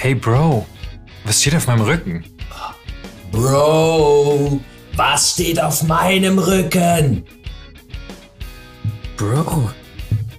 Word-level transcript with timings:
Hey 0.00 0.14
Bro, 0.14 0.64
was 1.24 1.40
steht 1.40 1.56
auf 1.56 1.66
meinem 1.66 1.80
Rücken? 1.80 2.24
Bro, 3.32 4.60
was 4.94 5.32
steht 5.32 5.60
auf 5.60 5.82
meinem 5.82 6.38
Rücken? 6.38 7.24
Bro, 9.16 9.70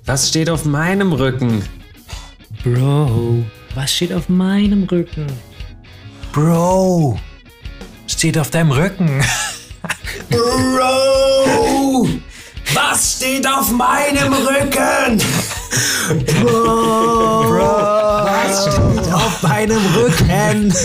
was 0.05 0.29
steht 0.29 0.49
auf 0.49 0.63
meinem 0.63 1.11
Rücken? 1.11 1.61
Bro, 2.63 3.43
was 3.75 3.93
steht 3.93 4.13
auf 4.13 4.29
meinem 4.29 4.85
Rücken? 4.85 5.27
Bro, 6.31 7.19
steht 8.07 8.37
auf 8.37 8.51
deinem 8.51 8.71
Rücken. 8.71 9.21
Bro, 10.29 12.07
was 12.73 13.17
steht 13.17 13.45
auf 13.45 13.69
meinem 13.71 14.31
Rücken? 14.31 15.21
Bro, 16.25 17.51
was 17.51 18.61
steht 18.61 18.98
auf 19.13 19.43
meinem 19.43 19.79
Rücken? 19.95 20.73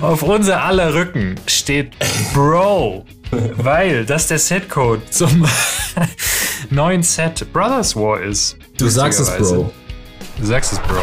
Auf 0.00 0.22
unser 0.22 0.62
aller 0.64 0.94
Rücken 0.94 1.36
steht 1.46 1.92
Bro, 2.32 3.04
weil 3.30 4.04
das 4.06 4.26
der 4.28 4.38
Setcode 4.38 5.00
zum 5.12 5.46
neuen 6.70 7.02
Set 7.02 7.52
Brothers 7.52 7.94
War 7.94 8.20
ist. 8.20 8.56
Du 8.78 8.88
sagst 8.88 9.20
es. 9.20 9.30
Bro. 9.36 9.70
Du 10.38 10.46
sagst 10.46 10.72
es, 10.72 10.78
Bro. 10.80 11.02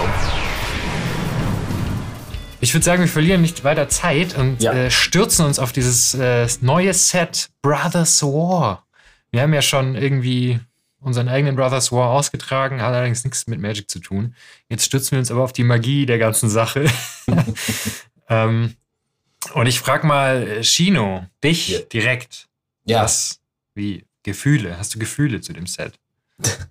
Ich 2.59 2.73
würde 2.73 2.83
sagen, 2.83 3.01
wir 3.03 3.09
verlieren 3.09 3.41
nicht 3.41 3.63
weiter 3.63 3.87
Zeit 3.87 4.35
und 4.35 4.61
Ja. 4.61 4.73
äh, 4.73 4.91
stürzen 4.91 5.45
uns 5.45 5.59
auf 5.59 5.71
dieses 5.71 6.15
äh, 6.15 6.47
neue 6.61 6.93
Set 6.93 7.49
Brothers 7.61 8.23
War. 8.23 8.85
Wir 9.31 9.41
haben 9.43 9.53
ja 9.53 9.61
schon 9.61 9.95
irgendwie 9.95 10.59
unseren 10.99 11.27
eigenen 11.29 11.55
Brothers 11.55 11.91
War 11.91 12.09
ausgetragen, 12.09 12.81
hat 12.81 12.93
allerdings 12.93 13.23
nichts 13.23 13.47
mit 13.47 13.59
Magic 13.59 13.89
zu 13.89 13.99
tun. 13.99 14.35
Jetzt 14.69 14.85
stürzen 14.85 15.11
wir 15.11 15.19
uns 15.19 15.31
aber 15.31 15.43
auf 15.43 15.53
die 15.53 15.63
Magie 15.63 16.05
der 16.05 16.17
ganzen 16.17 16.49
Sache. 16.49 16.89
ähm, 18.29 18.75
und 19.53 19.67
ich 19.67 19.79
frage 19.79 20.05
mal 20.07 20.63
Shino, 20.63 21.25
dich 21.43 21.69
Ja. 21.69 21.79
direkt. 21.81 22.47
Ja, 22.85 23.03
Was? 23.03 23.39
Wie? 23.75 24.05
Gefühle? 24.23 24.77
Hast 24.77 24.93
du 24.95 24.99
Gefühle 24.99 25.39
zu 25.41 25.53
dem 25.53 25.67
Set? 25.67 25.93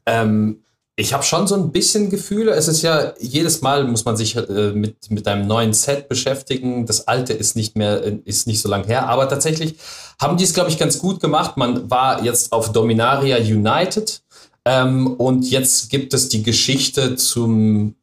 Ähm, 0.04 0.62
ich 0.98 1.12
habe 1.12 1.22
schon 1.22 1.46
so 1.46 1.54
ein 1.54 1.72
bisschen 1.72 2.08
Gefühle. 2.08 2.52
Es 2.52 2.68
ist 2.68 2.80
ja, 2.80 3.12
jedes 3.20 3.60
Mal 3.60 3.84
muss 3.84 4.06
man 4.06 4.16
sich 4.16 4.34
äh, 4.34 4.72
mit, 4.72 5.10
mit 5.10 5.28
einem 5.28 5.46
neuen 5.46 5.74
Set 5.74 6.08
beschäftigen. 6.08 6.86
Das 6.86 7.06
alte 7.06 7.34
ist 7.34 7.54
nicht 7.54 7.76
mehr, 7.76 8.02
äh, 8.02 8.18
ist 8.24 8.46
nicht 8.46 8.62
so 8.62 8.70
lang 8.70 8.84
her. 8.84 9.06
Aber 9.06 9.28
tatsächlich 9.28 9.76
haben 10.18 10.38
die 10.38 10.44
es, 10.44 10.54
glaube 10.54 10.70
ich, 10.70 10.78
ganz 10.78 10.98
gut 10.98 11.20
gemacht. 11.20 11.58
Man 11.58 11.90
war 11.90 12.24
jetzt 12.24 12.50
auf 12.50 12.72
Dominaria 12.72 13.36
United. 13.36 14.22
Ähm, 14.64 15.08
und 15.18 15.50
jetzt 15.50 15.90
gibt 15.90 16.14
es 16.14 16.30
die 16.30 16.42
Geschichte 16.42 17.16
zum, 17.16 17.94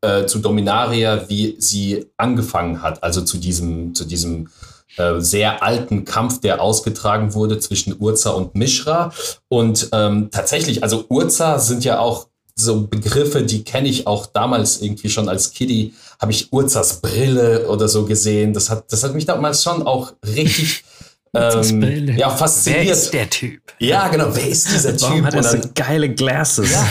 äh, 0.00 0.26
zu 0.26 0.40
Dominaria, 0.40 1.28
wie 1.28 1.54
sie 1.60 2.06
angefangen 2.16 2.82
hat. 2.82 3.04
Also 3.04 3.22
zu 3.22 3.38
diesem, 3.38 3.94
zu 3.94 4.04
diesem 4.04 4.48
äh, 4.96 5.20
sehr 5.20 5.62
alten 5.62 6.04
Kampf, 6.04 6.40
der 6.40 6.60
ausgetragen 6.60 7.32
wurde 7.32 7.60
zwischen 7.60 7.94
Urza 8.00 8.30
und 8.30 8.56
Mishra. 8.56 9.12
Und 9.46 9.88
ähm, 9.92 10.30
tatsächlich, 10.32 10.82
also 10.82 11.04
Urza 11.08 11.60
sind 11.60 11.84
ja 11.84 12.00
auch 12.00 12.29
so 12.60 12.86
Begriffe, 12.86 13.42
die 13.42 13.64
kenne 13.64 13.88
ich 13.88 14.06
auch 14.06 14.26
damals 14.26 14.80
irgendwie 14.80 15.08
schon 15.08 15.28
als 15.28 15.52
Kiddie, 15.52 15.94
habe 16.20 16.32
ich 16.32 16.52
Urzas 16.52 17.00
Brille 17.00 17.66
oder 17.68 17.88
so 17.88 18.04
gesehen. 18.04 18.52
Das 18.52 18.70
hat, 18.70 18.92
das 18.92 19.02
hat 19.02 19.14
mich 19.14 19.26
damals 19.26 19.62
schon 19.62 19.82
auch 19.82 20.12
richtig 20.26 20.84
ähm, 21.34 22.08
ja, 22.08 22.16
Wer 22.16 22.30
fasziniert. 22.30 22.96
ist 22.96 23.12
der 23.12 23.30
Typ? 23.30 23.62
Ja, 23.78 24.08
genau. 24.08 24.28
Wer 24.34 24.48
ist 24.48 24.70
dieser 24.70 24.92
Typ? 24.96 25.02
Warum 25.02 25.26
hat 25.26 25.34
er 25.34 25.42
so 25.42 25.58
geile 25.74 26.10
Glasses? 26.12 26.70
ja, 26.70 26.86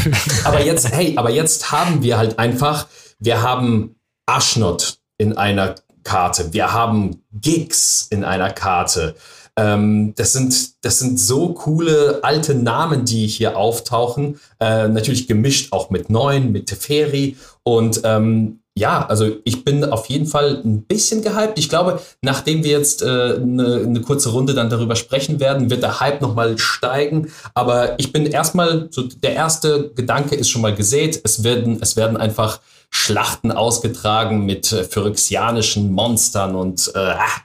aber 0.46 0.64
jetzt, 0.64 0.92
hey, 0.92 1.14
aber 1.18 1.30
jetzt 1.30 1.72
haben 1.72 2.02
wir 2.02 2.18
halt 2.18 2.40
einfach, 2.40 2.88
wir 3.20 3.42
haben 3.42 3.96
Ashnot 4.26 4.98
in 5.18 5.38
einer 5.38 5.76
Karte, 6.04 6.54
wir 6.54 6.72
haben 6.72 7.24
Gigs 7.34 8.08
in 8.10 8.24
einer 8.24 8.52
Karte. 8.52 9.16
Ähm, 9.60 10.14
das, 10.16 10.32
sind, 10.32 10.86
das 10.86 11.00
sind 11.00 11.20
so 11.20 11.50
coole 11.54 12.20
alte 12.22 12.56
Namen, 12.56 13.04
die 13.04 13.28
hier 13.28 13.58
auftauchen. 13.58 14.40
Äh, 14.60 14.88
natürlich 14.88 15.28
gemischt 15.28 15.74
auch 15.74 15.90
mit 15.90 16.10
neuen, 16.10 16.54
mit 16.54 16.68
Teferi. 16.68 17.36
Und 17.64 18.00
ähm, 18.06 18.62
ja, 18.78 19.06
also 19.06 19.30
ich 19.44 19.66
bin 19.66 19.84
auf 19.84 20.06
jeden 20.06 20.28
Fall 20.28 20.62
ein 20.64 20.84
bisschen 20.84 21.22
gehypt. 21.22 21.60
Ich 21.60 21.68
glaube, 21.68 22.00
nachdem 22.22 22.64
wir 22.64 22.72
jetzt 22.72 23.04
eine 23.04 23.82
äh, 23.82 23.86
ne- 23.86 24.02
kurze 24.02 24.30
Runde 24.30 24.54
dann 24.54 24.70
darüber 24.70 24.96
sprechen 24.96 25.42
werden, 25.42 25.70
wird 25.70 25.84
der 25.84 26.00
Hype 26.00 26.22
nochmal 26.22 26.58
steigen. 26.58 27.30
Aber 27.54 28.00
ich 28.00 28.14
bin 28.14 28.26
erstmal, 28.28 28.88
so 28.92 29.04
der 29.04 29.34
erste 29.34 29.92
Gedanke 29.94 30.36
ist 30.36 30.50
schon 30.50 30.62
mal 30.62 30.74
gesät. 30.74 31.20
Es 31.26 31.44
werden, 31.44 31.80
es 31.82 31.98
werden 31.98 32.16
einfach 32.16 32.62
Schlachten 32.90 33.52
ausgetragen 33.52 34.46
mit 34.46 34.72
äh, 34.72 34.86
phyrexianischen 34.86 35.92
Monstern 35.92 36.56
und 36.56 36.90
äh, 36.96 37.00
ah, 37.00 37.42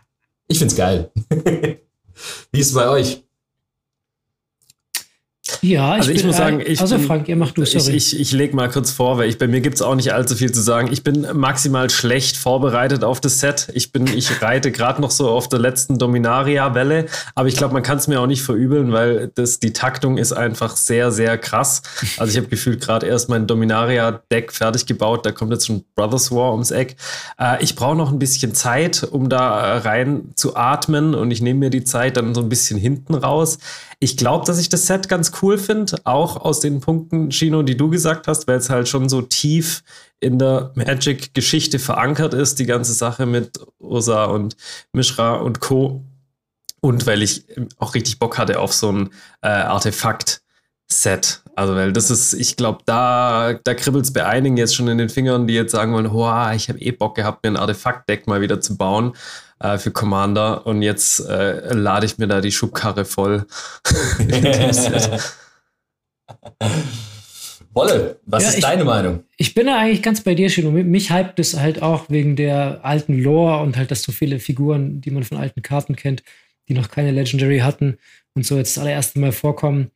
ich 0.46 0.60
find's 0.60 0.76
geil. 0.76 1.10
Wie 2.52 2.60
ist 2.60 2.68
es 2.68 2.74
bei 2.74 2.88
euch? 2.88 3.23
Ja, 5.64 5.94
ich, 5.94 6.00
Also 6.00 6.10
ich 6.10 6.18
bin, 6.18 6.26
muss 6.26 6.36
sagen, 6.36 6.62
ich 6.64 6.80
Also 6.80 6.98
Frank, 6.98 7.26
ihr 7.26 7.36
macht 7.36 7.56
du, 7.56 7.62
Ich, 7.62 7.70
sorry. 7.70 7.96
ich, 7.96 8.20
ich 8.20 8.32
lege 8.32 8.54
mal 8.54 8.68
kurz 8.68 8.90
vor, 8.90 9.16
weil 9.16 9.30
ich, 9.30 9.38
bei 9.38 9.48
mir 9.48 9.62
gibt 9.62 9.76
es 9.76 9.82
auch 9.82 9.94
nicht 9.94 10.12
allzu 10.12 10.36
viel 10.36 10.52
zu 10.52 10.60
sagen. 10.60 10.90
Ich 10.92 11.02
bin 11.02 11.26
maximal 11.32 11.88
schlecht 11.88 12.36
vorbereitet 12.36 13.02
auf 13.02 13.18
das 13.18 13.40
Set. 13.40 13.68
Ich, 13.72 13.90
bin, 13.90 14.06
ich 14.06 14.42
reite 14.42 14.70
gerade 14.70 15.00
noch 15.00 15.10
so 15.10 15.30
auf 15.30 15.48
der 15.48 15.58
letzten 15.58 15.96
Dominaria-Welle, 15.98 17.06
aber 17.34 17.48
ich 17.48 17.56
glaube, 17.56 17.72
man 17.72 17.82
kann 17.82 17.96
es 17.96 18.08
mir 18.08 18.20
auch 18.20 18.26
nicht 18.26 18.42
verübeln, 18.42 18.92
weil 18.92 19.30
das, 19.34 19.58
die 19.58 19.72
Taktung 19.72 20.18
ist 20.18 20.32
einfach 20.32 20.76
sehr, 20.76 21.10
sehr 21.10 21.38
krass. 21.38 21.80
Also 22.18 22.30
ich 22.32 22.36
habe 22.36 22.48
gefühlt 22.48 22.82
gerade 22.82 23.06
erst 23.06 23.30
mein 23.30 23.46
Dominaria-Deck 23.46 24.52
fertig 24.52 24.84
gebaut, 24.84 25.24
da 25.24 25.32
kommt 25.32 25.52
jetzt 25.52 25.66
schon 25.66 25.84
Brothers 25.94 26.30
War 26.30 26.52
ums 26.52 26.72
Eck. 26.72 26.96
Äh, 27.40 27.62
ich 27.64 27.74
brauche 27.74 27.96
noch 27.96 28.12
ein 28.12 28.18
bisschen 28.18 28.54
Zeit, 28.54 29.02
um 29.10 29.30
da 29.30 29.60
äh, 29.60 29.78
rein 29.78 30.32
zu 30.34 30.56
atmen 30.56 31.14
und 31.14 31.30
ich 31.30 31.40
nehme 31.40 31.60
mir 31.60 31.70
die 31.70 31.84
Zeit 31.84 32.18
dann 32.18 32.34
so 32.34 32.42
ein 32.42 32.50
bisschen 32.50 32.78
hinten 32.78 33.14
raus. 33.14 33.58
Ich 33.98 34.18
glaube, 34.18 34.44
dass 34.44 34.58
ich 34.58 34.68
das 34.68 34.86
Set 34.86 35.08
ganz 35.08 35.32
cool 35.40 35.53
finde, 35.58 35.96
auch 36.04 36.36
aus 36.36 36.60
den 36.60 36.80
Punkten, 36.80 37.30
Chino, 37.30 37.62
die 37.62 37.76
du 37.76 37.90
gesagt 37.90 38.28
hast, 38.28 38.46
weil 38.46 38.58
es 38.58 38.70
halt 38.70 38.88
schon 38.88 39.08
so 39.08 39.22
tief 39.22 39.82
in 40.20 40.38
der 40.38 40.72
Magic-Geschichte 40.74 41.78
verankert 41.78 42.34
ist, 42.34 42.58
die 42.58 42.66
ganze 42.66 42.94
Sache 42.94 43.26
mit 43.26 43.60
Ursa 43.78 44.24
und 44.24 44.56
Mishra 44.92 45.34
und 45.34 45.60
Co. 45.60 46.02
Und 46.80 47.06
weil 47.06 47.22
ich 47.22 47.44
auch 47.78 47.94
richtig 47.94 48.18
Bock 48.18 48.38
hatte 48.38 48.58
auf 48.58 48.72
so 48.72 48.90
ein 48.90 49.10
äh, 49.42 49.48
Artefakt-Set. 49.48 51.42
Also, 51.56 51.74
weil 51.74 51.92
das 51.92 52.10
ist, 52.10 52.34
ich 52.34 52.56
glaube, 52.56 52.80
da, 52.84 53.58
da 53.62 53.74
kribbelt 53.74 54.04
es 54.04 54.12
bei 54.12 54.26
einigen 54.26 54.56
jetzt 54.56 54.74
schon 54.74 54.88
in 54.88 54.98
den 54.98 55.08
Fingern, 55.08 55.46
die 55.46 55.54
jetzt 55.54 55.72
sagen 55.72 55.92
wollen, 55.92 56.12
hoa, 56.12 56.52
ich 56.54 56.68
habe 56.68 56.80
eh 56.80 56.90
Bock 56.90 57.14
gehabt, 57.14 57.44
mir 57.44 57.50
ein 57.50 57.56
Artefakt-Deck 57.56 58.26
mal 58.26 58.40
wieder 58.40 58.60
zu 58.60 58.76
bauen 58.76 59.12
äh, 59.60 59.78
für 59.78 59.90
Commander. 59.90 60.66
Und 60.66 60.82
jetzt 60.82 61.20
äh, 61.20 61.72
lade 61.72 62.06
ich 62.06 62.18
mir 62.18 62.26
da 62.26 62.40
die 62.40 62.52
Schubkarre 62.52 63.04
voll. 63.04 63.46
Wolle, 67.74 68.20
was 68.24 68.42
Ja, 68.44 68.48
ist 68.50 68.54
ich- 68.56 68.62
deine 68.62 68.84
Meinung? 68.84 69.24
Ich 69.36 69.54
bin 69.54 69.66
da 69.66 69.78
eigentlich 69.80 70.02
ganz 70.02 70.20
bei 70.20 70.34
dir, 70.34 70.48
Shino. 70.48 70.70
Mich 70.70 71.12
hypt 71.12 71.38
es 71.40 71.58
halt 71.58 71.82
auch 71.82 72.08
wegen 72.08 72.36
der 72.36 72.84
alten 72.84 73.18
Lore 73.20 73.60
und 73.62 73.76
halt, 73.76 73.90
dass 73.90 74.02
so 74.02 74.12
viele 74.12 74.38
Figuren, 74.38 75.00
die 75.00 75.10
man 75.10 75.24
von 75.24 75.38
alten 75.38 75.62
Karten 75.62 75.96
kennt, 75.96 76.22
die 76.68 76.74
noch 76.74 76.88
keine 76.88 77.10
Legendary 77.10 77.58
hatten 77.58 77.98
und 78.34 78.46
so 78.46 78.56
jetzt 78.56 78.76
das 78.76 78.82
allererste 78.82 79.18
Mal 79.18 79.32
vorkommen. 79.32 79.90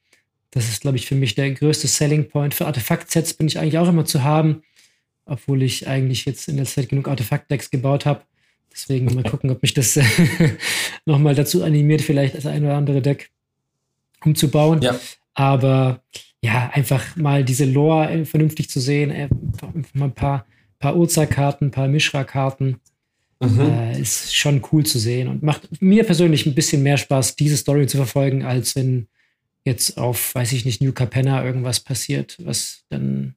Das 0.50 0.68
ist, 0.68 0.80
glaube 0.80 0.96
ich, 0.96 1.06
für 1.06 1.14
mich 1.14 1.34
der 1.34 1.50
größte 1.52 1.86
Selling 1.86 2.28
Point. 2.28 2.54
Für 2.54 2.66
Artefakt-Sets 2.66 3.34
bin 3.34 3.46
ich 3.46 3.58
eigentlich 3.58 3.78
auch 3.78 3.88
immer 3.88 4.04
zu 4.06 4.24
haben, 4.24 4.62
obwohl 5.24 5.62
ich 5.62 5.86
eigentlich 5.86 6.24
jetzt 6.24 6.48
in 6.48 6.56
der 6.56 6.66
Zeit 6.66 6.88
genug 6.88 7.06
Artefakt-Decks 7.06 7.70
gebaut 7.70 8.06
habe. 8.06 8.22
Deswegen 8.72 9.14
mal 9.14 9.22
gucken, 9.30 9.50
ob 9.50 9.62
mich 9.62 9.74
das 9.74 9.98
nochmal 11.06 11.34
dazu 11.36 11.62
animiert, 11.62 12.00
vielleicht 12.02 12.34
das 12.34 12.46
ein 12.46 12.64
oder 12.64 12.74
andere 12.76 13.02
Deck 13.02 13.30
umzubauen. 14.24 14.82
Ja. 14.82 14.98
Aber 15.38 16.02
ja, 16.42 16.70
einfach 16.72 17.14
mal 17.16 17.44
diese 17.44 17.64
Lore 17.64 18.10
äh, 18.10 18.24
vernünftig 18.24 18.68
zu 18.68 18.80
sehen, 18.80 19.10
äh, 19.12 19.28
einfach 19.32 19.94
mal 19.94 20.06
ein 20.06 20.14
paar, 20.14 20.46
paar 20.80 20.96
Urza-Karten, 20.96 21.66
ein 21.66 21.70
paar 21.70 21.86
Mishra-Karten, 21.88 22.80
Mhm. 23.40 23.60
äh, 23.60 24.00
ist 24.00 24.34
schon 24.34 24.62
cool 24.72 24.84
zu 24.84 24.98
sehen 24.98 25.28
und 25.28 25.44
macht 25.44 25.80
mir 25.80 26.02
persönlich 26.02 26.44
ein 26.44 26.56
bisschen 26.56 26.82
mehr 26.82 26.96
Spaß, 26.96 27.36
diese 27.36 27.56
Story 27.56 27.86
zu 27.86 27.96
verfolgen, 27.96 28.44
als 28.44 28.74
wenn 28.74 29.06
jetzt 29.64 29.96
auf, 29.96 30.34
weiß 30.34 30.50
ich 30.52 30.64
nicht, 30.64 30.82
New 30.82 30.90
Capenna 30.92 31.44
irgendwas 31.44 31.78
passiert, 31.78 32.36
was 32.44 32.82
dann, 32.88 33.36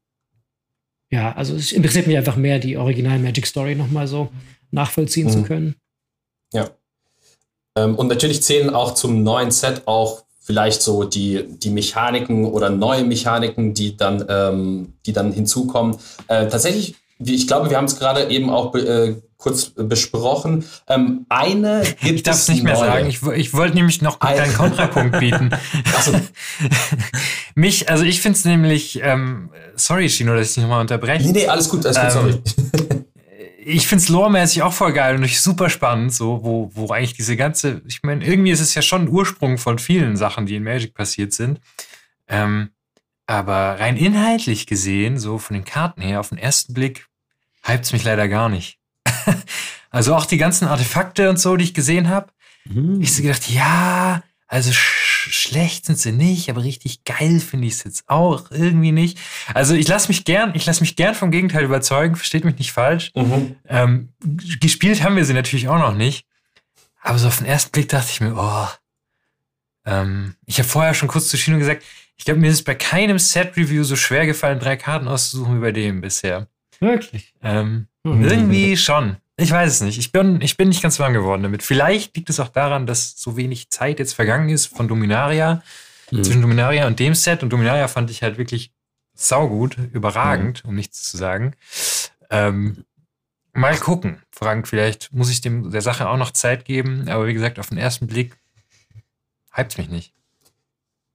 ja, 1.12 1.34
also 1.34 1.56
es 1.56 1.72
interessiert 1.72 2.08
mich 2.08 2.18
einfach 2.18 2.36
mehr, 2.36 2.58
die 2.58 2.78
original 2.78 3.20
Magic 3.20 3.46
Story 3.46 3.75
nochmal 3.75 4.08
so 4.08 4.31
nachvollziehen 4.72 5.30
zu 5.30 5.40
Mhm. 5.40 5.44
können. 5.44 5.75
Ja. 6.52 6.72
Ähm, 7.78 7.94
und 7.96 8.08
natürlich 8.08 8.42
zählen 8.42 8.72
auch 8.72 8.96
zum 8.96 9.22
neuen 9.22 9.52
Set 9.52 9.84
auch 9.86 10.24
vielleicht 10.51 10.81
so 10.81 11.06
die, 11.06 11.45
die 11.48 11.69
Mechaniken 11.69 12.44
oder 12.44 12.69
neue 12.69 13.06
Mechaniken, 13.06 13.74
die 13.74 13.95
dann, 13.95 14.25
ähm, 14.27 14.94
die 15.06 15.13
dann 15.13 15.31
hinzukommen. 15.31 15.95
Äh, 16.27 16.48
tatsächlich 16.48 16.95
ich 17.24 17.48
glaube, 17.48 17.69
wir 17.69 17.77
haben 17.77 17.86
es 17.86 18.00
gerade 18.00 18.30
eben 18.30 18.50
auch 18.50 18.74
äh, 18.74 19.15
kurz 19.38 19.71
besprochen. 19.75 20.65
Ähm, 20.88 21.25
eine 21.30 21.83
gibt 22.01 22.15
Ich 22.15 22.24
darf 22.24 22.36
es 22.36 22.48
nicht 22.48 22.63
mehr 22.63 22.74
neue. 22.74 22.86
sagen. 22.86 23.07
Ich, 23.07 23.21
ich 23.24 23.53
wollte 23.53 23.75
nämlich 23.75 24.01
noch 24.01 24.19
einen 24.21 24.36
kleinen 24.36 24.53
Kontrapunkt 24.56 25.19
bieten. 25.19 25.51
so. 26.03 26.13
Mich, 27.56 27.89
also 27.89 28.03
ich 28.03 28.21
finde 28.21 28.39
es 28.39 28.45
nämlich, 28.45 29.01
ähm, 29.03 29.51
sorry, 29.75 30.09
Chino, 30.09 30.36
dass 30.36 30.50
ich 30.50 30.56
dich 30.56 30.63
nochmal 30.63 30.81
unterbreche. 30.81 31.25
Nee, 31.27 31.31
nee, 31.31 31.48
alles 31.48 31.69
gut, 31.69 31.86
alles 31.86 32.00
gut, 32.00 32.12
sorry. 32.12 32.89
Ich 33.63 33.88
finde 33.88 34.02
es 34.04 34.10
loremäßig 34.10 34.63
auch 34.63 34.74
voll 34.74 34.92
geil 34.92 35.16
und 35.16 35.30
super 35.30 35.69
spannend, 35.69 36.13
so, 36.13 36.44
wo, 36.44 36.72
wo 36.74 36.92
eigentlich 36.92 37.13
diese 37.13 37.38
ganze, 37.38 37.81
ich 37.86 38.02
meine, 38.02 38.25
irgendwie 38.25 38.52
ist 38.52 38.60
es 38.60 38.74
ja 38.74 38.81
schon 38.81 39.04
ein 39.04 39.10
Ursprung 39.10 39.60
von 39.60 39.78
vielen 39.78 40.18
Sachen, 40.18 40.48
die 40.48 40.56
in 40.56 40.63
Magic 40.63 40.96
passiert 40.96 41.31
sind. 41.31 41.60
Ähm, 42.28 42.72
aber 43.28 43.80
rein 43.80 43.98
inhaltlich 43.98 44.66
gesehen, 44.66 45.19
so 45.19 45.38
von 45.38 45.54
den 45.54 45.63
Karten 45.63 46.02
her, 46.02 46.19
auf 46.19 46.30
den 46.30 46.40
ersten 46.40 46.74
Blick, 46.74 47.06
hypt 47.63 47.86
es 47.86 47.94
mich 47.94 48.04
leider 48.04 48.28
gar 48.28 48.50
nicht. 48.50 48.80
also 49.92 50.16
auch 50.16 50.25
die 50.25 50.38
ganzen 50.38 50.68
Artefakte 50.68 51.30
und 51.30 51.40
so, 51.40 51.56
die 51.56 51.66
ich 51.66 51.74
gesehen 51.74 52.10
habe. 52.10 52.31
Mhm. 52.66 53.00
Ich 53.00 53.13
so 53.13 53.22
gedacht, 53.22 53.50
ja, 53.50 54.24
also 54.48 54.72
schlecht 55.30 55.86
sind 55.86 55.98
sie 55.98 56.12
nicht, 56.12 56.50
aber 56.50 56.64
richtig 56.64 57.04
geil 57.04 57.40
finde 57.40 57.68
ich 57.68 57.74
es 57.74 57.84
jetzt 57.84 58.04
auch 58.08 58.50
irgendwie 58.52 58.92
nicht. 58.92 59.20
Also 59.54 59.74
ich 59.74 59.88
lasse 59.88 60.08
mich 60.08 60.26
gern, 60.26 60.54
ich 60.56 60.66
lasse 60.66 60.82
mich 60.82 60.96
gern 60.96 61.16
vom 61.16 61.32
Gegenteil 61.32 61.64
überzeugen, 61.64 62.16
versteht 62.16 62.46
mich 62.46 62.58
nicht 62.58 62.72
falsch. 62.72 63.12
Mhm. 63.16 63.56
Ähm, 63.68 64.10
gespielt 64.60 65.04
haben 65.04 65.16
wir 65.16 65.26
sie 65.26 65.34
natürlich 65.34 65.68
auch 65.68 65.80
noch 65.80 65.96
nicht. 65.96 66.26
Aber 67.02 67.18
so 67.18 67.28
auf 67.28 67.38
den 67.38 67.48
ersten 67.48 67.72
Blick 67.72 67.90
dachte 67.90 68.10
ich 68.12 68.22
mir, 68.22 68.36
oh, 68.36 68.68
ähm, 69.86 70.36
ich 70.46 70.60
habe 70.60 70.70
vorher 70.70 70.94
schon 70.94 71.08
kurz 71.08 71.30
zu 71.30 71.38
Chino 71.38 71.58
gesagt, 71.58 71.84
ich 72.18 72.26
glaube, 72.26 72.40
mir 72.40 72.50
ist 72.50 72.56
es 72.56 72.64
bei 72.64 72.76
keinem 72.76 73.18
Set-Review 73.18 73.84
so 73.84 73.96
schwer 73.96 74.26
gefallen, 74.26 74.60
drei 74.60 74.78
Karten 74.78 75.08
auszusuchen 75.08 75.58
wie 75.58 75.62
bei 75.62 75.72
dem 75.72 76.02
bisher. 76.02 76.48
Wirklich? 76.80 77.34
Ähm, 77.42 77.88
mhm. 78.04 78.24
Irgendwie 78.24 78.78
schon. 78.78 79.18
Ich 79.38 79.51
weiß 79.51 79.72
es 79.72 79.81
nicht. 79.81 79.98
Ich 79.98 80.12
bin, 80.12 80.42
ich 80.42 80.57
bin 80.57 80.69
nicht 80.69 80.81
ganz 80.81 81.00
warm 81.00 81.13
geworden 81.13 81.44
damit. 81.44 81.63
Vielleicht 81.63 82.16
liegt 82.16 82.30
es 82.30 82.39
auch 82.39 82.50
daran, 82.50 82.86
dass 82.86 83.16
so 83.18 83.38
wenig 83.38 83.69
Zeit 83.69 84.00
jetzt 84.00 84.13
vergangen 84.13 84.50
ist 84.50 84.68
von 84.68 84.88
Dominaria, 84.88 85.63
mhm. 86.12 86.24
zwischen 86.24 86.42
Dominaria 86.42 86.88
und 86.88 87.00
dem 87.00 87.16
Set. 87.16 87.42
Und 87.44 87.51
Dominaria 87.51 87.88
fand 87.88 88.12
ich 88.12 88.24
halt 88.24 88.38
wirklich 88.38 88.72
saugut, 89.13 89.78
überragend, 89.94 90.63
mhm. 90.63 90.69
um 90.69 90.75
nichts 90.75 91.10
zu 91.10 91.18
sagen. 91.18 91.56
Ähm, 92.30 92.86
mal 93.54 93.78
gucken, 93.78 94.22
Frank. 94.31 94.68
Vielleicht 94.68 95.12
muss 95.13 95.30
ich 95.30 95.42
dem 95.42 95.72
der 95.72 95.81
Sache 95.81 96.10
auch 96.10 96.18
noch 96.18 96.31
Zeit 96.31 96.66
geben. 96.66 97.07
Aber 97.10 97.27
wie 97.27 97.34
gesagt, 97.34 97.57
auf 97.57 97.69
den 97.69 97.77
ersten 97.77 98.07
Blick 98.07 98.38
hypt 99.54 99.77
mich 99.77 99.89
nicht. 99.89 100.13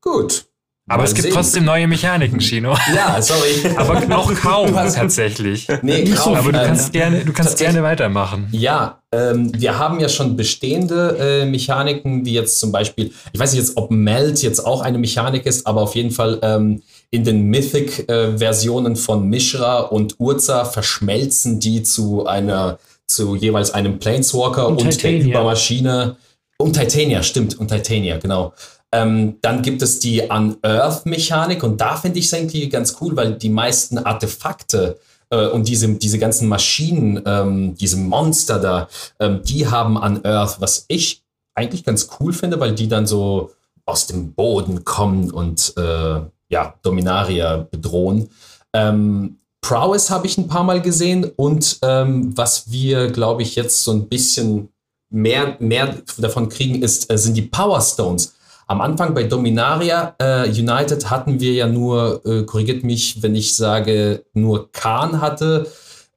Gut. 0.00 0.45
Aber 0.88 1.02
Mal 1.02 1.08
es 1.08 1.14
gibt 1.14 1.24
sehen. 1.24 1.34
trotzdem 1.34 1.64
neue 1.64 1.88
Mechaniken, 1.88 2.38
Chino. 2.38 2.76
Ja, 2.94 3.20
sorry. 3.20 3.74
Aber 3.76 4.06
noch 4.06 4.32
kaum 4.34 4.72
tatsächlich. 4.72 5.66
Nee, 5.82 6.04
kaum. 6.04 6.36
Aber 6.36 6.52
du 6.52 6.58
kannst, 6.64 6.90
äh, 6.90 6.98
gerne, 6.98 7.24
du 7.24 7.32
kannst 7.32 7.58
gerne 7.58 7.82
weitermachen. 7.82 8.46
Ja, 8.52 9.00
ähm, 9.10 9.50
wir 9.58 9.78
haben 9.78 9.98
ja 9.98 10.08
schon 10.08 10.36
bestehende 10.36 11.42
äh, 11.42 11.44
Mechaniken, 11.44 12.24
wie 12.24 12.34
jetzt 12.34 12.60
zum 12.60 12.70
Beispiel, 12.70 13.10
ich 13.32 13.40
weiß 13.40 13.52
nicht 13.52 13.62
jetzt, 13.62 13.76
ob 13.76 13.90
Melt 13.90 14.40
jetzt 14.42 14.64
auch 14.64 14.80
eine 14.80 14.98
Mechanik 14.98 15.44
ist, 15.44 15.66
aber 15.66 15.80
auf 15.82 15.96
jeden 15.96 16.12
Fall 16.12 16.38
ähm, 16.42 16.82
in 17.10 17.24
den 17.24 17.42
Mythic-Versionen 17.46 18.92
äh, 18.92 18.96
von 18.96 19.28
Mishra 19.28 19.80
und 19.80 20.14
Urza 20.18 20.64
verschmelzen 20.64 21.58
die 21.58 21.82
zu 21.82 22.26
einer, 22.26 22.78
zu 23.08 23.34
jeweils 23.34 23.72
einem 23.72 23.98
Planeswalker 23.98 24.68
und, 24.68 24.82
und 24.82 25.02
der 25.02 25.18
Übermaschine. 25.18 26.16
Und 26.58 26.72
Titania, 26.72 27.22
stimmt, 27.22 27.58
und 27.58 27.68
Titania, 27.68 28.18
genau. 28.18 28.54
Ähm, 28.92 29.38
dann 29.42 29.62
gibt 29.62 29.82
es 29.82 29.98
die 29.98 30.22
Unearth-Mechanik 30.22 31.62
und 31.62 31.80
da 31.80 31.96
finde 31.96 32.18
ich 32.18 32.26
es 32.26 32.34
eigentlich 32.34 32.70
ganz 32.70 32.96
cool, 33.00 33.16
weil 33.16 33.34
die 33.34 33.48
meisten 33.48 33.98
Artefakte 33.98 34.98
äh, 35.30 35.48
und 35.48 35.68
diese, 35.68 35.88
diese 35.88 36.18
ganzen 36.18 36.48
Maschinen, 36.48 37.20
ähm, 37.26 37.74
diese 37.74 37.96
Monster 37.96 38.58
da, 38.58 38.88
ähm, 39.18 39.42
die 39.44 39.66
haben 39.66 39.96
Unearth, 39.96 40.60
was 40.60 40.84
ich 40.88 41.22
eigentlich 41.54 41.84
ganz 41.84 42.08
cool 42.20 42.32
finde, 42.32 42.60
weil 42.60 42.74
die 42.74 42.88
dann 42.88 43.06
so 43.06 43.50
aus 43.84 44.06
dem 44.06 44.34
Boden 44.34 44.84
kommen 44.84 45.30
und 45.30 45.72
äh, 45.76 46.20
ja, 46.48 46.74
Dominaria 46.82 47.66
bedrohen. 47.70 48.28
Ähm, 48.72 49.38
Prowess 49.62 50.10
habe 50.10 50.26
ich 50.26 50.38
ein 50.38 50.48
paar 50.48 50.62
Mal 50.62 50.80
gesehen 50.80 51.24
und 51.34 51.78
ähm, 51.82 52.36
was 52.36 52.70
wir, 52.70 53.10
glaube 53.10 53.42
ich, 53.42 53.56
jetzt 53.56 53.82
so 53.82 53.92
ein 53.92 54.08
bisschen 54.08 54.68
mehr, 55.10 55.56
mehr 55.58 55.96
davon 56.18 56.48
kriegen, 56.48 56.82
ist, 56.82 57.10
äh, 57.10 57.18
sind 57.18 57.36
die 57.36 57.42
Power 57.42 57.80
Stones. 57.80 58.35
Am 58.68 58.80
Anfang 58.80 59.14
bei 59.14 59.22
Dominaria 59.24 60.16
äh, 60.18 60.48
United 60.48 61.08
hatten 61.08 61.38
wir 61.40 61.52
ja 61.52 61.68
nur, 61.68 62.24
äh, 62.26 62.42
korrigiert 62.42 62.82
mich, 62.82 63.22
wenn 63.22 63.36
ich 63.36 63.54
sage, 63.54 64.24
nur 64.34 64.72
Khan 64.72 65.20
hatte 65.20 65.66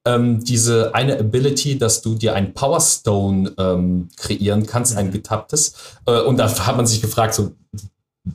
ähm, 0.06 0.44
diese 0.44 0.96
eine 0.96 1.20
Ability, 1.20 1.78
dass 1.78 2.02
du 2.02 2.16
dir 2.16 2.34
ein 2.34 2.54
Power 2.54 2.82
Stone 2.82 3.54
ähm, 3.58 4.10
kreieren 4.16 4.66
kannst, 4.66 4.98
ein 4.98 5.08
mhm. 5.08 5.12
getapptes. 5.12 5.76
Äh, 6.06 6.22
und 6.22 6.38
da 6.38 6.50
hat 6.66 6.78
man 6.78 6.88
sich 6.88 7.02
gefragt, 7.02 7.36
so, 7.36 7.52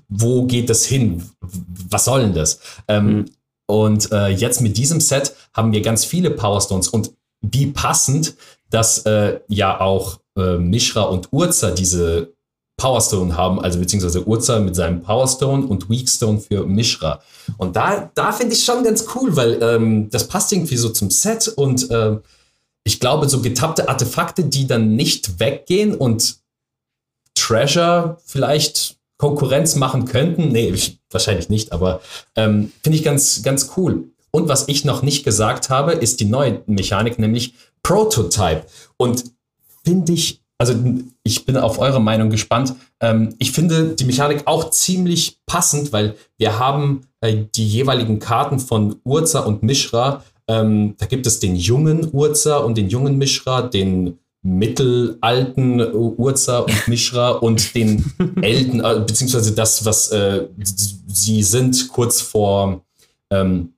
wo 0.08 0.44
geht 0.44 0.70
das 0.70 0.84
hin? 0.84 1.28
Was 1.90 2.04
soll 2.04 2.22
denn 2.22 2.34
das? 2.34 2.60
Ähm, 2.86 3.06
mhm. 3.06 3.24
Und 3.66 4.12
äh, 4.12 4.28
jetzt 4.28 4.60
mit 4.60 4.76
diesem 4.76 5.00
Set 5.00 5.34
haben 5.54 5.72
wir 5.72 5.80
ganz 5.80 6.04
viele 6.04 6.30
Power 6.30 6.60
Stones 6.60 6.88
und 6.88 7.12
wie 7.40 7.66
passend, 7.66 8.34
dass 8.70 9.06
äh, 9.06 9.40
ja 9.48 9.80
auch 9.80 10.20
äh, 10.36 10.58
Mishra 10.58 11.02
und 11.02 11.32
Urza 11.32 11.70
diese 11.70 12.33
Powerstone 12.76 13.36
haben, 13.36 13.60
also 13.60 13.78
beziehungsweise 13.78 14.26
Urza 14.26 14.58
mit 14.58 14.74
seinem 14.74 15.02
Powerstone 15.02 15.66
und 15.66 15.88
Weakstone 15.88 16.40
für 16.40 16.66
Mishra. 16.66 17.20
Und 17.56 17.76
da, 17.76 18.10
da 18.14 18.32
finde 18.32 18.54
ich 18.54 18.64
schon 18.64 18.82
ganz 18.82 19.06
cool, 19.14 19.36
weil 19.36 19.62
ähm, 19.62 20.10
das 20.10 20.26
passt 20.26 20.52
irgendwie 20.52 20.76
so 20.76 20.88
zum 20.88 21.10
Set 21.10 21.48
und 21.48 21.90
äh, 21.90 22.16
ich 22.82 23.00
glaube, 23.00 23.28
so 23.28 23.40
getappte 23.40 23.88
Artefakte, 23.88 24.44
die 24.44 24.66
dann 24.66 24.96
nicht 24.96 25.40
weggehen 25.40 25.94
und 25.94 26.36
Treasure 27.34 28.18
vielleicht 28.24 28.96
Konkurrenz 29.16 29.76
machen 29.76 30.04
könnten. 30.04 30.48
Nee, 30.48 30.70
ich, 30.70 30.98
wahrscheinlich 31.10 31.48
nicht, 31.48 31.72
aber 31.72 32.00
ähm, 32.36 32.72
finde 32.82 32.98
ich 32.98 33.04
ganz, 33.04 33.42
ganz 33.42 33.70
cool. 33.76 34.08
Und 34.30 34.48
was 34.48 34.68
ich 34.68 34.84
noch 34.84 35.02
nicht 35.02 35.24
gesagt 35.24 35.70
habe, 35.70 35.92
ist 35.92 36.20
die 36.20 36.24
neue 36.24 36.62
Mechanik, 36.66 37.18
nämlich 37.18 37.54
Prototype. 37.82 38.64
Und 38.96 39.24
finde 39.84 40.12
ich 40.12 40.43
also 40.58 40.74
ich 41.22 41.44
bin 41.44 41.56
auf 41.56 41.78
eure 41.78 42.00
Meinung 42.00 42.30
gespannt. 42.30 42.74
Ähm, 43.00 43.34
ich 43.38 43.52
finde 43.52 43.94
die 43.94 44.04
Mechanik 44.04 44.46
auch 44.46 44.70
ziemlich 44.70 45.38
passend, 45.46 45.92
weil 45.92 46.14
wir 46.38 46.58
haben 46.58 47.02
äh, 47.20 47.44
die 47.54 47.66
jeweiligen 47.66 48.18
Karten 48.18 48.58
von 48.58 48.96
Urza 49.04 49.40
und 49.40 49.62
Mishra. 49.62 50.22
Ähm, 50.46 50.94
da 50.98 51.06
gibt 51.06 51.26
es 51.26 51.40
den 51.40 51.56
jungen 51.56 52.08
Urza 52.12 52.58
und 52.58 52.78
den 52.78 52.88
jungen 52.88 53.18
Mishra, 53.18 53.62
den 53.62 54.18
mittelalten 54.42 55.80
Urza 55.92 56.60
und 56.60 56.88
Mishra 56.88 57.30
und 57.30 57.74
den 57.74 58.12
Elten, 58.40 58.84
äh, 58.84 59.02
beziehungsweise 59.06 59.54
das, 59.54 59.84
was 59.84 60.10
äh, 60.12 60.46
sie 61.06 61.42
sind, 61.42 61.88
kurz 61.88 62.20
vor 62.20 62.84
ähm, 63.30 63.73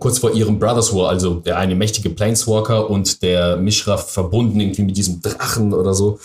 kurz 0.00 0.18
vor 0.18 0.32
ihrem 0.32 0.58
Brothers 0.58 0.94
War, 0.94 1.10
also 1.10 1.34
der 1.34 1.58
eine 1.58 1.74
mächtige 1.74 2.10
Planeswalker 2.10 2.90
und 2.90 3.22
der 3.22 3.56
Mishra 3.56 3.96
verbunden 3.96 4.58
irgendwie 4.60 4.82
mit 4.82 4.96
diesem 4.96 5.20
Drachen 5.20 5.72
oder 5.72 5.94
so. 5.94 6.18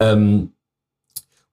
Ähm, 0.00 0.52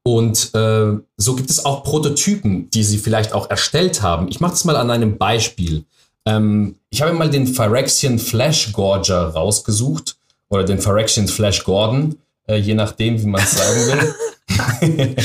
und 0.04 0.54
äh, 0.56 0.98
so 1.18 1.36
gibt 1.36 1.50
es 1.50 1.66
auch 1.66 1.84
Prototypen, 1.84 2.70
die 2.70 2.84
sie 2.84 2.98
vielleicht 2.98 3.34
auch 3.34 3.50
erstellt 3.50 4.02
haben. 4.02 4.28
Ich 4.30 4.40
mache 4.40 4.52
das 4.52 4.66
mal 4.66 4.76
an 4.76 4.92
einem 4.92 5.18
Beispiel. 5.18 5.86
Ähm, 6.26 6.76
ich 6.90 7.02
habe 7.02 7.14
mal 7.14 7.30
den 7.30 7.48
Phyrexian 7.48 8.20
Flash 8.20 8.72
Gorger 8.72 9.30
rausgesucht 9.30 10.18
oder 10.50 10.64
den 10.64 10.80
Phyrexian 10.80 11.28
Flash 11.28 11.64
Gordon, 11.64 12.18
äh, 12.48 12.58
je 12.58 12.74
nachdem, 12.74 13.22
wie 13.22 13.28
man 13.28 13.42
es 13.42 13.52
sagen 13.52 13.88
will. 13.88 14.16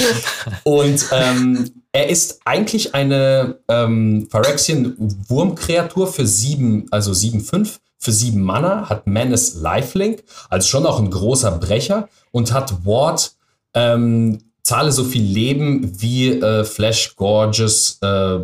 und 0.65 1.05
ähm, 1.13 1.84
er 1.95 2.09
ist 2.09 2.41
eigentlich 2.45 2.93
eine 2.93 3.61
ähm, 3.69 4.27
Phyrexian-Wurmkreatur 4.29 6.09
für 6.09 6.27
sieben, 6.27 6.87
also 6.91 7.13
7-5, 7.13 7.79
für 7.99 8.11
sieben 8.11 8.43
Mana, 8.43 8.89
hat 8.89 9.07
Menace 9.07 9.55
Lifelink, 9.55 10.25
also 10.51 10.67
schon 10.67 10.87
auch 10.87 10.99
ein 10.99 11.09
großer 11.09 11.53
Brecher 11.53 12.09
und 12.33 12.53
hat 12.53 12.85
Ward, 12.85 13.37
ähm, 13.75 14.41
zahle 14.65 14.91
so 14.91 15.05
viel 15.05 15.23
Leben, 15.23 16.01
wie 16.01 16.31
äh, 16.31 16.65
Flash 16.65 17.15
Gorgeous 17.15 17.99
äh, 18.03 18.41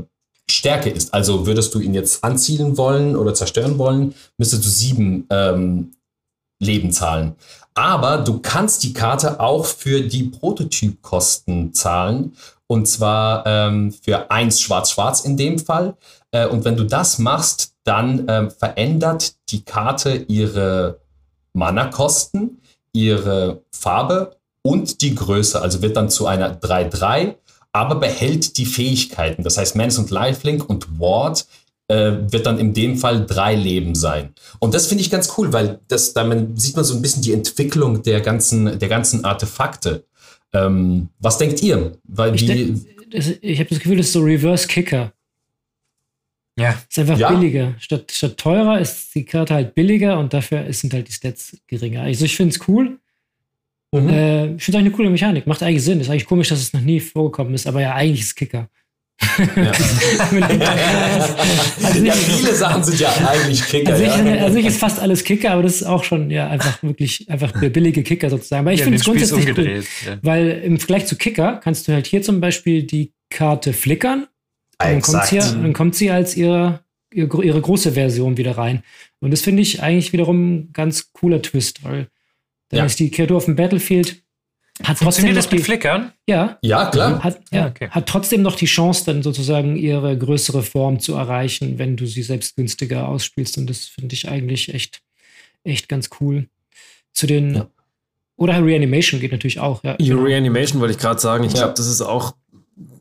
Stärke 0.49 0.90
ist. 0.90 1.12
Also 1.12 1.45
würdest 1.45 1.75
du 1.75 1.80
ihn 1.80 1.95
jetzt 1.95 2.23
anzielen 2.23 2.76
wollen 2.76 3.16
oder 3.16 3.35
zerstören 3.35 3.78
wollen, 3.78 4.14
müsstest 4.38 4.64
du 4.64 4.69
sieben 4.69 5.26
ähm, 5.28 5.90
Leben 6.61 6.92
zahlen. 6.92 7.35
Aber 7.75 8.19
du 8.19 8.38
kannst 8.38 8.85
die 8.85 8.92
Karte 8.92 9.40
auch 9.40 9.66
für 9.66 10.02
die 10.02 10.25
Prototypkosten 10.25 11.75
zahlen 11.75 12.37
und 12.70 12.86
zwar 12.86 13.44
ähm, 13.46 13.90
für 13.90 14.30
eins 14.30 14.60
schwarz-schwarz 14.60 15.22
in 15.22 15.36
dem 15.36 15.58
Fall. 15.58 15.96
Äh, 16.30 16.46
und 16.46 16.64
wenn 16.64 16.76
du 16.76 16.84
das 16.84 17.18
machst, 17.18 17.72
dann 17.82 18.26
ähm, 18.28 18.52
verändert 18.52 19.34
die 19.48 19.64
Karte 19.64 20.14
ihre 20.28 21.00
Mana-Kosten, 21.52 22.62
ihre 22.92 23.64
Farbe 23.72 24.36
und 24.62 25.00
die 25.00 25.16
Größe. 25.16 25.60
Also 25.60 25.82
wird 25.82 25.96
dann 25.96 26.10
zu 26.10 26.28
einer 26.28 26.60
3-3, 26.60 27.34
aber 27.72 27.96
behält 27.96 28.56
die 28.56 28.66
Fähigkeiten. 28.66 29.42
Das 29.42 29.58
heißt, 29.58 29.74
Mans 29.74 29.98
und 29.98 30.12
Lifelink 30.12 30.70
und 30.70 31.00
Ward 31.00 31.48
äh, 31.88 32.12
wird 32.28 32.46
dann 32.46 32.60
in 32.60 32.72
dem 32.72 32.96
Fall 32.96 33.26
drei 33.26 33.56
Leben 33.56 33.96
sein. 33.96 34.32
Und 34.60 34.74
das 34.74 34.86
finde 34.86 35.02
ich 35.02 35.10
ganz 35.10 35.36
cool, 35.36 35.52
weil 35.52 35.80
das, 35.88 36.12
damit 36.12 36.60
sieht 36.60 36.76
man 36.76 36.84
so 36.84 36.94
ein 36.94 37.02
bisschen 37.02 37.22
die 37.22 37.32
Entwicklung 37.32 38.04
der 38.04 38.20
ganzen, 38.20 38.78
der 38.78 38.88
ganzen 38.88 39.24
Artefakte. 39.24 40.04
Ähm, 40.52 41.09
was 41.19 41.38
denkt 41.38 41.62
ihr? 41.62 41.92
Weil 42.04 42.35
Ich, 42.35 42.40
die, 42.42 42.47
denk- 42.47 43.11
das- 43.12 43.33
ich 43.40 43.59
habe 43.61 43.69
das 43.69 43.78
Gefühl, 43.78 43.97
das 43.99 44.07
ist 44.07 44.12
so 44.12 44.21
Reverse 44.23 44.66
Kicker. 44.66 45.12
Ja, 46.59 46.76
Ist 46.88 46.99
einfach 46.99 47.19
Ja. 47.19 47.30
billiger. 47.33 47.75
Statt, 47.78 48.11
statt 48.12 48.37
teurer 48.37 48.80
ist 48.80 49.14
die 49.14 49.25
Karte 49.25 49.54
halt 49.54 49.75
billiger 49.75 50.19
und 50.19 50.35
dafür 50.35 50.71
sind 50.73 50.92
halt 50.92 51.09
die 51.09 51.12
Stats 51.12 51.57
geringer. 51.66 52.02
Also 52.02 52.25
ich 52.25 52.37
finde 52.37 52.54
es 52.54 52.69
cool. 52.69 52.99
Mhm. 53.92 54.09
Äh, 54.09 54.54
ich 54.57 54.62
finde 54.64 54.78
es 54.78 54.85
eine 54.85 54.90
coole 54.90 55.11
Mechanik. 55.11 55.47
Macht 55.47 55.62
eigentlich 55.62 55.83
Sinn. 55.85 56.00
Ist 56.00 56.11
eigentlich 56.11 56.26
komisch, 56.26 56.49
dass 56.49 56.61
es 56.61 56.73
noch 56.73 56.80
nie 56.83 57.00
vorgekommen 57.00 57.54
ist, 57.54 57.66
aber 57.66 57.80
ja, 57.80 57.95
eigentlich 57.95 58.21
ist 58.21 58.26
es 58.26 58.35
Kicker. 58.35 58.69
Ja. 59.56 59.72
Also 61.82 62.04
ja, 62.04 62.12
viele 62.12 62.54
Sachen 62.54 62.84
sind 62.84 63.00
ja 63.00 63.10
eigentlich 63.28 63.64
Kicker. 63.66 63.92
Also 63.92 64.04
ich, 64.04 64.16
ja. 64.16 64.44
also 64.44 64.58
ich 64.58 64.66
ist 64.66 64.78
fast 64.78 65.00
alles 65.00 65.24
Kicker, 65.24 65.52
aber 65.52 65.62
das 65.62 65.76
ist 65.76 65.84
auch 65.84 66.04
schon 66.04 66.30
ja 66.30 66.48
einfach 66.48 66.82
wirklich 66.82 67.28
einfach 67.30 67.52
der 67.52 67.70
billige 67.70 68.02
Kicker 68.02 68.30
sozusagen. 68.30 68.60
Aber 68.60 68.72
ich 68.72 68.80
ja, 68.80 68.84
finde 68.84 68.98
es 68.98 69.04
grundsätzlich 69.04 69.56
cool, 69.56 69.82
weil 70.22 70.50
im 70.64 70.78
Vergleich 70.78 71.06
zu 71.06 71.16
Kicker 71.16 71.60
kannst 71.62 71.88
du 71.88 71.92
halt 71.92 72.06
hier 72.06 72.22
zum 72.22 72.40
Beispiel 72.40 72.82
die 72.82 73.12
Karte 73.30 73.72
flickern 73.72 74.22
und 74.22 74.28
dann 74.78 75.02
kommt, 75.02 75.26
sie, 75.26 75.36
Exakt. 75.36 75.56
dann 75.62 75.72
kommt 75.72 75.94
sie 75.94 76.10
als 76.10 76.36
ihre, 76.36 76.80
ihre, 77.12 77.44
ihre 77.44 77.60
große 77.60 77.92
Version 77.92 78.36
wieder 78.36 78.56
rein. 78.56 78.82
Und 79.20 79.30
das 79.30 79.42
finde 79.42 79.62
ich 79.62 79.82
eigentlich 79.82 80.12
wiederum 80.12 80.54
ein 80.54 80.70
ganz 80.72 81.12
cooler 81.12 81.42
Twist, 81.42 81.84
weil 81.84 82.08
dann 82.70 82.78
Ja. 82.78 82.84
ist 82.86 82.98
die 82.98 83.10
Kreatur 83.10 83.36
auf 83.36 83.44
dem 83.44 83.56
Battlefield, 83.56 84.22
hat 84.82 84.99
trotzdem 84.99 85.04
Funktioniert 85.04 85.37
noch 85.37 85.42
das 85.44 85.50
mit 85.52 85.60
die, 85.60 85.64
Flickern? 85.64 86.12
ja, 86.28 86.58
Ja, 86.62 86.87
klar. 86.90 87.22
hat, 87.22 87.40
Ja, 87.52 87.60
ja, 87.60 87.66
okay. 87.68 87.88
hat 87.90 88.06
trotzdem 88.08 88.42
noch 88.42 88.56
die 88.56 88.66
Chance, 88.66 89.04
dann 89.06 89.22
sozusagen 89.22 89.76
ihre 89.76 90.16
größere 90.16 90.62
Form 90.62 91.00
zu 91.00 91.14
erreichen, 91.14 91.78
wenn 91.78 91.96
du 91.96 92.06
sie 92.06 92.22
selbst 92.22 92.56
günstiger 92.56 93.08
ausspielst. 93.08 93.58
Und 93.58 93.68
das 93.68 93.84
finde 93.87 94.14
ich 94.14 94.28
eigentlich 94.28 94.72
echt, 94.75 95.00
echt 95.64 95.88
ganz 95.88 96.10
cool. 96.20 96.49
Zu 97.12 97.26
den 97.26 97.54
Ja. 97.54 97.66
oder 98.37 98.64
Reanimation 98.64 99.20
geht 99.20 99.32
natürlich 99.32 99.60
auch. 99.60 99.82
Ja, 99.84 99.96
genau. 99.96 100.22
Reanimation 100.22 100.80
wollte 100.80 100.92
ich 100.94 100.99
gerade 101.00 101.20
sagen. 101.20 101.44
Ich 101.44 101.52
Ja. 101.52 101.58
glaube, 101.60 101.75
das 101.75 101.87
ist 101.87 102.00
auch 102.00 102.34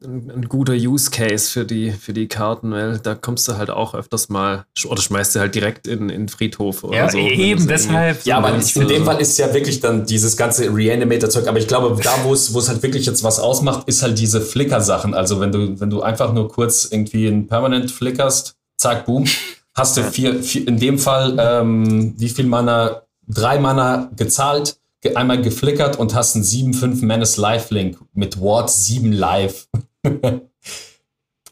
ein, 0.03 0.31
ein 0.35 0.49
guter 0.49 0.73
Use 0.73 1.09
Case 1.11 1.49
für 1.49 1.65
die, 1.65 1.91
für 1.91 2.13
die 2.13 2.27
Karten, 2.27 2.71
weil 2.71 2.99
da 2.99 3.15
kommst 3.15 3.47
du 3.47 3.57
halt 3.57 3.69
auch 3.69 3.93
öfters 3.93 4.29
mal 4.29 4.65
oder 4.87 5.01
schmeißt 5.01 5.35
du 5.35 5.39
halt 5.39 5.55
direkt 5.55 5.87
in 5.87 6.09
in 6.09 6.23
den 6.23 6.29
Friedhof 6.29 6.83
oder 6.83 6.97
Ja, 6.97 7.09
so. 7.09 7.17
eben, 7.17 7.67
deshalb. 7.67 8.25
Ja, 8.25 8.37
aber 8.37 8.53
willst, 8.53 8.75
in 8.75 8.87
dem 8.87 9.05
Fall 9.05 9.19
ist 9.21 9.37
ja 9.37 9.53
wirklich 9.53 9.79
dann 9.79 10.05
dieses 10.05 10.35
ganze 10.35 10.73
Reanimator-Zeug. 10.73 11.47
Aber 11.47 11.57
ich 11.59 11.67
glaube, 11.67 11.99
da, 12.01 12.11
wo 12.23 12.33
es, 12.33 12.53
wo 12.53 12.59
es 12.59 12.67
halt 12.69 12.83
wirklich 12.83 13.05
jetzt 13.05 13.23
was 13.23 13.39
ausmacht, 13.39 13.87
ist 13.87 14.03
halt 14.03 14.17
diese 14.19 14.41
Flicker-Sachen. 14.41 15.13
Also 15.13 15.39
wenn 15.39 15.51
du, 15.51 15.79
wenn 15.79 15.89
du 15.89 16.01
einfach 16.01 16.33
nur 16.33 16.49
kurz 16.49 16.85
irgendwie 16.91 17.27
ein 17.27 17.47
Permanent 17.47 17.91
flickerst, 17.91 18.55
zack, 18.77 19.05
boom, 19.05 19.25
hast 19.75 19.95
du 19.97 20.03
vier, 20.03 20.41
vier 20.43 20.67
in 20.67 20.77
dem 20.79 20.97
Fall, 20.99 21.37
ähm, 21.39 22.13
wie 22.17 22.29
viel 22.29 22.45
Mana? 22.45 23.03
Drei 23.31 23.59
Mana 23.59 24.09
gezahlt, 24.15 24.65
ge- 24.65 24.75
einmal 25.15 25.41
geflickert 25.41 25.97
und 25.97 26.13
hast 26.13 26.35
einen 26.35 26.43
7-5 26.45 27.03
Menace 27.05 27.37
Lifelink 27.37 27.97
mit 28.13 28.39
Ward 28.41 28.69
7 28.69 29.11
Live. 29.11 29.67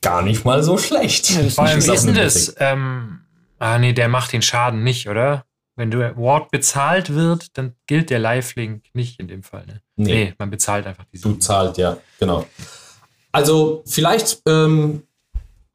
Gar 0.01 0.21
nicht 0.21 0.45
mal 0.45 0.63
so 0.63 0.77
schlecht. 0.77 1.29
Ja, 1.31 1.41
das 1.43 1.55
Vor 1.55 1.65
allem, 1.65 1.79
ist 1.79 1.87
das? 1.89 2.55
Ähm, 2.59 3.19
ah, 3.59 3.79
nee, 3.79 3.93
der 3.93 4.07
macht 4.09 4.31
den 4.33 4.41
Schaden 4.41 4.83
nicht, 4.83 5.09
oder? 5.09 5.45
Wenn 5.75 5.91
du 5.91 5.99
Ward 6.17 6.49
bezahlt 6.51 7.13
wird, 7.13 7.57
dann 7.57 7.73
gilt 7.87 8.09
der 8.09 8.19
Lifelink 8.19 8.83
nicht 8.93 9.19
in 9.19 9.27
dem 9.27 9.43
Fall. 9.43 9.65
Ne? 9.65 9.81
Nee. 9.95 10.11
Nee. 10.25 10.33
man 10.37 10.49
bezahlt 10.49 10.85
einfach 10.87 11.05
die 11.13 11.19
Du 11.19 11.29
sieben. 11.29 11.41
zahlt, 11.41 11.77
ja, 11.77 11.97
genau. 12.19 12.45
Also 13.31 13.83
vielleicht, 13.85 14.41
ähm, 14.47 15.03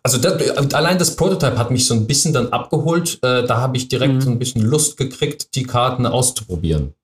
also 0.02 0.18
das, 0.18 0.74
allein 0.74 0.98
das 0.98 1.14
Prototype 1.14 1.56
hat 1.58 1.70
mich 1.70 1.86
so 1.86 1.94
ein 1.94 2.06
bisschen 2.08 2.32
dann 2.32 2.48
abgeholt. 2.52 3.18
Äh, 3.22 3.44
da 3.46 3.58
habe 3.60 3.76
ich 3.76 3.88
direkt 3.88 4.14
Mhm. 4.14 4.20
so 4.20 4.30
ein 4.30 4.38
bisschen 4.38 4.62
Lust 4.62 4.96
gekriegt, 4.96 5.54
die 5.54 5.62
Karten 5.64 6.06
auszuprobieren. 6.06 6.94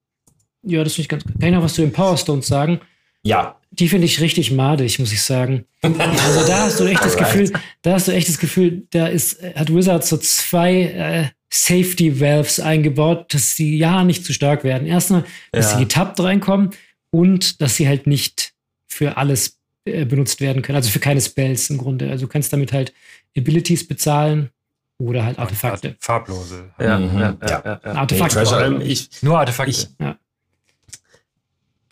Ja, 0.63 0.83
das 0.83 0.93
finde 0.93 1.01
ich 1.03 1.09
ganz 1.09 1.23
gut. 1.23 1.39
Kann 1.39 1.49
ich 1.49 1.55
noch 1.55 1.63
was 1.63 1.73
zu 1.73 1.81
den 1.81 1.91
Power 1.93 2.17
Stones 2.17 2.47
sagen? 2.47 2.79
Ja, 3.23 3.55
Die 3.71 3.87
finde 3.89 4.05
ich 4.05 4.19
richtig 4.21 4.51
madig, 4.51 4.97
muss 4.99 5.11
ich 5.11 5.21
sagen. 5.21 5.65
Also 5.83 6.47
da 6.47 6.63
hast 6.63 6.79
du 6.79 6.85
echt 6.85 7.03
das. 7.03 7.15
Gefühl, 7.17 7.51
da 7.81 7.93
hast 7.93 8.07
du 8.07 8.11
echt 8.13 8.27
das 8.27 8.39
Gefühl, 8.39 8.83
da 8.91 9.07
ist, 9.07 9.41
hat 9.55 9.73
Wizards 9.73 10.09
so 10.09 10.17
zwei 10.17 10.81
äh, 10.83 11.25
Safety 11.51 12.19
Valves 12.19 12.59
eingebaut, 12.59 13.33
dass 13.33 13.55
sie 13.55 13.77
ja 13.77 14.03
nicht 14.03 14.25
zu 14.25 14.33
stark 14.33 14.63
werden. 14.63 14.87
Erstmal, 14.87 15.23
dass 15.51 15.71
Ja. 15.71 15.77
sie 15.77 15.83
getappt 15.83 16.19
reinkommen 16.19 16.71
und 17.11 17.61
dass 17.61 17.75
sie 17.75 17.87
halt 17.87 18.07
nicht 18.07 18.53
für 18.87 19.17
alles 19.17 19.57
äh, 19.85 20.05
benutzt 20.05 20.41
werden 20.41 20.61
können, 20.61 20.75
also 20.77 20.89
für 20.89 20.99
keine 20.99 21.21
Spells 21.21 21.69
im 21.69 21.77
Grunde. 21.77 22.09
Also 22.09 22.25
du 22.25 22.31
kannst 22.31 22.51
damit 22.53 22.73
halt 22.73 22.93
Abilities 23.37 23.87
bezahlen 23.87 24.49
oder 24.97 25.23
halt 25.25 25.39
Artefakte. 25.39 25.95
Farblose. 25.99 26.69
Ja, 26.79 26.99
Mhm. 26.99 27.19
ja, 27.19 27.37
Ja. 27.47 27.79
ja. 27.83 27.91
Artefakte. 27.93 28.35
Treasure 28.35 28.57
allem. 28.57 28.75
allem, 28.77 28.87
ich, 28.89 29.09
Nur 29.21 29.39
Artefakte. 29.39 29.71
Ich- 29.71 29.87
Ja. 29.99 30.17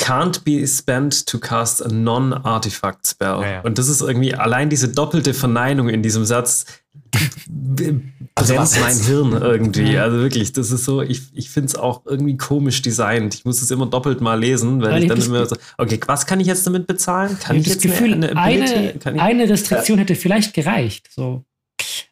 Can't 0.08 0.44
be 0.44 0.66
spent 0.68 1.26
to 1.28 1.40
cast 1.40 1.86
a 1.86 1.90
non-artifact 1.90 3.08
spell. 3.08 3.42
Ja, 3.42 3.52
ja. 3.52 3.62
Und 3.62 3.78
das 3.78 3.88
ist 3.88 4.02
irgendwie 4.02 4.34
allein 4.34 4.70
diese 4.70 4.90
doppelte 4.90 5.34
Verneinung 5.34 5.90
in 5.90 6.02
diesem 6.02 6.26
Satz 6.26 6.66
Also 8.36 8.54
brennt 8.54 8.62
was 8.62 8.80
mein? 8.80 9.00
Hirn 9.00 9.42
irgendwie. 9.42 9.98
Also 9.98 10.18
wirklich, 10.18 10.54
das 10.54 10.72
ist 10.72 10.86
so, 10.86 11.02
ich, 11.02 11.22
ich 11.34 11.50
finde 11.50 11.68
es 11.68 11.76
auch 11.76 12.06
irgendwie 12.06 12.38
komisch 12.38 12.84
designt. 12.84 13.34
Ich 13.34 13.46
muss 13.46 13.62
es 13.62 13.72
immer 13.72 13.88
doppelt 13.88 14.22
mal 14.22 14.40
lesen, 14.40 14.82
weil 14.82 14.92
Weil 14.92 14.98
ich 15.00 15.04
ich 15.06 15.10
dann 15.10 15.22
immer 15.22 15.46
so, 15.46 15.56
okay, 15.78 16.00
was 16.06 16.28
kann 16.28 16.40
ich 16.40 16.48
jetzt 16.48 16.66
damit 16.68 16.86
bezahlen? 16.86 17.38
Kann 17.40 17.56
Ich 17.56 17.66
ich 17.66 17.72
habe 17.72 17.76
das 17.76 17.84
jetzt 17.84 17.98
Gefühl, 17.98 18.14
eine, 18.14 18.38
eine, 18.38 18.92
ich, 18.92 19.06
eine 19.08 19.50
Restriktion 19.50 19.98
hätte 19.98 20.16
vielleicht 20.16 20.54
gereicht. 20.54 21.10
So. 21.12 21.44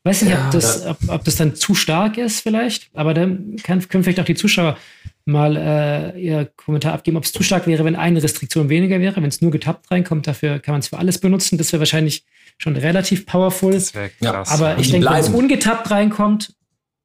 Weiß 0.03 0.23
nicht, 0.23 0.31
Ja, 0.31 0.45
ob, 0.45 0.51
das, 0.51 0.85
ob, 0.85 0.97
ob 1.07 1.23
das 1.23 1.35
dann 1.35 1.55
zu 1.55 1.75
stark 1.75 2.17
ist, 2.17 2.41
vielleicht. 2.41 2.89
Aber 2.93 3.13
dann 3.13 3.57
kann, 3.61 3.87
können 3.87 4.03
vielleicht 4.03 4.19
auch 4.19 4.25
die 4.25 4.35
Zuschauer 4.35 4.77
mal 5.25 5.57
äh, 5.57 6.19
ihr 6.21 6.45
Kommentar 6.55 6.93
abgeben, 6.93 7.17
ob 7.17 7.23
es 7.23 7.31
zu 7.31 7.41
stark 7.43 7.65
wäre, 7.67 7.83
wenn 7.83 7.95
eine 7.95 8.21
Restriktion 8.21 8.69
weniger 8.69 8.99
wäre, 8.99 9.15
wenn 9.17 9.25
es 9.29 9.41
nur 9.41 9.51
getappt 9.51 9.89
reinkommt. 9.91 10.27
Dafür 10.27 10.59
kann 10.59 10.73
man 10.73 10.79
es 10.81 10.89
für 10.89 10.97
alles 10.99 11.17
benutzen. 11.17 11.57
Das 11.57 11.71
wäre 11.73 11.79
wahrscheinlich 11.81 12.23
schon 12.59 12.75
relativ 12.77 13.25
powerful. 13.25 13.73
Das 13.73 13.93
wäre 13.95 14.11
Ja, 14.19 14.31
krass. 14.31 14.51
Aber 14.51 14.75
Und 14.75 14.81
ich 14.81 14.91
denke, 14.91 15.07
wenn 15.09 15.15
es 15.15 15.29
ungetappt 15.29 15.89
reinkommt, 15.91 16.53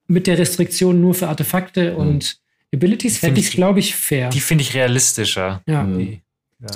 mit 0.06 0.26
der 0.26 0.38
Restriktion 0.38 1.00
nur 1.00 1.14
für 1.14 1.28
Artefakte 1.28 1.96
und 1.96 2.38
Abilities, 2.74 3.18
fände 3.18 3.40
ich- 3.40 3.52
glaube 3.52 3.78
ich, 3.80 3.94
fair. 3.96 4.28
die 4.28 4.40
finde 4.40 4.62
ich 4.62 4.74
realistischer. 4.74 5.62
ja. 5.66 5.82
Mhm. 5.82 5.98
Die 5.98 6.20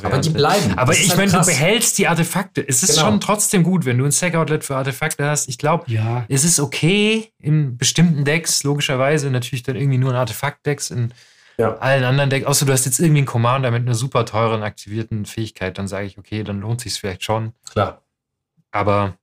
aber 0.02 0.16
die 0.16 0.30
bleiben. 0.30 0.78
Aber 0.78 0.94
ich 0.94 1.10
halt 1.10 1.18
meine, 1.18 1.30
du 1.30 1.36
krass. 1.36 1.46
behältst 1.46 1.98
die 1.98 2.08
Artefakte. 2.08 2.66
Es 2.66 2.82
ist 2.82 2.94
Genau. 2.94 3.02
schon 3.10 3.20
trotzdem 3.20 3.62
gut, 3.62 3.84
wenn 3.84 3.98
du 3.98 4.06
ein 4.06 4.12
Stack-Outlet 4.12 4.64
für 4.64 4.76
Artefakte 4.76 5.26
hast. 5.26 5.46
Ich 5.46 5.58
glaube, 5.58 5.84
ja. 5.92 6.24
es 6.30 6.42
ist 6.42 6.58
okay 6.58 7.28
in 7.38 7.76
bestimmten 7.76 8.24
Decks, 8.24 8.62
logischerweise. 8.64 9.30
Natürlich 9.30 9.62
dann 9.62 9.76
irgendwie 9.76 9.98
nur 9.98 10.08
in 10.12 10.16
Artefakt-Decks. 10.16 10.90
In 10.90 11.12
Ja. 11.56 11.76
allen 11.78 12.04
anderen 12.04 12.30
Decks, 12.30 12.46
außer 12.46 12.66
du 12.66 12.72
hast 12.72 12.84
jetzt 12.84 12.98
irgendwie 12.98 13.18
einen 13.18 13.26
Commander 13.26 13.70
mit 13.70 13.82
einer 13.82 13.94
super 13.94 14.26
teuren 14.26 14.62
aktivierten 14.62 15.24
Fähigkeit, 15.24 15.78
dann 15.78 15.86
sage 15.86 16.06
ich, 16.06 16.18
okay, 16.18 16.42
dann 16.42 16.60
lohnt 16.60 16.80
sich 16.80 16.94
vielleicht 16.94 17.22
schon. 17.22 17.52
Klar. 17.70 18.02
Aber 18.72 19.16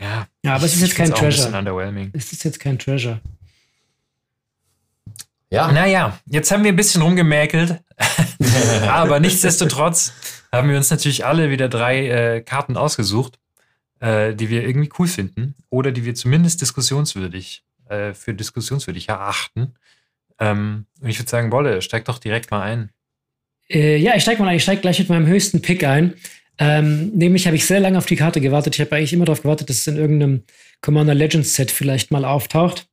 ja. 0.00 0.26
Ja, 0.42 0.54
aber 0.56 0.64
es 0.64 0.74
ist 0.74 0.82
jetzt 0.82 0.96
kein 0.96 1.12
Treasure. 1.12 1.56
underwhelming. 1.56 2.10
Es 2.12 2.32
ist 2.32 2.44
jetzt 2.44 2.60
kein 2.60 2.78
Treasure. 2.78 3.20
Ja. 5.50 5.70
Naja, 5.70 6.18
jetzt 6.26 6.50
haben 6.50 6.64
wir 6.64 6.72
ein 6.72 6.76
bisschen 6.76 7.00
rumgemäkelt. 7.00 7.80
Aber 8.88 9.20
nichtsdestotrotz 9.20 10.12
haben 10.50 10.68
wir 10.68 10.76
uns 10.76 10.90
natürlich 10.90 11.24
alle 11.24 11.50
wieder 11.50 11.68
drei 11.68 12.08
äh, 12.08 12.40
Karten 12.40 12.76
ausgesucht, 12.76 13.38
äh, 14.00 14.34
die 14.34 14.48
wir 14.48 14.66
irgendwie 14.66 14.90
cool 14.98 15.06
finden 15.06 15.54
oder 15.70 15.92
die 15.92 16.04
wir 16.04 16.16
zumindest 16.16 16.60
diskussionswürdig 16.60 17.64
äh, 17.88 18.14
für 18.14 18.34
diskussionswürdig 18.34 19.08
erachten. 19.08 19.74
Ähm, 20.38 20.86
und 21.00 21.08
ich 21.08 21.18
würde 21.18 21.30
sagen, 21.30 21.52
Wolle, 21.52 21.82
steig 21.82 22.04
doch 22.06 22.18
direkt 22.18 22.50
mal 22.50 22.62
ein. 22.62 22.90
Äh, 23.68 23.96
ja, 23.96 24.14
ich 24.16 24.22
steige 24.22 24.42
mal 24.42 24.48
ein. 24.48 24.56
Ich 24.56 24.62
steige 24.62 24.80
gleich 24.80 24.98
mit 24.98 25.08
meinem 25.08 25.26
höchsten 25.26 25.62
Pick 25.62 25.84
ein. 25.84 26.14
Ähm, 26.58 27.10
nämlich 27.10 27.46
habe 27.46 27.56
ich 27.56 27.66
sehr 27.66 27.80
lange 27.80 27.98
auf 27.98 28.06
die 28.06 28.16
Karte 28.16 28.40
gewartet. 28.40 28.74
Ich 28.74 28.80
habe 28.80 28.94
eigentlich 28.94 29.12
immer 29.12 29.24
darauf 29.24 29.42
gewartet, 29.42 29.70
dass 29.70 29.78
es 29.78 29.86
in 29.86 29.96
irgendeinem 29.96 30.44
Commander 30.80 31.14
Legends 31.14 31.54
Set 31.54 31.70
vielleicht 31.70 32.10
mal 32.10 32.24
auftaucht. 32.24 32.86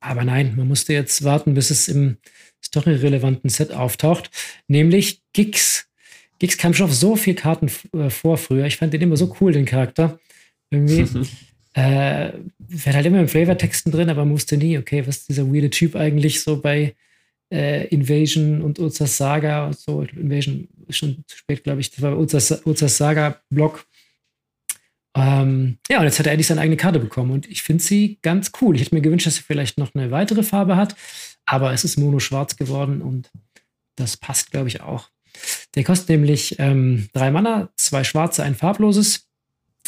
Aber 0.00 0.24
nein, 0.24 0.54
man 0.56 0.68
musste 0.68 0.92
jetzt 0.92 1.24
warten, 1.24 1.54
bis 1.54 1.70
es 1.70 1.88
im 1.88 2.18
storyrelevanten 2.64 3.50
Set 3.50 3.72
auftaucht. 3.72 4.30
Nämlich 4.68 5.22
Gix. 5.32 5.88
Gix 6.38 6.58
kam 6.58 6.74
schon 6.74 6.86
auf 6.86 6.94
so 6.94 7.16
viele 7.16 7.36
Karten 7.36 7.70
äh, 7.92 8.10
vor 8.10 8.38
früher. 8.38 8.66
Ich 8.66 8.76
fand 8.76 8.92
den 8.92 9.02
immer 9.02 9.16
so 9.16 9.34
cool, 9.40 9.52
den 9.52 9.64
Charakter. 9.64 10.18
Irgendwie. 10.70 11.06
äh, 11.76 12.32
wäre 12.58 12.96
halt 12.96 13.06
immer 13.06 13.20
im 13.20 13.28
Flavortexten 13.28 13.92
drin, 13.92 14.08
aber 14.08 14.24
man 14.24 14.32
wusste 14.32 14.56
nie, 14.56 14.78
okay, 14.78 15.06
was 15.06 15.18
ist 15.18 15.28
dieser 15.28 15.46
weirde 15.46 15.68
Typ 15.68 15.94
eigentlich 15.94 16.40
so 16.40 16.60
bei 16.60 16.94
äh, 17.52 17.86
Invasion 17.88 18.62
und 18.62 18.78
Urzas 18.78 19.18
Saga 19.18 19.66
und 19.66 19.78
so. 19.78 20.02
Invasion 20.02 20.68
ist 20.88 20.96
schon 20.96 21.22
zu 21.26 21.36
spät, 21.36 21.64
glaube 21.64 21.82
ich. 21.82 21.90
Das 21.90 22.00
war 22.00 22.16
Urzas, 22.16 22.96
Saga-Block. 22.96 23.84
Ähm, 25.14 25.76
ja, 25.90 25.98
und 25.98 26.04
jetzt 26.04 26.18
hat 26.18 26.26
er 26.26 26.32
endlich 26.32 26.46
seine 26.46 26.62
eigene 26.62 26.78
Karte 26.78 26.98
bekommen 26.98 27.30
und 27.30 27.46
ich 27.46 27.62
finde 27.62 27.84
sie 27.84 28.18
ganz 28.22 28.52
cool. 28.60 28.74
Ich 28.74 28.80
hätte 28.80 28.94
mir 28.94 29.02
gewünscht, 29.02 29.26
dass 29.26 29.36
sie 29.36 29.42
vielleicht 29.42 29.76
noch 29.76 29.94
eine 29.94 30.10
weitere 30.10 30.42
Farbe 30.42 30.76
hat, 30.76 30.96
aber 31.44 31.74
es 31.74 31.84
ist 31.84 31.98
mono-schwarz 31.98 32.56
geworden 32.56 33.02
und 33.02 33.30
das 33.96 34.16
passt, 34.16 34.50
glaube 34.50 34.68
ich, 34.68 34.80
auch. 34.80 35.10
Der 35.74 35.84
kostet 35.84 36.08
nämlich 36.08 36.58
ähm, 36.58 37.08
drei 37.12 37.30
Mana, 37.30 37.68
zwei 37.76 38.02
schwarze, 38.02 38.42
ein 38.42 38.54
farbloses. 38.54 39.25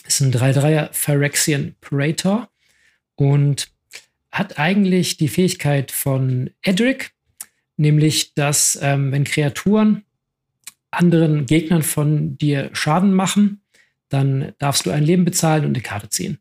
Ist 0.08 0.20
ein 0.20 0.32
3-3er 0.32 0.88
Phyrexian 0.92 1.74
Praetor. 1.80 2.48
und 3.14 3.68
hat 4.30 4.58
eigentlich 4.58 5.16
die 5.16 5.28
Fähigkeit 5.28 5.90
von 5.90 6.50
Edric, 6.62 7.12
nämlich 7.76 8.34
dass 8.34 8.78
ähm, 8.82 9.10
wenn 9.12 9.24
Kreaturen 9.24 10.04
anderen 10.90 11.46
Gegnern 11.46 11.82
von 11.82 12.36
dir 12.38 12.70
Schaden 12.74 13.12
machen, 13.14 13.62
dann 14.08 14.52
darfst 14.58 14.86
du 14.86 14.90
ein 14.90 15.02
Leben 15.04 15.24
bezahlen 15.24 15.64
und 15.64 15.70
eine 15.74 15.82
Karte 15.82 16.08
ziehen. 16.10 16.38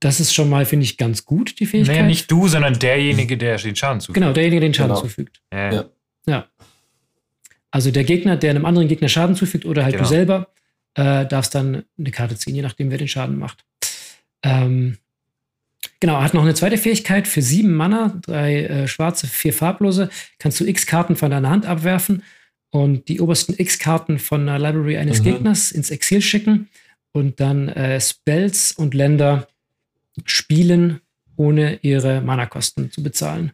Das 0.00 0.20
ist 0.20 0.32
schon 0.34 0.48
mal, 0.48 0.64
finde 0.64 0.84
ich, 0.84 0.96
ganz 0.96 1.24
gut, 1.24 1.58
die 1.60 1.66
Fähigkeit. 1.66 1.96
Nee, 2.02 2.06
nicht 2.06 2.30
du, 2.30 2.46
sondern 2.48 2.78
derjenige, 2.78 3.36
der 3.36 3.56
den 3.58 3.76
Schaden 3.76 4.00
zufügt. 4.00 4.14
Genau, 4.14 4.32
derjenige, 4.32 4.60
der 4.60 4.68
den 4.70 4.74
Schaden 4.74 4.90
Genau. 4.94 5.00
zufügt. 5.02 5.40
Ja. 5.52 5.72
Ja. 5.72 5.84
Ja. 6.26 6.46
Also 7.70 7.90
der 7.90 8.04
Gegner, 8.04 8.36
der 8.36 8.50
einem 8.50 8.64
anderen 8.64 8.88
Gegner 8.88 9.08
Schaden 9.08 9.34
zufügt 9.36 9.64
oder 9.66 9.84
halt 9.84 9.94
Genau. 9.94 10.04
du 10.04 10.08
selber, 10.08 10.48
äh, 10.98 11.26
darfst 11.26 11.54
dann 11.54 11.84
eine 11.96 12.10
Karte 12.10 12.36
ziehen, 12.36 12.56
je 12.56 12.62
nachdem, 12.62 12.90
wer 12.90 12.98
den 12.98 13.08
Schaden 13.08 13.38
macht. 13.38 13.64
Ähm, 14.42 14.98
genau, 16.00 16.14
er 16.16 16.24
hat 16.24 16.34
noch 16.34 16.42
eine 16.42 16.54
zweite 16.54 16.76
Fähigkeit 16.76 17.28
für 17.28 17.40
sieben 17.40 17.74
Mana, 17.74 18.18
drei 18.20 18.64
äh, 18.64 18.88
schwarze, 18.88 19.26
vier 19.28 19.52
farblose. 19.52 20.10
Kannst 20.38 20.58
du 20.60 20.64
x 20.66 20.86
Karten 20.86 21.14
von 21.16 21.30
deiner 21.30 21.50
Hand 21.50 21.66
abwerfen 21.66 22.22
und 22.70 23.08
die 23.08 23.20
obersten 23.20 23.54
x 23.56 23.78
Karten 23.78 24.18
von 24.18 24.42
einer 24.48 24.58
Library 24.58 24.98
eines 24.98 25.20
Mhm. 25.20 25.24
Gegners 25.24 25.70
ins 25.72 25.90
Exil 25.90 26.20
schicken 26.20 26.68
und 27.12 27.38
dann 27.40 27.68
äh, 27.68 28.00
Spells 28.00 28.72
und 28.72 28.92
Länder 28.94 29.46
spielen, 30.24 31.00
ohne 31.36 31.78
ihre 31.82 32.20
Mana-Kosten 32.20 32.90
zu 32.90 33.02
bezahlen. 33.04 33.52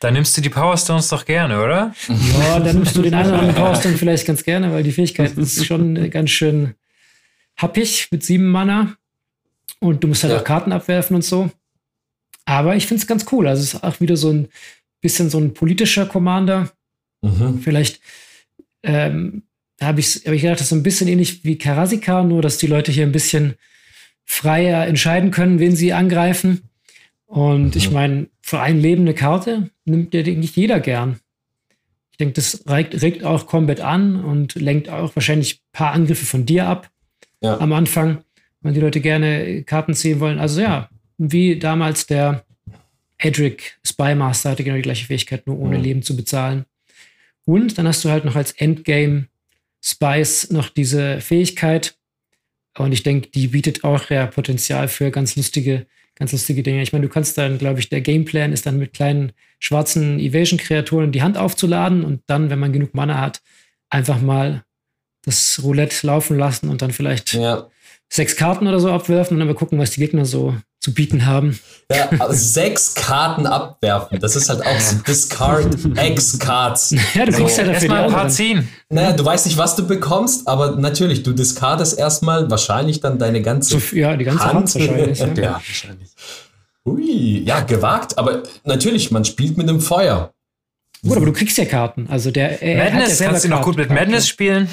Dann 0.00 0.14
nimmst 0.14 0.36
du 0.36 0.40
die 0.40 0.48
Power 0.48 0.76
Stones 0.76 1.08
doch 1.08 1.24
gerne, 1.24 1.62
oder? 1.62 1.94
Ja, 2.08 2.58
dann 2.58 2.76
nimmst 2.76 2.96
du 2.96 3.02
den 3.02 3.14
einen 3.14 3.28
oder 3.28 3.38
anderen 3.38 3.54
Powerstone 3.62 3.96
vielleicht 3.98 4.26
ganz 4.26 4.42
gerne, 4.42 4.72
weil 4.72 4.82
die 4.82 4.92
Fähigkeit 4.92 5.32
ist 5.36 5.64
schon 5.66 6.10
ganz 6.10 6.30
schön 6.30 6.74
happig 7.60 8.08
mit 8.10 8.22
sieben 8.24 8.48
Mana. 8.48 8.94
Und 9.80 10.02
du 10.04 10.08
musst 10.08 10.22
halt 10.24 10.32
Ja. 10.32 10.40
auch 10.40 10.44
Karten 10.44 10.72
abwerfen 10.72 11.16
und 11.16 11.24
so. 11.24 11.50
Aber 12.44 12.76
ich 12.76 12.86
finde 12.86 13.00
es 13.02 13.06
ganz 13.06 13.26
cool. 13.32 13.46
Also 13.48 13.62
es 13.62 13.74
ist 13.74 13.84
auch 13.84 14.00
wieder 14.00 14.16
so 14.16 14.30
ein 14.30 14.48
bisschen 15.00 15.30
so 15.30 15.38
ein 15.38 15.54
politischer 15.54 16.06
Commander. 16.06 16.70
Mhm. 17.22 17.60
Vielleicht 17.62 18.00
ähm, 18.82 19.42
habe 19.80 20.00
ich, 20.00 20.22
hab 20.26 20.32
ich 20.32 20.42
gedacht, 20.42 20.56
das 20.58 20.62
ist 20.66 20.70
so 20.70 20.76
ein 20.76 20.82
bisschen 20.82 21.08
ähnlich 21.08 21.44
wie 21.44 21.58
Karasika, 21.58 22.22
nur 22.22 22.42
dass 22.42 22.58
die 22.58 22.66
Leute 22.66 22.92
hier 22.92 23.04
ein 23.04 23.12
bisschen 23.12 23.54
freier 24.24 24.86
entscheiden 24.86 25.30
können, 25.30 25.58
wen 25.58 25.74
sie 25.76 25.92
angreifen. 25.92 26.62
Und 27.26 27.76
ich 27.76 27.88
Mhm. 27.88 27.94
meine, 27.94 28.26
für 28.42 28.60
ein 28.60 28.80
Leben 28.80 29.02
eine 29.02 29.14
Karte 29.14 29.70
nimmt 29.84 30.12
ja 30.14 30.22
nicht 30.22 30.56
jeder 30.56 30.80
gern. 30.80 31.20
Ich 32.12 32.16
denke, 32.18 32.34
das 32.34 32.64
regt, 32.68 33.00
regt 33.00 33.24
auch 33.24 33.46
Combat 33.46 33.80
an 33.80 34.22
und 34.24 34.54
lenkt 34.56 34.88
auch 34.88 35.14
wahrscheinlich 35.16 35.54
ein 35.56 35.72
paar 35.72 35.92
Angriffe 35.92 36.26
von 36.26 36.44
dir 36.46 36.66
ab 36.66 36.90
Ja. 37.42 37.58
am 37.58 37.72
Anfang, 37.72 38.18
wenn 38.60 38.74
die 38.74 38.80
Leute 38.80 39.00
gerne 39.00 39.62
Karten 39.62 39.94
ziehen 39.94 40.20
wollen. 40.20 40.38
Also 40.38 40.60
ja, 40.60 40.88
wie 41.18 41.58
damals 41.58 42.06
der 42.06 42.44
Edric 43.18 43.78
Spymaster 43.86 44.50
hatte 44.50 44.64
genau 44.64 44.76
die 44.76 44.82
gleiche 44.82 45.06
Fähigkeit, 45.06 45.46
nur 45.46 45.58
ohne 45.58 45.78
Mhm. 45.78 45.84
Leben 45.84 46.02
zu 46.02 46.16
bezahlen. 46.16 46.64
Und 47.44 47.76
dann 47.78 47.86
hast 47.86 48.04
du 48.04 48.10
halt 48.10 48.24
noch 48.24 48.36
als 48.36 48.52
Endgame 48.52 49.26
Spice 49.82 50.50
noch 50.50 50.68
diese 50.68 51.20
Fähigkeit. 51.20 51.96
Und 52.78 52.92
ich 52.92 53.02
denke, 53.02 53.28
die 53.30 53.48
bietet 53.48 53.84
auch 53.84 54.10
ja 54.10 54.26
Potenzial 54.26 54.88
für 54.88 55.10
ganz 55.10 55.36
lustige, 55.36 55.86
ganz 56.14 56.32
lustige 56.32 56.62
Dinge. 56.62 56.82
Ich 56.82 56.92
meine, 56.92 57.06
du 57.06 57.12
kannst 57.12 57.36
dann, 57.38 57.58
glaube 57.58 57.80
ich, 57.80 57.88
der 57.88 58.00
Gameplan 58.02 58.52
ist 58.52 58.66
dann 58.66 58.78
mit 58.78 58.92
kleinen 58.92 59.32
schwarzen 59.58 60.18
Evasion-Kreaturen 60.20 61.12
die 61.12 61.22
Hand 61.22 61.36
aufzuladen 61.36 62.04
und 62.04 62.22
dann, 62.26 62.50
wenn 62.50 62.58
man 62.58 62.72
genug 62.72 62.94
Mana 62.94 63.18
hat, 63.20 63.40
einfach 63.88 64.20
mal 64.20 64.64
das 65.24 65.60
Roulette 65.62 66.06
laufen 66.06 66.38
lassen 66.38 66.68
und 66.68 66.82
dann 66.82 66.92
vielleicht 66.92 67.32
Ja. 67.34 67.66
sechs 68.08 68.36
Karten 68.36 68.66
oder 68.66 68.80
so 68.80 68.90
abwerfen 68.90 69.34
und 69.34 69.38
dann 69.40 69.48
mal 69.48 69.54
gucken, 69.54 69.78
was 69.78 69.90
die 69.92 70.00
Gegner 70.00 70.24
so 70.24 70.54
zu 70.80 70.94
bieten 70.94 71.26
haben. 71.26 71.58
Ja, 71.94 72.08
aber 72.18 72.32
sechs 72.32 72.94
Karten 72.94 73.46
abwerfen. 73.46 74.18
Das 74.18 74.34
ist 74.34 74.48
halt 74.48 74.64
auch 74.64 74.80
so 74.80 74.96
Discard 75.06 75.76
X 76.02 76.38
Cards. 76.38 76.94
Ja, 77.14 77.26
du 77.26 77.32
kriegst 77.32 77.56
So. 77.56 77.60
ja 77.62 77.66
dafür 77.68 77.80
die 77.80 77.94
Erstmal 77.94 78.04
ein 78.04 78.12
paar 78.12 78.28
ziehen. 78.30 78.66
Naja, 78.88 79.12
du 79.12 79.22
weißt 79.22 79.44
nicht, 79.44 79.58
was 79.58 79.76
du 79.76 79.86
bekommst, 79.86 80.48
aber 80.48 80.76
natürlich, 80.76 81.22
du 81.22 81.32
discardest 81.32 81.98
erstmal 81.98 82.50
wahrscheinlich 82.50 83.00
dann 83.00 83.18
deine 83.18 83.42
ganze. 83.42 83.78
So, 83.78 83.94
ja, 83.96 84.16
die 84.16 84.24
ganze 84.24 84.42
Hand, 84.44 84.54
Hand. 84.54 84.74
wahrscheinlich. 84.74 85.18
Ja. 85.18 85.26
Ja, 85.36 85.52
wahrscheinlich. 85.54 86.08
Ui, 86.86 87.42
ja, 87.44 87.60
gewagt, 87.60 88.16
aber 88.16 88.42
natürlich, 88.64 89.10
man 89.10 89.24
spielt 89.26 89.58
mit 89.58 89.68
dem 89.68 89.80
Feuer. 89.82 90.32
Gut, 91.02 91.16
aber 91.16 91.26
du 91.26 91.32
kriegst 91.32 91.58
ja 91.58 91.64
Karten. 91.66 92.06
Also 92.10 92.30
der 92.30 92.62
er 92.62 92.76
ja 92.76 92.84
Madness, 92.94 93.18
selber 93.18 93.32
kannst 93.32 93.44
du 93.44 93.48
noch 93.50 93.62
gut 93.62 93.76
mit 93.76 93.88
Karten. 93.88 94.00
Madness 94.02 94.28
spielen? 94.28 94.68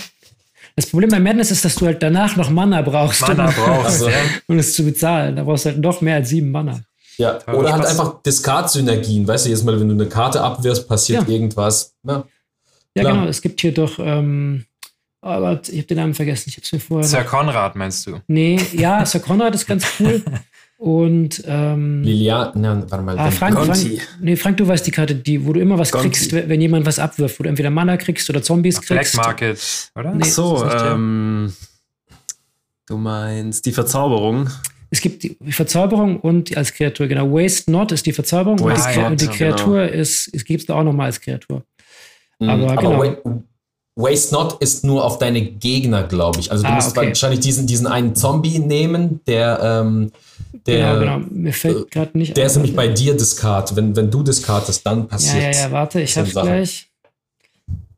Das 0.78 0.86
Problem 0.86 1.10
bei 1.10 1.20
Madness 1.20 1.50
ist, 1.50 1.66
dass 1.66 1.74
du 1.76 1.88
halt 1.88 2.04
danach 2.04 2.36
noch 2.36 2.52
Mana 2.52 2.84
brauchst, 2.84 3.22
Mana 3.22 3.48
um, 3.48 3.54
brauchst, 3.56 4.02
ja. 4.08 4.12
um 4.48 4.60
es 4.60 4.74
zu 4.76 4.84
bezahlen. 4.86 5.36
Da 5.36 5.44
brauchst 5.44 5.66
du 5.66 5.70
halt 5.72 5.80
noch 5.80 6.02
mehr 6.02 6.16
als 6.18 6.30
sieben 6.30 6.52
Mana. 6.52 6.80
Ja, 7.18 7.40
oder 7.52 7.74
halt 7.74 7.86
einfach 7.88 8.22
Discard-Synergien. 8.22 9.28
Weißt 9.28 9.46
du, 9.46 9.50
jedes 9.50 9.64
Mal, 9.64 9.80
wenn 9.80 9.88
du 9.90 9.96
eine 9.96 10.08
Karte 10.08 10.40
abwirfst, 10.40 10.88
passiert 10.88 11.24
Ja. 11.28 11.34
irgendwas. 11.34 11.96
Ja. 12.04 12.24
Ja, 12.96 13.02
Klar. 13.04 13.14
genau. 13.16 13.28
Es 13.28 13.42
gibt 13.42 13.60
hier 13.60 13.74
doch, 13.74 13.98
ähm, 13.98 14.66
aber 15.22 15.60
ich 15.68 15.78
habe 15.78 15.88
den 15.88 15.98
Namen 15.98 16.14
vergessen. 16.14 16.50
Ich 16.50 16.58
habe 16.58 16.66
es 16.66 16.72
mir 16.72 16.80
vorher. 16.80 17.08
Sir 17.08 17.24
Konrad, 17.24 17.76
meinst 17.76 18.06
du? 18.06 18.22
Nee, 18.28 18.62
ja, 18.74 19.04
Sir 19.04 19.20
Conrad 19.20 19.56
ist 19.56 19.66
ganz 19.66 19.84
cool. 20.00 20.24
Und 20.78 21.44
ähm, 21.48 22.04
Lilian, 22.04 22.52
na, 22.54 22.86
warte 22.88 23.04
mal. 23.04 23.18
ah, 23.18 23.32
Frank, 23.32 23.58
Frank, 23.66 24.00
nee, 24.22 24.36
Frank, 24.36 24.58
du 24.58 24.68
weißt 24.68 24.86
die 24.86 24.92
Karte, 24.92 25.16
die, 25.16 25.44
wo 25.44 25.54
du 25.54 25.60
immer 25.60 25.80
was 25.80 25.92
Gonti. 25.92 26.10
kriegst, 26.10 26.34
wenn 26.34 26.62
jemand 26.62 26.86
was 26.86 27.00
abwirft, 27.00 27.40
wo 27.40 27.44
du 27.44 27.50
entweder 27.50 27.72
Mana 27.72 27.98
kriegst 27.98 28.30
oder 28.30 28.44
Zombies 28.44 28.80
Black 28.82 29.00
kriegst. 29.00 29.16
Market, 29.16 29.92
oder? 29.96 30.14
Nee. 30.14 30.24
Ach 30.24 30.30
so, 30.30 30.70
ähm, 30.70 31.54
du 32.86 32.98
meinst 32.98 33.66
die 33.66 33.72
Verzauberung. 33.72 34.52
Es 34.92 35.02
gibt 35.02 35.24
die 35.24 35.36
Verzauberung 35.50 36.20
und 36.20 36.56
als 36.56 36.72
Kreatur, 36.74 37.08
genau. 37.08 37.32
Waste 37.32 37.72
Not 37.72 37.92
ist 37.92 38.06
die 38.06 38.14
Verzauberung 38.14 38.60
und, 38.60 38.72
Waste 38.72 38.94
die, 38.94 39.00
Not, 39.00 39.12
und 39.12 39.22
die 39.22 39.28
Kreatur 39.28 39.90
ist, 39.90 40.30
es 40.32 40.46
gibt 40.46 40.62
es 40.62 40.66
da 40.68 40.76
auch 40.76 40.84
nochmal 40.84 41.08
als 41.08 41.20
Kreatur. 41.20 41.64
Mhm, 42.40 42.50
aber 42.50 42.76
genau. 42.76 43.44
Wa- 43.98 44.04
Waste 44.10 44.34
Not 44.36 44.58
ist 44.62 44.84
nur 44.86 45.04
auf 45.04 45.18
deine 45.18 45.42
Gegner, 45.42 46.04
glaube 46.04 46.40
ich. 46.40 46.52
Also 46.52 46.64
du 46.64 46.70
Ah, 46.70 46.76
musst 46.76 46.96
okay. 46.96 47.08
wahrscheinlich 47.08 47.40
diesen, 47.40 47.66
diesen 47.68 47.88
einen 47.88 48.16
Zombie 48.16 48.60
nehmen, 48.60 49.22
der, 49.28 49.60
ähm, 49.62 50.12
der, 50.68 51.00
genau, 51.00 51.18
genau. 51.20 51.28
Mir 51.32 51.54
fällt 51.54 51.92
gerade 51.92 52.18
nicht 52.18 52.36
der 52.38 52.44
ein. 52.44 52.48
ist 52.48 52.56
nämlich 52.56 52.76
bei 52.76 52.88
dir 52.88 53.16
Discard. 53.18 53.76
Wenn, 53.76 53.96
wenn 53.96 54.10
du 54.12 54.24
discardest, 54.24 54.86
dann 54.86 55.00
Ja, 55.00 55.06
passiert 55.06 55.44
ja, 55.56 55.62
ja, 55.64 55.72
warte, 55.72 56.02
ich 56.02 56.18
hab's 56.18 56.32
Sachen. 56.34 56.48
gleich. 56.48 56.88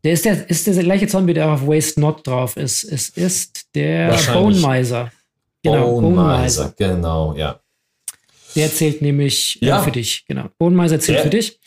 Der 0.03 0.13
ist 0.13 0.23
der, 0.23 0.49
ist 0.49 0.65
der 0.65 0.75
gleiche 0.83 1.07
Zombie, 1.07 1.33
der 1.33 1.51
auf 1.51 1.67
Waste 1.67 1.99
Not 1.99 2.25
drauf 2.25 2.55
ist. 2.55 2.85
Es 2.85 3.09
ist 3.09 3.65
der. 3.75 4.15
Bone 4.31 4.55
Miser. 4.55 5.11
Genau, 5.61 5.99
Bone 5.99 6.39
Miser, 6.41 6.73
genau, 6.77 7.33
ja. 7.35 7.59
Der 8.55 8.73
zählt 8.73 9.01
nämlich 9.01 9.61
äh, 9.61 9.65
Ja. 9.67 9.81
für 9.81 9.91
dich. 9.91 10.23
Genau. 10.27 10.45
Bone 10.57 10.75
Miser 10.75 10.99
zählt 10.99 11.17
Der- 11.17 11.23
für 11.25 11.29
dich. 11.29 11.59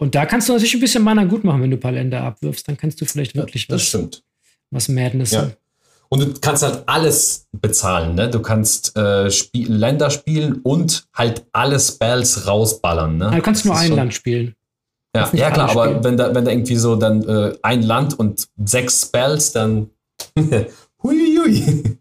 Und 0.00 0.14
da 0.14 0.24
kannst 0.26 0.48
du 0.48 0.52
natürlich 0.54 0.74
ein 0.74 0.80
bisschen 0.80 1.04
Mana 1.04 1.24
gut 1.24 1.44
machen, 1.44 1.62
wenn 1.62 1.70
du 1.70 1.76
ein 1.76 1.80
paar 1.80 1.92
Länder 1.92 2.22
abwirfst. 2.22 2.66
Dann 2.66 2.76
kannst 2.76 3.00
du 3.00 3.04
vielleicht 3.04 3.36
ja 3.36 3.42
wirklich 3.42 3.66
das 3.66 3.76
was, 3.76 3.86
stimmt. 3.86 4.22
was 4.70 4.88
Madness. 4.88 5.30
Ja. 5.32 5.50
Und 6.08 6.20
du 6.20 6.40
kannst 6.40 6.62
halt 6.64 6.82
alles 6.86 7.46
bezahlen, 7.52 8.14
ne? 8.14 8.28
Du 8.30 8.40
kannst 8.40 8.96
äh, 8.96 9.30
Spiel, 9.30 9.70
Länder 9.72 10.10
spielen 10.10 10.54
und 10.62 11.04
halt 11.14 11.44
alle 11.52 11.78
Spells 11.78 12.46
rausballern, 12.48 13.18
ne? 13.18 13.30
Du 13.30 13.42
kannst 13.42 13.60
Das 13.60 13.66
nur 13.66 13.76
ein 13.76 13.88
schon- 13.88 13.96
Land 13.96 14.14
spielen. 14.14 14.54
Ja, 15.14 15.28
ja 15.34 15.50
klar, 15.50 15.70
aber 15.70 15.84
spielen. 15.86 16.04
wenn 16.04 16.16
da, 16.16 16.34
wenn 16.34 16.44
da 16.44 16.50
irgendwie 16.50 16.76
so 16.76 16.96
dann 16.96 17.22
äh, 17.28 17.52
ein 17.62 17.82
Land 17.82 18.18
und 18.18 18.48
sechs 18.64 19.02
Spells, 19.02 19.52
dann 19.52 19.90
huiuiui. 21.02 21.98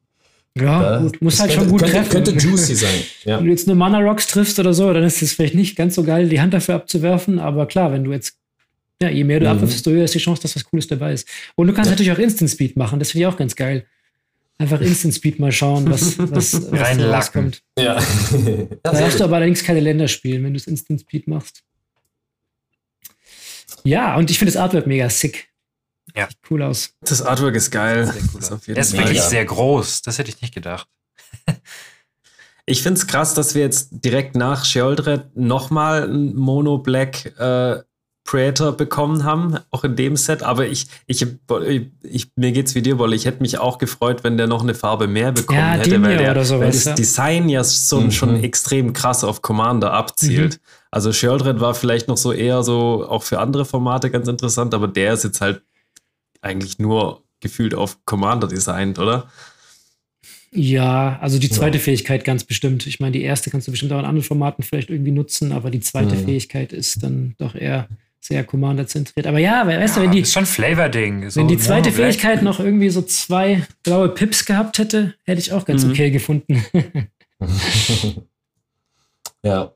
Ja, 0.58 0.98
gut. 1.00 1.22
Muss 1.22 1.40
halt 1.40 1.52
könnte, 1.52 1.64
schon 1.64 1.72
gut 1.72 1.80
könnte, 1.82 1.96
treffen. 1.96 2.12
Könnte 2.12 2.32
juicy 2.32 2.76
sein. 2.76 2.90
Ja. 3.26 3.38
Wenn 3.38 3.46
du 3.46 3.52
jetzt 3.52 3.68
nur 3.68 3.76
Mana 3.76 4.00
Rocks 4.00 4.28
triffst 4.28 4.60
oder 4.60 4.74
so, 4.74 4.92
dann 4.92 5.04
ist 5.04 5.22
es 5.22 5.34
vielleicht 5.34 5.56
nicht 5.56 5.76
ganz 5.76 5.96
so 5.96 6.04
geil, 6.04 6.28
die 6.28 6.42
Hand 6.42 6.54
dafür 6.54 6.76
abzuwerfen. 6.76 7.40
Aber 7.40 7.66
klar, 7.68 7.92
wenn 7.92 8.04
du 8.04 8.12
jetzt, 8.12 8.38
ja, 9.02 9.10
je 9.10 9.24
mehr 9.24 9.40
du 9.40 9.46
Mhm. 9.46 9.52
abwirfst, 9.52 9.76
desto 9.78 9.92
höher 9.92 10.04
ist 10.06 10.16
die 10.16 10.20
Chance, 10.20 10.42
dass 10.42 10.56
was 10.56 10.64
Cooles 10.66 10.88
dabei 10.88 11.14
ist. 11.14 11.28
Und 11.56 11.68
du 11.68 11.74
kannst 11.74 11.90
Ja. 11.90 11.92
natürlich 11.92 12.12
auch 12.12 12.18
Instant 12.20 12.50
Speed 12.50 12.76
machen. 12.76 13.00
Das 13.00 13.12
finde 13.12 13.28
ich 13.28 13.34
auch 13.34 13.38
ganz 13.38 13.56
geil. 13.56 13.86
Einfach 14.58 14.82
Instant 14.82 15.14
Speed 15.14 15.40
mal 15.40 15.52
schauen, 15.54 15.90
was, 15.90 16.18
was, 16.20 16.72
was 16.72 16.98
da 16.98 17.16
rauskommt. 17.16 17.62
Ja. 17.78 18.02
Da 18.84 18.92
darfst 18.92 19.20
du 19.20 19.24
aber 19.24 19.38
allerdings 19.38 19.64
keine 19.64 19.80
Länder 19.80 20.08
spielen, 20.10 20.44
wenn 20.44 20.54
du 20.54 20.58
es 20.58 20.68
Instant 20.68 21.00
Speed 21.02 21.28
machst. 21.28 21.62
Ja, 23.84 24.16
und 24.18 24.30
ich 24.30 24.38
finde 24.40 24.52
das 24.52 24.62
Artwork 24.62 24.88
mega 24.88 25.10
sick. 25.10 25.49
Ja. 26.20 26.28
Sieht 26.28 26.38
cool 26.52 26.62
aus. 26.64 26.94
Das 27.02 27.22
Artwork 27.22 27.56
ist 27.56 27.72
geil. 27.72 28.12
Cool. 28.34 28.40
ist 28.40 28.50
jeden 28.52 28.76
Der 28.76 28.78
ist 28.78 28.92
Fall- 28.92 29.00
wirklich 29.00 29.18
Mega. 29.20 29.30
sehr 29.30 29.46
groß. 29.46 30.02
Das 30.04 30.18
hätte 30.18 30.30
ich 30.30 30.42
nicht 30.42 30.54
gedacht. 30.54 30.88
Ich 32.66 32.84
finde 32.84 33.00
es 33.00 33.08
krass, 33.08 33.34
dass 33.34 33.56
wir 33.56 33.64
jetzt 33.64 33.90
direkt 33.92 34.36
nach 34.36 34.64
Sheoldred 34.64 35.36
nochmal 35.36 36.04
einen 36.04 36.36
Mono 36.36 36.78
Black 36.78 37.26
äh, 37.40 37.82
Predator 38.24 38.74
bekommen 38.78 39.24
haben, 39.24 39.58
auch 39.72 39.84
in 39.84 39.96
dem 39.96 40.16
Set. 40.16 40.44
Aber 40.44 40.68
ich, 40.68 40.86
ich, 41.08 41.26
ich 42.04 42.28
mir 42.36 42.52
geht's 42.52 42.76
wie 42.76 42.84
dir, 42.84 43.00
Wolle. 43.00 43.16
Ich 43.16 43.26
hätte 43.26 43.42
mich 43.42 43.58
auch 43.58 43.80
gefreut, 43.80 44.24
wenn 44.24 44.38
der 44.38 44.46
noch 44.46 44.62
eine 44.62 44.76
Farbe 44.76 45.08
mehr 45.08 45.32
bekommen 45.32 45.58
Ja, 45.58 45.72
hätte, 45.72 46.00
weil, 46.04 46.18
der, 46.20 46.30
oder 46.30 46.46
sowas, 46.46 46.62
weil 46.62 46.72
das 46.72 46.84
ja. 46.86 46.94
Design 46.94 47.50
ja 47.50 47.64
so, 47.64 48.02
Mhm. 48.02 48.12
schon 48.12 48.44
extrem 48.44 48.94
krass 48.94 49.24
auf 49.24 49.42
Commander 49.42 49.92
abzielt. 49.94 50.60
Also 50.92 51.12
Sheoldred 51.12 51.60
war 51.60 51.74
vielleicht 51.74 52.08
noch 52.08 52.18
so 52.18 52.32
eher 52.32 52.62
so 52.62 53.04
auch 53.10 53.24
für 53.24 53.40
andere 53.40 53.66
Formate 53.66 54.12
ganz 54.12 54.28
interessant, 54.28 54.76
aber 54.76 54.88
der 54.88 55.14
ist 55.14 55.24
jetzt 55.24 55.42
halt 55.42 55.64
eigentlich 56.42 56.80
nur 56.80 57.24
gefühlt 57.40 57.74
auf 57.74 58.04
Commander 58.06 58.48
designt, 58.48 59.00
oder? 59.00 59.30
Ja, 60.52 61.20
also 61.22 61.38
die 61.38 61.50
zweite 61.50 61.78
ja. 61.78 61.84
Fähigkeit 61.84 62.24
ganz 62.24 62.44
bestimmt. 62.44 62.88
Ich 62.88 63.00
meine, 63.00 63.12
die 63.12 63.22
erste 63.22 63.52
kannst 63.52 63.68
du 63.68 63.72
bestimmt 63.72 63.92
auch 63.92 64.00
in 64.00 64.06
anderen 64.06 64.26
Formaten 64.26 64.64
vielleicht 64.64 64.90
irgendwie 64.90 65.12
nutzen, 65.12 65.52
aber 65.52 65.70
die 65.70 65.80
zweite 65.80 66.16
mhm. 66.16 66.26
Fähigkeit 66.26 66.74
ist 66.74 67.04
dann 67.04 67.36
doch 67.38 67.54
eher 67.54 67.88
sehr 68.20 68.44
Commander-zentriert. 68.44 69.28
Aber 69.28 69.40
ja, 69.40 69.66
weißt 69.66 69.96
ja, 69.96 70.02
du, 70.02 70.08
wenn 70.08 70.16
die. 70.16 70.22
Ist 70.22 70.34
schon 70.34 70.46
Flavor-Ding. 70.46 71.30
So 71.30 71.40
wenn 71.40 71.48
die 71.48 71.58
zweite 71.58 71.92
Fähigkeit 71.92 72.42
noch 72.42 72.60
irgendwie 72.60 72.90
so 72.90 73.02
zwei 73.04 73.66
blaue 73.84 74.10
Pips 74.10 74.46
gehabt 74.46 74.80
hätte, 74.80 75.14
hätte 75.24 75.40
ich 75.40 75.54
auch 75.54 75.66
ganz 75.66 75.84
mhm. 75.86 75.92
okay 75.92 76.10
gefunden. 76.12 76.66
ja. 79.44 79.72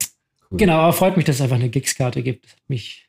Cool. 0.49 0.57
Genau, 0.57 0.79
aber 0.79 0.93
freut 0.93 1.17
mich, 1.17 1.25
dass 1.25 1.37
es 1.37 1.41
einfach 1.41 1.55
eine 1.55 1.69
Gigs-Karte 1.69 2.23
gibt. 2.23 2.47
Hat 2.47 2.61
mich 2.67 3.07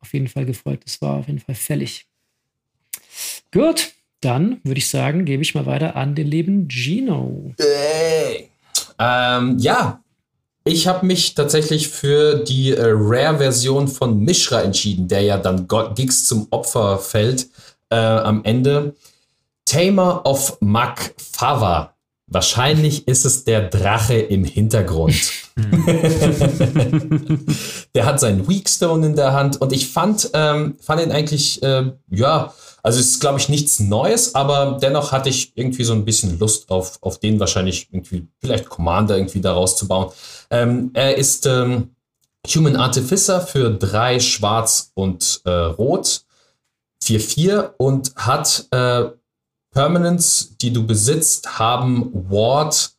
auf 0.00 0.14
jeden 0.14 0.28
Fall 0.28 0.46
gefreut. 0.46 0.80
Das 0.84 1.02
war 1.02 1.16
auf 1.16 1.26
jeden 1.26 1.40
Fall 1.40 1.54
fällig. 1.54 2.06
Gut, 3.52 3.92
dann 4.20 4.60
würde 4.64 4.78
ich 4.78 4.88
sagen, 4.88 5.24
gebe 5.24 5.42
ich 5.42 5.54
mal 5.54 5.66
weiter 5.66 5.96
an 5.96 6.14
den 6.14 6.26
lieben 6.26 6.68
Gino. 6.68 7.54
Hey. 7.58 8.50
Ähm, 8.98 9.58
ja, 9.58 10.00
ich 10.64 10.88
habe 10.88 11.06
mich 11.06 11.34
tatsächlich 11.34 11.88
für 11.88 12.36
die 12.42 12.72
äh, 12.72 12.86
Rare-Version 12.86 13.86
von 13.88 14.18
Mishra 14.18 14.62
entschieden, 14.62 15.06
der 15.06 15.20
ja 15.20 15.38
dann 15.38 15.68
Gigs 15.94 16.26
zum 16.26 16.48
Opfer 16.50 16.98
fällt 16.98 17.48
äh, 17.90 17.96
am 17.96 18.42
Ende. 18.44 18.96
Tamer 19.64 20.26
of 20.26 20.58
Makfava. 20.60 21.94
Wahrscheinlich 22.28 23.06
ist 23.06 23.24
es 23.24 23.44
der 23.44 23.68
Drache 23.68 24.14
im 24.14 24.44
Hintergrund. 24.44 25.14
der 27.94 28.04
hat 28.04 28.18
seinen 28.18 28.48
Weakstone 28.48 29.06
in 29.06 29.14
der 29.14 29.32
Hand 29.32 29.60
und 29.60 29.72
ich 29.72 29.88
fand, 29.88 30.30
ähm, 30.34 30.76
fand 30.80 31.02
ihn 31.02 31.12
eigentlich, 31.12 31.62
äh, 31.62 31.92
ja, 32.10 32.52
also 32.86 33.00
es 33.00 33.06
ist, 33.06 33.20
glaube 33.20 33.40
ich, 33.40 33.48
nichts 33.48 33.80
Neues, 33.80 34.36
aber 34.36 34.78
dennoch 34.80 35.10
hatte 35.10 35.28
ich 35.28 35.56
irgendwie 35.56 35.82
so 35.82 35.92
ein 35.92 36.04
bisschen 36.04 36.38
Lust 36.38 36.70
auf, 36.70 36.98
auf 37.00 37.18
den 37.18 37.40
wahrscheinlich 37.40 37.88
irgendwie, 37.90 38.28
vielleicht 38.40 38.68
Commander 38.68 39.16
irgendwie 39.16 39.40
daraus 39.40 39.76
zu 39.76 39.88
bauen. 39.88 40.12
Ähm, 40.50 40.92
er 40.94 41.16
ist 41.16 41.46
ähm, 41.46 41.96
Human 42.46 42.76
Artificer 42.76 43.40
für 43.40 43.70
drei 43.70 44.20
Schwarz 44.20 44.92
und 44.94 45.40
äh, 45.44 45.50
Rot, 45.50 46.26
4-4 47.02 47.72
und 47.76 48.14
hat 48.14 48.68
äh, 48.70 49.06
Permanents, 49.72 50.56
die 50.58 50.72
du 50.72 50.86
besitzt, 50.86 51.58
haben 51.58 52.12
Ward, 52.30 52.92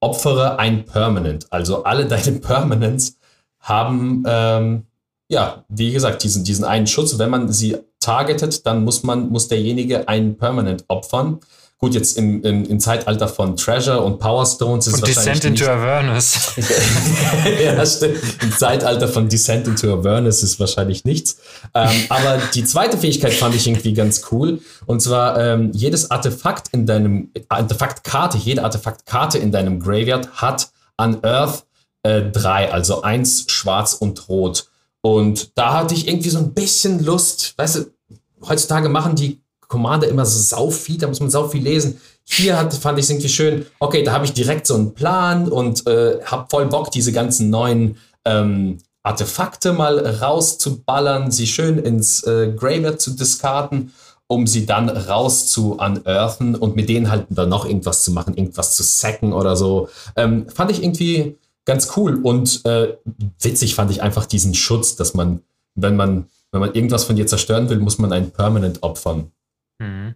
opfere 0.00 0.58
ein 0.58 0.84
Permanent. 0.84 1.46
Also 1.52 1.84
alle 1.84 2.06
deine 2.08 2.40
Permanents 2.40 3.18
haben, 3.60 4.24
ähm, 4.26 4.86
ja, 5.32 5.64
wie 5.68 5.92
gesagt, 5.92 6.22
diesen, 6.22 6.44
diesen 6.44 6.64
einen 6.64 6.86
Schutz. 6.86 7.18
Wenn 7.18 7.30
man 7.30 7.50
sie 7.50 7.78
targetet, 8.00 8.66
dann 8.66 8.84
muss 8.84 9.02
man, 9.02 9.30
muss 9.30 9.48
derjenige 9.48 10.06
einen 10.06 10.36
Permanent 10.36 10.84
opfern. 10.88 11.40
Gut, 11.78 11.94
jetzt 11.94 12.18
im, 12.18 12.42
im, 12.44 12.64
im 12.66 12.78
Zeitalter 12.78 13.26
von 13.26 13.56
Treasure 13.56 14.02
und 14.02 14.20
Power 14.20 14.44
Stones 14.44 14.86
ist 14.86 14.94
und 14.94 15.00
wahrscheinlich. 15.02 15.40
Descent 15.40 15.60
into 15.60 15.64
Awareness. 15.72 16.52
ja, 17.64 17.86
stimmt. 17.86 18.18
Im 18.42 18.52
Zeitalter 18.52 19.08
von 19.08 19.28
Descent 19.28 19.66
into 19.66 19.92
Awareness 19.92 20.42
ist 20.42 20.60
wahrscheinlich 20.60 21.04
nichts. 21.06 21.38
Ähm, 21.74 21.90
aber 22.10 22.38
die 22.54 22.64
zweite 22.64 22.98
Fähigkeit 22.98 23.32
fand 23.32 23.54
ich 23.54 23.66
irgendwie 23.66 23.94
ganz 23.94 24.22
cool. 24.30 24.60
Und 24.84 25.00
zwar, 25.00 25.40
ähm, 25.40 25.72
jedes 25.72 26.10
Artefakt 26.10 26.68
in 26.72 26.84
deinem, 26.84 27.32
Artefaktkarte, 27.48 28.36
jede 28.36 28.62
Artefaktkarte 28.62 29.38
in 29.38 29.50
deinem 29.50 29.80
Graveyard 29.80 30.28
hat 30.34 30.68
an 30.98 31.24
Earth 31.24 31.64
äh, 32.02 32.22
drei, 32.22 32.70
also 32.70 33.02
eins 33.02 33.46
schwarz 33.48 33.94
und 33.94 34.28
rot. 34.28 34.66
Und 35.02 35.58
da 35.58 35.74
hatte 35.74 35.94
ich 35.94 36.08
irgendwie 36.08 36.30
so 36.30 36.38
ein 36.38 36.54
bisschen 36.54 37.04
Lust, 37.04 37.54
weißt 37.58 37.76
du, 37.76 38.16
heutzutage 38.48 38.88
machen 38.88 39.16
die 39.16 39.40
Commander 39.68 40.08
immer 40.08 40.24
so 40.24 40.38
sau 40.38 40.70
viel, 40.70 40.98
da 40.98 41.08
muss 41.08 41.20
man 41.20 41.30
sau 41.30 41.48
viel 41.48 41.62
lesen. 41.62 42.00
Hier 42.24 42.58
hat, 42.58 42.72
fand 42.74 42.98
ich 42.98 43.04
es 43.04 43.10
irgendwie 43.10 43.28
schön, 43.28 43.66
okay, 43.80 44.02
da 44.02 44.12
habe 44.12 44.24
ich 44.24 44.32
direkt 44.32 44.66
so 44.66 44.74
einen 44.74 44.94
Plan 44.94 45.48
und 45.48 45.86
äh, 45.86 46.20
habe 46.24 46.46
voll 46.48 46.66
Bock, 46.66 46.90
diese 46.90 47.10
ganzen 47.10 47.50
neuen 47.50 47.96
ähm, 48.24 48.78
Artefakte 49.02 49.72
mal 49.72 49.98
rauszuballern, 49.98 51.32
sie 51.32 51.48
schön 51.48 51.78
ins 51.78 52.22
äh, 52.22 52.52
Graveyard 52.56 53.00
zu 53.00 53.12
diskarten, 53.16 53.92
um 54.28 54.46
sie 54.46 54.66
dann 54.66 54.88
raus 54.88 55.46
zu 55.48 55.72
unearthen 55.72 56.54
und 56.54 56.76
mit 56.76 56.88
denen 56.88 57.10
halt 57.10 57.26
dann 57.30 57.48
noch 57.48 57.66
irgendwas 57.66 58.04
zu 58.04 58.12
machen, 58.12 58.36
irgendwas 58.36 58.76
zu 58.76 58.84
sacken 58.84 59.32
oder 59.32 59.56
so. 59.56 59.88
Ähm, 60.14 60.48
fand 60.48 60.70
ich 60.70 60.82
irgendwie 60.82 61.36
ganz 61.64 61.96
cool 61.96 62.20
und 62.22 62.64
äh, 62.64 62.96
witzig 63.40 63.74
fand 63.74 63.90
ich 63.90 64.02
einfach 64.02 64.26
diesen 64.26 64.54
Schutz, 64.54 64.96
dass 64.96 65.14
man, 65.14 65.42
wenn 65.74 65.96
man, 65.96 66.26
wenn 66.50 66.60
man 66.60 66.74
irgendwas 66.74 67.04
von 67.04 67.16
dir 67.16 67.26
zerstören 67.26 67.68
will, 67.68 67.78
muss 67.78 67.98
man 67.98 68.12
einen 68.12 68.30
Permanent 68.30 68.82
opfern. 68.82 69.30
Mhm. 69.78 70.14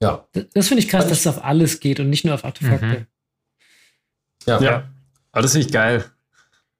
Ja. 0.00 0.26
Das 0.54 0.68
finde 0.68 0.82
ich 0.82 0.88
krass, 0.88 1.08
dass 1.08 1.20
es 1.20 1.26
auf 1.26 1.44
alles 1.44 1.80
geht 1.80 2.00
und 2.00 2.10
nicht 2.10 2.24
nur 2.24 2.34
auf 2.34 2.44
Artefakte. 2.44 2.86
Mhm. 2.86 3.06
Ja. 4.46 4.60
ja. 4.60 4.88
Aber 5.32 5.42
das 5.42 5.52
finde 5.52 5.66
ich 5.66 5.72
geil. 5.72 6.04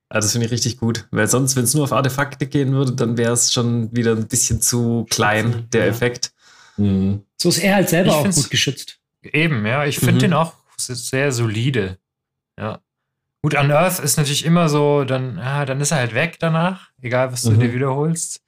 Also 0.09 0.27
das 0.27 0.33
finde 0.33 0.47
ich 0.47 0.53
richtig 0.53 0.79
gut. 0.79 1.07
Weil 1.11 1.27
sonst, 1.27 1.57
wenn 1.57 1.65
es 1.65 1.75
nur 1.75 1.85
auf 1.85 1.93
Artefakte 1.93 2.47
gehen 2.47 2.73
würde, 2.73 2.93
dann 2.93 3.17
wäre 3.17 3.33
es 3.33 3.53
schon 3.53 3.95
wieder 3.95 4.13
ein 4.13 4.29
bisschen 4.29 4.61
zu 4.61 5.07
klein, 5.11 5.67
der 5.73 5.85
ja. 5.85 5.91
Effekt. 5.91 6.33
Mhm. 6.77 7.23
So 7.37 7.49
ist 7.49 7.59
er 7.59 7.77
halt 7.77 7.89
selber 7.89 8.11
ich 8.11 8.15
auch 8.15 8.35
gut 8.35 8.51
geschützt. 8.51 8.99
Eben, 9.23 9.67
ja. 9.67 9.85
Ich 9.85 9.99
finde 9.99 10.15
mhm. 10.15 10.19
den 10.19 10.33
auch 10.35 10.55
sehr 10.77 11.33
solide. 11.33 11.99
Ja. 12.59 12.81
Gut, 13.47 13.57
Unearth 13.57 14.01
ist 14.01 14.17
natürlich 14.17 14.45
immer 14.45 14.69
so, 14.69 15.05
dann, 15.05 15.39
ja, 15.39 15.65
dann 15.65 15.81
ist 15.81 15.93
er 15.93 15.99
halt 15.99 16.15
weg 16.15 16.39
danach, 16.41 16.91
egal 17.01 17.31
was 17.31 17.43
du 17.43 17.53
mhm. 17.53 17.61
dir 17.61 17.73
wiederholst. 17.73 18.41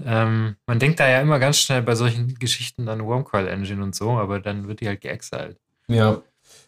Ähm, 0.00 0.54
man 0.64 0.78
denkt 0.78 1.00
da 1.00 1.08
ja 1.08 1.20
immer 1.20 1.40
ganz 1.40 1.58
schnell 1.58 1.82
bei 1.82 1.96
solchen 1.96 2.36
Geschichten 2.36 2.88
an 2.88 3.04
Wormcoil 3.04 3.48
Engine 3.48 3.82
und 3.82 3.96
so, 3.96 4.10
aber 4.10 4.38
dann 4.38 4.68
wird 4.68 4.78
die 4.78 4.86
halt 4.86 5.00
geexiled. 5.00 5.58
Ja. 5.88 6.22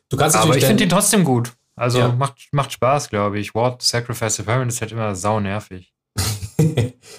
Du 0.08 0.16
kannst 0.16 0.36
aber 0.36 0.56
ich 0.56 0.64
finde 0.64 0.82
ihn 0.82 0.90
trotzdem 0.90 1.22
gut. 1.22 1.52
Also 1.76 2.00
ja. 2.00 2.08
macht, 2.08 2.48
macht 2.50 2.72
Spaß, 2.72 3.08
glaube 3.08 3.38
ich. 3.38 3.54
Ward 3.54 3.82
Sacrifice 3.82 4.40
of 4.40 4.46
Permanent 4.46 4.72
ist 4.72 4.80
halt 4.80 4.90
immer 4.90 5.14
sau 5.14 5.38
nervig. 5.38 5.94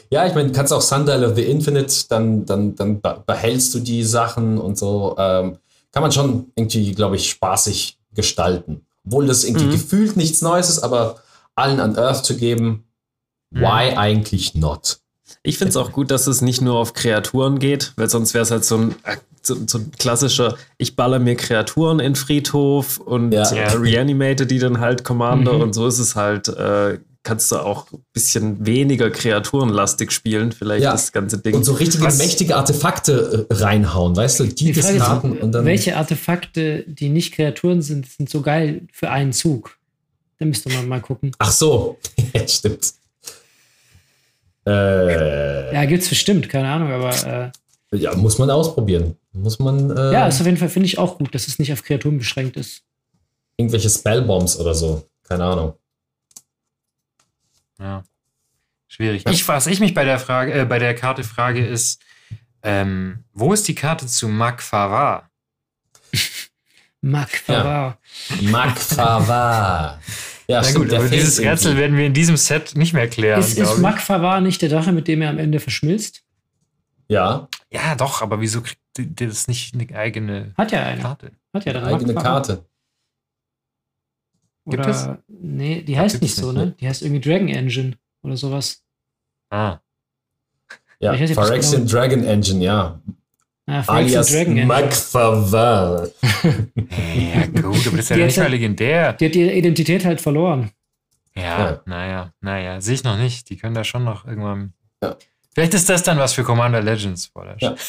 ja, 0.09 0.27
ich 0.27 0.35
meine, 0.35 0.49
du 0.49 0.53
kannst 0.53 0.73
auch 0.73 0.81
Sundial 0.81 1.23
of 1.23 1.37
the 1.37 1.43
Infinite, 1.43 2.07
dann, 2.09 2.45
dann, 2.45 2.75
dann 2.75 3.01
behältst 3.25 3.73
du 3.73 3.79
die 3.79 4.03
Sachen 4.03 4.57
und 4.57 4.77
so. 4.77 5.15
Ähm, 5.17 5.59
kann 5.93 6.03
man 6.03 6.11
schon 6.11 6.51
irgendwie, 6.57 6.91
glaube 6.91 7.15
ich, 7.15 7.29
spaßig 7.29 7.97
gestalten. 8.13 8.85
Obwohl 9.05 9.27
das 9.27 9.43
irgendwie 9.43 9.65
mhm. 9.65 9.71
gefühlt 9.71 10.17
nichts 10.17 10.41
Neues 10.41 10.69
ist, 10.69 10.79
aber 10.79 11.17
allen 11.55 11.79
an 11.79 11.97
Earth 11.97 12.25
zu 12.25 12.37
geben, 12.37 12.85
mhm. 13.51 13.61
why 13.61 13.95
eigentlich 13.95 14.55
not? 14.55 14.99
Ich 15.43 15.57
finde 15.57 15.69
es 15.69 15.77
auch 15.77 15.91
gut, 15.91 16.11
dass 16.11 16.27
es 16.27 16.41
nicht 16.41 16.61
nur 16.61 16.75
auf 16.75 16.93
Kreaturen 16.93 17.59
geht, 17.59 17.93
weil 17.97 18.09
sonst 18.09 18.33
wäre 18.33 18.43
es 18.43 18.51
halt 18.51 18.65
so 18.65 18.77
ein, 18.77 18.95
äh, 19.03 19.17
so, 19.41 19.55
so, 19.67 19.77
ein 19.77 19.91
klassischer, 19.97 20.55
ich 20.77 20.95
baller 20.95 21.19
mir 21.19 21.35
Kreaturen 21.35 21.99
in 21.99 22.15
Friedhof 22.15 22.97
und 22.97 23.31
ja. 23.31 23.43
äh, 23.43 23.73
reanimate 23.73 24.47
die 24.47 24.57
dann 24.57 24.79
halt 24.79 25.03
Commander 25.03 25.53
mhm. 25.53 25.61
und 25.61 25.73
so 25.73 25.87
ist 25.87 25.99
es 25.99 26.15
halt, 26.15 26.47
äh, 26.47 26.97
kannst 27.25 27.51
du 27.51 27.57
auch 27.57 27.91
ein 27.91 28.05
bisschen 28.13 28.65
weniger 28.65 29.09
kreaturenlastig 29.09 30.11
spielen, 30.11 30.53
vielleicht 30.53 30.83
ja. 30.83 30.91
das 30.91 31.11
ganze 31.11 31.39
Ding. 31.39 31.55
Und 31.55 31.65
so 31.65 31.73
richtige 31.73 32.05
Was? 32.05 32.19
mächtige 32.19 32.55
Artefakte 32.55 33.47
äh, 33.49 33.53
reinhauen, 33.53 34.15
weißt 34.15 34.39
du, 34.39 34.45
die, 34.45 34.71
die 34.71 34.79
Karten 34.79 35.39
und 35.39 35.51
dann. 35.51 35.65
Welche 35.65 35.97
Artefakte, 35.97 36.85
die 36.87 37.09
nicht 37.09 37.33
Kreaturen 37.33 37.81
sind, 37.81 38.07
sind 38.07 38.29
so 38.29 38.41
geil 38.41 38.83
für 38.93 39.09
einen 39.09 39.33
Zug? 39.33 39.77
Da 40.37 40.45
müsste 40.45 40.69
man 40.69 40.87
mal 40.87 41.01
gucken. 41.01 41.31
Ach 41.39 41.51
so, 41.51 41.97
ja, 42.33 42.47
stimmt. 42.47 42.93
Äh, 44.67 45.73
ja, 45.73 45.85
gibt's 45.85 46.07
bestimmt, 46.07 46.47
keine 46.47 46.69
Ahnung, 46.69 46.91
aber. 46.91 47.51
Äh, 47.91 47.97
ja, 47.97 48.15
muss 48.15 48.37
man 48.37 48.49
ausprobieren. 48.49 49.15
Muss 49.33 49.59
man. 49.59 49.89
Äh, 49.89 50.13
ja, 50.13 50.27
ist 50.27 50.39
auf 50.39 50.45
jeden 50.45 50.57
Fall, 50.57 50.69
finde 50.69 50.85
ich 50.85 50.99
auch 50.99 51.17
gut, 51.17 51.33
dass 51.33 51.47
es 51.47 51.59
nicht 51.59 51.73
auf 51.73 51.83
Kreaturen 51.83 52.19
beschränkt 52.19 52.55
ist. 52.55 52.83
Irgendwelche 53.57 53.89
Spellbombs 53.89 54.59
oder 54.59 54.75
so. 54.75 55.03
Keine 55.23 55.45
Ahnung. 55.45 55.73
Ja. 57.79 58.03
Schwierig. 58.87 59.25
Ich, 59.27 59.47
was 59.47 59.67
ich 59.67 59.79
mich 59.79 59.93
bei 59.93 60.05
der 60.05 60.19
Frage, 60.19 60.53
äh, 60.53 60.65
bei 60.65 60.79
der 60.79 60.95
Karte 60.95 61.23
frage, 61.23 61.65
ist, 61.65 62.01
ähm, 62.63 63.23
wo 63.33 63.53
ist 63.53 63.67
die 63.67 63.75
Karte 63.75 64.07
zu 64.07 64.27
Makfava? 64.27 65.29
Makfava. 67.01 67.97
Ja. 68.41 68.49
Makfava. 68.49 69.99
Ja, 70.47 70.61
Na 70.61 70.71
gut, 70.73 70.93
aber 70.93 71.09
dieses 71.09 71.39
Rätsel 71.39 71.69
irgendwie. 71.71 71.81
werden 71.81 71.97
wir 71.97 72.05
in 72.05 72.13
diesem 72.13 72.37
Set 72.37 72.75
nicht 72.75 72.93
mehr 72.93 73.09
klären. 73.09 73.39
Ist, 73.39 73.57
ist 73.57 73.79
Makfava 73.79 74.41
nicht 74.41 74.61
der 74.61 74.69
Drache, 74.69 74.91
mit 74.91 75.07
dem 75.07 75.23
er 75.23 75.31
am 75.31 75.39
Ende 75.39 75.59
verschmilzt? 75.59 76.21
Ja. 77.07 77.47
Ja, 77.71 77.95
doch, 77.95 78.21
aber 78.21 78.39
wieso 78.41 78.61
kriegt 78.61 78.79
der 78.95 79.27
das 79.27 79.47
nicht 79.47 79.73
eine 79.73 79.97
eigene 79.97 80.53
Hat 80.55 80.71
ja 80.71 80.83
eine. 80.83 81.01
Karte? 81.01 81.31
Hat 81.51 81.65
ja 81.65 81.73
eine 81.73 81.87
eigene 81.87 82.13
Makfava. 82.13 82.35
Karte. 82.35 82.65
Gibt 84.67 84.83
oder, 84.83 84.89
es? 84.89 85.07
Nee, 85.27 85.81
die 85.81 85.97
heißt 85.97 86.21
nicht 86.21 86.35
so, 86.35 86.51
ne? 86.51 86.75
Die 86.79 86.87
heißt 86.87 87.03
irgendwie 87.03 87.21
Dragon 87.21 87.49
Engine 87.49 87.97
oder 88.23 88.35
sowas. 88.35 88.83
Ah. 89.51 89.79
Ja, 90.99 91.13
Phyrexian 91.13 91.85
genau 91.85 91.99
Dragon 91.99 92.23
Engine, 92.23 92.63
ja. 92.63 92.99
Ah, 93.67 93.83
Alias 93.87 94.31
Dragon 94.31 94.65
Magfaval. 94.67 96.11
ja, 96.21 97.45
gut, 97.47 97.87
aber 97.87 97.97
das 97.97 98.05
ist 98.05 98.09
ja 98.09 98.17
nicht 98.17 98.37
mal 98.37 98.49
legendär. 98.49 99.13
Die 99.13 99.25
hat 99.25 99.35
ihre 99.35 99.53
Identität 99.53 100.05
halt 100.05 100.21
verloren. 100.21 100.71
Ja, 101.35 101.43
ja. 101.43 101.81
naja, 101.85 102.33
naja, 102.41 102.81
sehe 102.81 102.95
ich 102.95 103.03
noch 103.03 103.17
nicht. 103.17 103.49
Die 103.49 103.57
können 103.57 103.75
da 103.75 103.83
schon 103.83 104.03
noch 104.03 104.25
irgendwann. 104.25 104.73
Ja. 105.03 105.17
Vielleicht 105.55 105.73
ist 105.73 105.89
das 105.89 106.03
dann 106.03 106.19
was 106.19 106.33
für 106.33 106.43
Commander 106.43 106.81
Legends. 106.81 107.31
Oder? 107.33 107.55
Ja. 107.59 107.75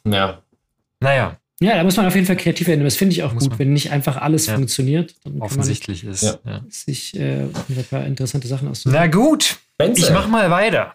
ja. 0.06 0.38
Naja, 1.00 1.36
ja, 1.64 1.76
da 1.76 1.84
muss 1.84 1.96
man 1.96 2.06
auf 2.06 2.14
jeden 2.14 2.26
Fall 2.26 2.36
kreativ 2.36 2.66
werden. 2.66 2.84
Das 2.84 2.96
finde 2.96 3.14
ich 3.14 3.22
auch 3.22 3.32
Muss 3.32 3.44
gut, 3.44 3.50
man. 3.52 3.58
wenn 3.60 3.72
nicht 3.72 3.90
einfach 3.90 4.16
alles 4.16 4.46
Ja. 4.46 4.54
funktioniert. 4.54 5.14
Dann 5.24 5.34
kann 5.34 5.42
offensichtlich 5.42 6.04
ist. 6.04 6.22
Ja. 6.22 6.60
Sich 6.68 7.16
äh, 7.18 7.42
ein 7.44 7.84
paar 7.88 8.04
interessante 8.04 8.48
Sachen 8.48 8.68
aussuchen. 8.68 8.92
Na 8.92 9.06
gut, 9.06 9.56
ich 9.94 10.10
mach 10.10 10.28
mal 10.28 10.50
weiter. 10.50 10.94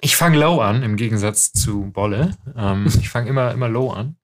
Ich 0.00 0.16
fange 0.16 0.38
low 0.38 0.60
an, 0.60 0.82
im 0.82 0.96
Gegensatz 0.96 1.52
zu 1.52 1.90
Bolle. 1.92 2.36
Ähm, 2.56 2.86
ich 3.00 3.08
fange 3.08 3.28
immer, 3.30 3.52
immer 3.52 3.68
low 3.68 3.90
an. 3.90 4.16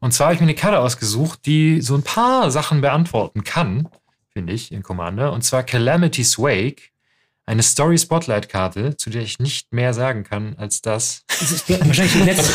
Und 0.00 0.12
zwar 0.12 0.26
habe 0.26 0.34
ich 0.34 0.40
mir 0.40 0.44
eine 0.46 0.54
Karte 0.54 0.78
ausgesucht, 0.78 1.40
die 1.46 1.80
so 1.80 1.94
ein 1.96 2.02
paar 2.02 2.50
Sachen 2.50 2.80
beantworten 2.80 3.42
kann, 3.42 3.88
finde 4.32 4.52
ich, 4.52 4.70
in 4.70 4.82
Commander. 4.82 5.32
Und 5.32 5.42
zwar 5.42 5.62
Calamity's 5.64 6.38
Wake. 6.38 6.92
Eine 7.48 7.62
Story 7.62 7.96
Spotlight 7.96 8.48
Karte, 8.48 8.96
zu 8.96 9.08
der 9.08 9.22
ich 9.22 9.38
nicht 9.38 9.72
mehr 9.72 9.94
sagen 9.94 10.24
kann 10.24 10.56
als 10.58 10.82
das. 10.82 11.22
Das 11.28 11.52
ist 11.52 11.68
wahrscheinlich 11.70 12.12
die 12.14 12.22
letzte, 12.22 12.52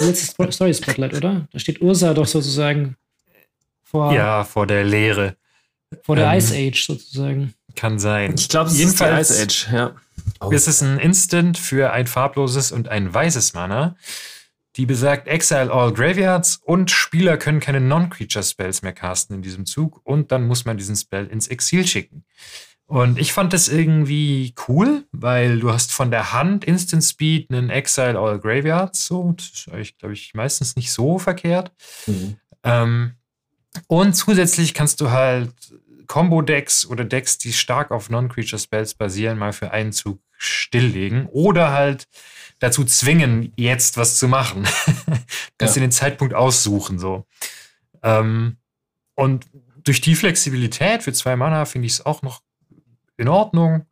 die 0.00 0.04
letzte 0.06 0.52
Story 0.52 0.72
Spotlight, 0.74 1.14
oder? 1.14 1.46
Da 1.52 1.58
steht 1.58 1.82
Ursa 1.82 2.14
doch 2.14 2.26
sozusagen 2.26 2.96
vor, 3.84 4.14
Ja, 4.14 4.44
vor 4.44 4.66
der 4.66 4.84
Leere. 4.84 5.36
vor 6.02 6.16
der 6.16 6.32
ähm, 6.32 6.38
Ice 6.38 6.54
Age 6.54 6.86
sozusagen. 6.86 7.54
Kann 7.76 7.98
sein. 7.98 8.34
Ich 8.36 8.48
glaube, 8.48 8.70
es 8.70 8.78
ist 8.78 9.00
Ice 9.00 9.42
Age, 9.42 9.68
ja. 9.72 9.94
Oh. 10.40 10.50
Es 10.52 10.66
ist 10.66 10.80
ein 10.82 10.98
Instant 10.98 11.58
für 11.58 11.92
ein 11.92 12.06
farbloses 12.06 12.72
und 12.72 12.88
ein 12.88 13.12
weißes 13.12 13.52
Mana. 13.52 13.96
Die 14.76 14.86
besagt 14.86 15.28
Exile 15.28 15.70
all 15.72 15.92
Graveyards 15.92 16.60
und 16.64 16.90
Spieler 16.90 17.36
können 17.36 17.60
keine 17.60 17.80
Non-Creature 17.80 18.44
Spells 18.44 18.82
mehr 18.82 18.92
casten 18.92 19.36
in 19.36 19.42
diesem 19.42 19.66
Zug 19.66 20.00
und 20.04 20.32
dann 20.32 20.46
muss 20.46 20.64
man 20.64 20.78
diesen 20.78 20.96
Spell 20.96 21.26
ins 21.26 21.48
Exil 21.48 21.86
schicken. 21.86 22.24
Und 22.90 23.18
ich 23.20 23.32
fand 23.32 23.52
das 23.52 23.68
irgendwie 23.68 24.52
cool, 24.66 25.04
weil 25.12 25.60
du 25.60 25.72
hast 25.72 25.92
von 25.92 26.10
der 26.10 26.32
Hand 26.32 26.64
Instant 26.64 27.04
Speed 27.04 27.48
einen 27.48 27.70
Exile 27.70 28.18
all 28.18 28.40
Graveyards. 28.40 29.06
So, 29.06 29.32
das 29.36 29.46
ist 29.46 29.68
eigentlich, 29.70 29.96
glaube 29.96 30.14
ich, 30.14 30.34
meistens 30.34 30.74
nicht 30.74 30.90
so 30.90 31.20
verkehrt. 31.20 31.70
Mhm. 32.08 32.36
Ähm, 32.64 33.12
und 33.86 34.14
zusätzlich 34.14 34.74
kannst 34.74 35.00
du 35.00 35.12
halt 35.12 35.52
Combo-Decks 36.08 36.84
oder 36.86 37.04
Decks, 37.04 37.38
die 37.38 37.52
stark 37.52 37.92
auf 37.92 38.10
Non-Creature-Spells 38.10 38.94
basieren, 38.94 39.38
mal 39.38 39.52
für 39.52 39.70
einen 39.70 39.92
Zug 39.92 40.18
stilllegen 40.36 41.26
oder 41.26 41.70
halt 41.72 42.08
dazu 42.58 42.84
zwingen, 42.84 43.52
jetzt 43.56 43.98
was 43.98 44.18
zu 44.18 44.26
machen. 44.26 44.64
kannst 45.58 45.76
Ja. 45.76 45.80
dir 45.80 45.86
den 45.86 45.92
Zeitpunkt 45.92 46.34
aussuchen, 46.34 46.98
so. 46.98 47.24
Ähm, 48.02 48.56
und 49.14 49.46
durch 49.84 50.00
die 50.00 50.16
Flexibilität 50.16 51.04
für 51.04 51.12
zwei 51.12 51.36
Mana 51.36 51.66
finde 51.66 51.86
ich 51.86 51.92
es 51.92 52.04
auch 52.04 52.22
noch 52.22 52.42
in 53.20 53.28
Ordnung. 53.28 53.86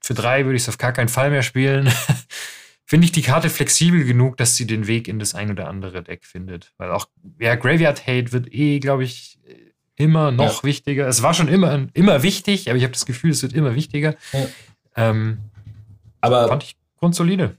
Für 0.00 0.14
drei 0.14 0.44
würde 0.44 0.56
ich 0.56 0.62
es 0.62 0.68
auf 0.68 0.78
gar 0.78 0.92
keinen 0.92 1.08
Fall 1.08 1.30
mehr 1.30 1.42
spielen. 1.42 1.90
finde 2.86 3.06
ich 3.06 3.12
die 3.12 3.22
Karte 3.22 3.48
flexibel 3.48 4.04
genug, 4.04 4.36
dass 4.36 4.56
sie 4.56 4.66
den 4.66 4.86
Weg 4.86 5.08
in 5.08 5.18
das 5.18 5.34
ein 5.34 5.50
oder 5.50 5.68
andere 5.68 6.02
Deck 6.02 6.24
findet. 6.24 6.72
Weil 6.76 6.90
auch, 6.90 7.06
ja, 7.40 7.54
Graveyard 7.54 8.06
Hate 8.06 8.32
wird 8.32 8.52
eh, 8.52 8.78
glaube 8.80 9.04
ich, 9.04 9.38
immer 9.96 10.30
noch 10.30 10.64
wichtiger. 10.64 11.08
Es 11.08 11.22
war 11.22 11.32
schon 11.34 11.48
immer, 11.48 11.86
immer 11.94 12.22
wichtig, 12.22 12.68
aber 12.68 12.76
ich 12.76 12.82
habe 12.84 12.92
das 12.92 13.06
Gefühl, 13.06 13.30
es 13.30 13.42
wird 13.42 13.54
immer 13.54 13.74
wichtiger. 13.74 14.14
Ja. 14.32 14.46
Ähm, 14.96 15.38
Aber 16.20 16.48
fand 16.48 16.62
ich 16.64 16.76
grundsolide. 16.98 17.56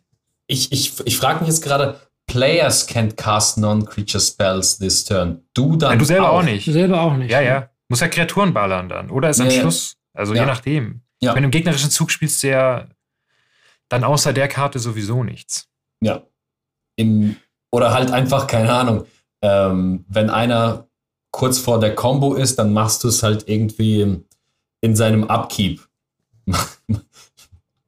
ich, 0.48 0.72
ich, 0.72 0.94
ich 1.06 1.18
frage 1.18 1.40
mich 1.40 1.48
jetzt 1.50 1.64
gerade, 1.64 2.00
Players 2.28 2.88
can't 2.88 3.16
cast 3.16 3.58
non-creature 3.58 4.22
spells 4.22 4.78
this 4.80 5.04
turn. 5.06 5.42
Du 5.54 5.76
dann 5.76 5.92
Ja, 5.92 5.98
du 5.98 6.06
selber 6.06 6.32
auch, 6.32 6.44
nicht. 6.44 6.68
Du 6.68 6.72
selber 6.72 7.02
auch 7.02 7.16
nicht. 7.16 7.32
Ja, 7.32 7.40
ja. 7.42 7.70
Muss 7.88 8.00
ja 8.00 8.08
Kreaturen 8.08 8.54
ballern 8.54 8.90
dann. 8.90 9.10
Oder 9.12 9.30
ist 9.30 9.40
am 9.40 9.48
Ja, 9.48 9.54
ja. 9.54 9.62
Schluss. 9.62 9.96
Also 10.14 10.34
je 10.34 10.40
Ja. 10.40 10.46
nachdem. 10.46 11.02
Ja. 11.26 11.36
Wenn 11.36 11.44
du 11.44 11.48
im 11.48 11.52
gegnerischen 11.52 11.90
Zug 11.92 12.12
spielst, 12.12 12.42
du 12.44 12.50
ja 12.50 12.88
dann 13.90 14.04
außer 14.04 14.34
der 14.34 14.48
Karte 14.48 14.80
sowieso 14.80 15.24
nichts. 15.24 15.68
Ja. 16.02 16.24
Im, 16.96 17.36
oder 17.72 17.94
halt 17.94 18.12
einfach, 18.12 18.48
keine 18.48 18.72
Ahnung, 18.74 19.06
ähm, 19.42 20.06
wenn 20.08 20.30
einer 20.30 20.88
kurz 21.32 21.60
vor 21.60 21.80
der 21.80 21.94
Combo 21.96 22.34
ist, 22.36 22.58
dann 22.58 22.72
machst 22.74 23.04
du 23.04 23.10
es 23.10 23.22
halt 23.22 23.48
irgendwie 23.50 24.02
in, 24.02 24.26
in 24.82 24.96
seinem 24.96 25.26
Upkeep. 25.26 25.82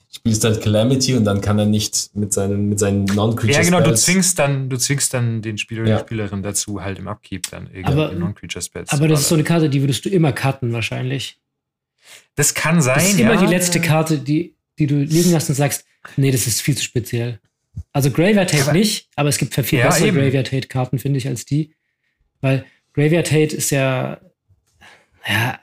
Spielst 0.10 0.43
halt 0.43 0.62
Calamity 0.62 1.15
und 1.15 1.26
dann 1.26 1.41
kann 1.41 1.58
er 1.60 1.65
nicht 1.65 2.15
mit 2.15 2.34
seinen, 2.34 2.67
mit 2.69 2.80
seinen 2.80 3.06
Non-Creature 3.06 3.63
Ja, 3.63 3.63
genau, 3.63 3.82
du 3.82 3.93
zwingst 3.95 4.38
dann, 4.39 4.69
du 4.69 4.78
zwingst 4.78 5.13
dann 5.13 5.41
den 5.41 5.58
Spieler 5.58 5.82
oder 5.84 5.91
Ja. 5.91 5.97
die 5.97 6.04
Spielerin 6.04 6.43
dazu, 6.43 6.82
halt 6.82 7.00
im 7.00 7.08
Upkeep 7.08 7.50
dann 7.52 7.67
Aber- 7.84 8.08
irgendwie 8.08 8.19
Non-Creature 8.19 8.62
Spells. 8.63 8.89
Aber 8.89 9.08
das 9.08 9.21
ist 9.21 9.30
so 9.30 9.36
eine 9.36 9.43
Karte, 9.43 9.69
die 9.69 9.82
würdest 9.82 10.04
du 10.06 10.10
immer 10.10 10.34
cutten 10.34 10.73
wahrscheinlich. 10.73 11.39
Das 12.36 12.54
kann 12.54 12.82
sein. 12.82 12.96
Das 12.96 13.10
ist 13.10 13.20
ja. 13.20 13.32
immer 13.32 13.39
die 13.41 13.52
letzte 13.52 13.80
Karte, 13.82 14.17
die, 14.20 14.56
die 14.80 14.88
du 14.88 14.96
liegen 14.96 15.32
lässt 15.32 15.50
und 15.50 15.56
sagst, 15.56 15.86
nee, 16.17 16.32
das 16.32 16.46
ist 16.48 16.62
viel 16.62 16.76
zu 16.78 16.84
speziell. 16.84 17.39
Also 17.93 18.12
Graveyard 18.12 18.52
Hate 18.54 18.63
Aber- 18.63 18.74
nicht, 18.74 19.08
aber 19.15 19.30
es 19.30 19.38
gibt 19.38 19.54
viel 19.54 19.80
Ja, 19.80 19.88
bessere 19.88 20.08
eben. 20.08 20.17
Graveyard 20.17 20.52
Hate 20.52 20.67
Karten, 20.67 21.00
finde 21.00 21.17
ich, 21.17 21.28
als 21.28 21.46
die. 21.46 21.74
Weil 22.41 22.65
Graveyard 22.93 23.32
Hate 23.32 23.56
ist 23.56 23.70
ja, 23.72 24.20
ja, 25.28 25.60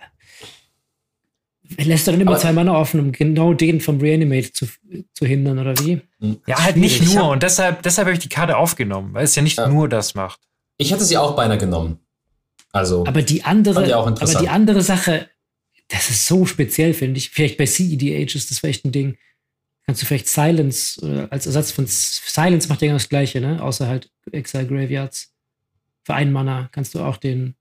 lässt 1.79 2.07
du 2.07 2.13
dann 2.13 2.21
immer 2.21 2.33
Aber- 2.33 2.41
zwei 2.41 2.53
Mana 2.53 2.77
offen, 2.77 3.01
um 3.01 3.13
genau 3.13 3.55
den 3.55 3.81
vom 3.81 4.01
Reanimate 4.01 4.53
zu, 4.53 4.67
zu 5.13 5.27
hindern, 5.27 5.59
oder 5.59 5.77
wie? 5.79 6.01
Ja, 6.47 6.63
halt 6.63 6.77
nicht 6.77 7.03
nur. 7.05 7.29
Und 7.31 7.43
deshalb, 7.43 7.83
deshalb 7.83 8.07
habe 8.07 8.15
ich 8.15 8.21
die 8.23 8.29
Karte 8.29 8.57
aufgenommen, 8.57 9.13
weil 9.15 9.25
es 9.25 9.35
ja 9.35 9.43
nicht 9.43 9.59
Ja. 9.59 9.69
nur 9.69 9.89
das 9.89 10.15
macht. 10.15 10.41
Ich 10.77 10.91
hätte 10.93 11.05
sie 11.05 11.17
auch 11.17 11.37
beinahe 11.37 11.59
genommen. 11.59 11.99
Also, 12.73 13.05
Aber 13.07 13.23
die 13.23 13.45
andere, 13.45 13.95
aber 13.95 14.41
die 14.41 14.49
andere 14.49 14.83
Sache, 14.83 15.29
das 15.88 16.11
ist 16.11 16.27
so 16.27 16.47
speziell, 16.47 16.94
finde 16.94 17.18
ich. 17.18 17.31
Vielleicht 17.31 17.57
bei 17.57 17.66
CEDH 17.66 18.35
ist 18.35 18.51
das 18.51 18.59
vielleicht 18.59 18.85
ein 18.85 18.92
Ding. 18.92 19.16
Kannst 19.87 20.01
du 20.03 20.07
vielleicht 20.07 20.29
Silence 20.29 21.01
oder 21.01 21.31
als 21.31 21.47
Ersatz 21.47 21.70
von 21.70 21.87
Silence 21.87 22.68
macht 22.68 22.81
ja 22.81 22.87
genau 22.87 22.97
das 22.97 23.09
Gleiche, 23.09 23.40
ne? 23.40 23.62
Außer 23.62 23.87
halt 23.87 24.11
Exile 24.33 24.66
Graveyards. 24.66 25.33
Für 26.05 26.14
einen 26.14 26.33
Mana 26.33 26.68
kannst 26.73 26.94
du 26.94 27.01
auch 27.01 27.18
den 27.18 27.55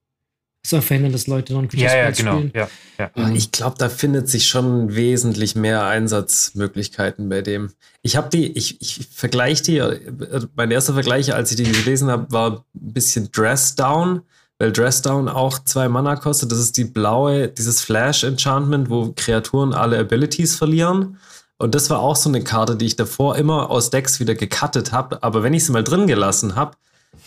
so 0.66 0.80
verhindern, 0.80 1.12
dass 1.12 1.28
Leute 1.28 1.54
non 1.54 1.68
Ja, 1.74 1.96
ja, 1.96 2.12
genau. 2.12 2.42
Ja, 2.54 2.70
ja. 2.98 3.12
Mhm. 3.16 3.36
Ich 3.36 3.52
glaube, 3.52 3.76
da 3.78 3.90
findet 3.90 4.30
sich 4.30 4.48
schon 4.48 4.96
wesentlich 4.96 5.56
mehr 5.56 5.86
Einsatzmöglichkeiten 5.86 7.28
bei 7.28 7.42
dem. 7.42 7.72
Ich 8.02 8.16
habe 8.16 8.30
die, 8.30 8.58
ich, 8.58 8.82
ich 8.82 9.08
vergleiche 9.12 9.64
die, 9.64 9.78
äh, 9.78 10.48
mein 10.56 10.72
erster 10.72 10.94
Vergleich, 10.94 11.34
als 11.34 11.52
ich 11.52 11.58
die 11.58 11.70
gelesen 11.70 12.10
habe, 12.10 12.32
war 12.32 12.66
ein 12.74 12.94
bisschen 12.94 13.30
Dress 13.32 13.76
Down, 13.76 14.22
weil 14.60 14.72
Dress 14.72 15.02
Down 15.02 15.28
auch 15.30 15.60
zwei 15.66 15.90
Mana 15.90 16.16
kostet. 16.16 16.52
Das 16.52 16.60
ist 16.60 16.78
die 16.78 16.86
blaue, 16.86 17.48
dieses 17.48 17.82
Flash-Enchantment, 17.82 18.90
wo 18.90 19.14
Kreaturen 19.16 19.74
alle 19.74 19.98
Abilities 20.00 20.56
verlieren. 20.56 21.18
Und 21.58 21.76
das 21.76 21.90
war 21.90 22.00
auch 22.00 22.16
so 22.16 22.30
eine 22.30 22.44
Karte, 22.44 22.76
die 22.76 22.86
ich 22.86 22.96
davor 22.96 23.38
immer 23.38 23.70
aus 23.70 23.90
Decks 23.90 24.20
wieder 24.20 24.36
gecuttet 24.36 24.92
habe. 24.92 25.22
Aber 25.24 25.44
wenn 25.44 25.54
ich 25.54 25.66
sie 25.66 25.72
mal 25.72 25.84
drin 25.84 26.08
gelassen 26.08 26.56
habe, 26.56 26.76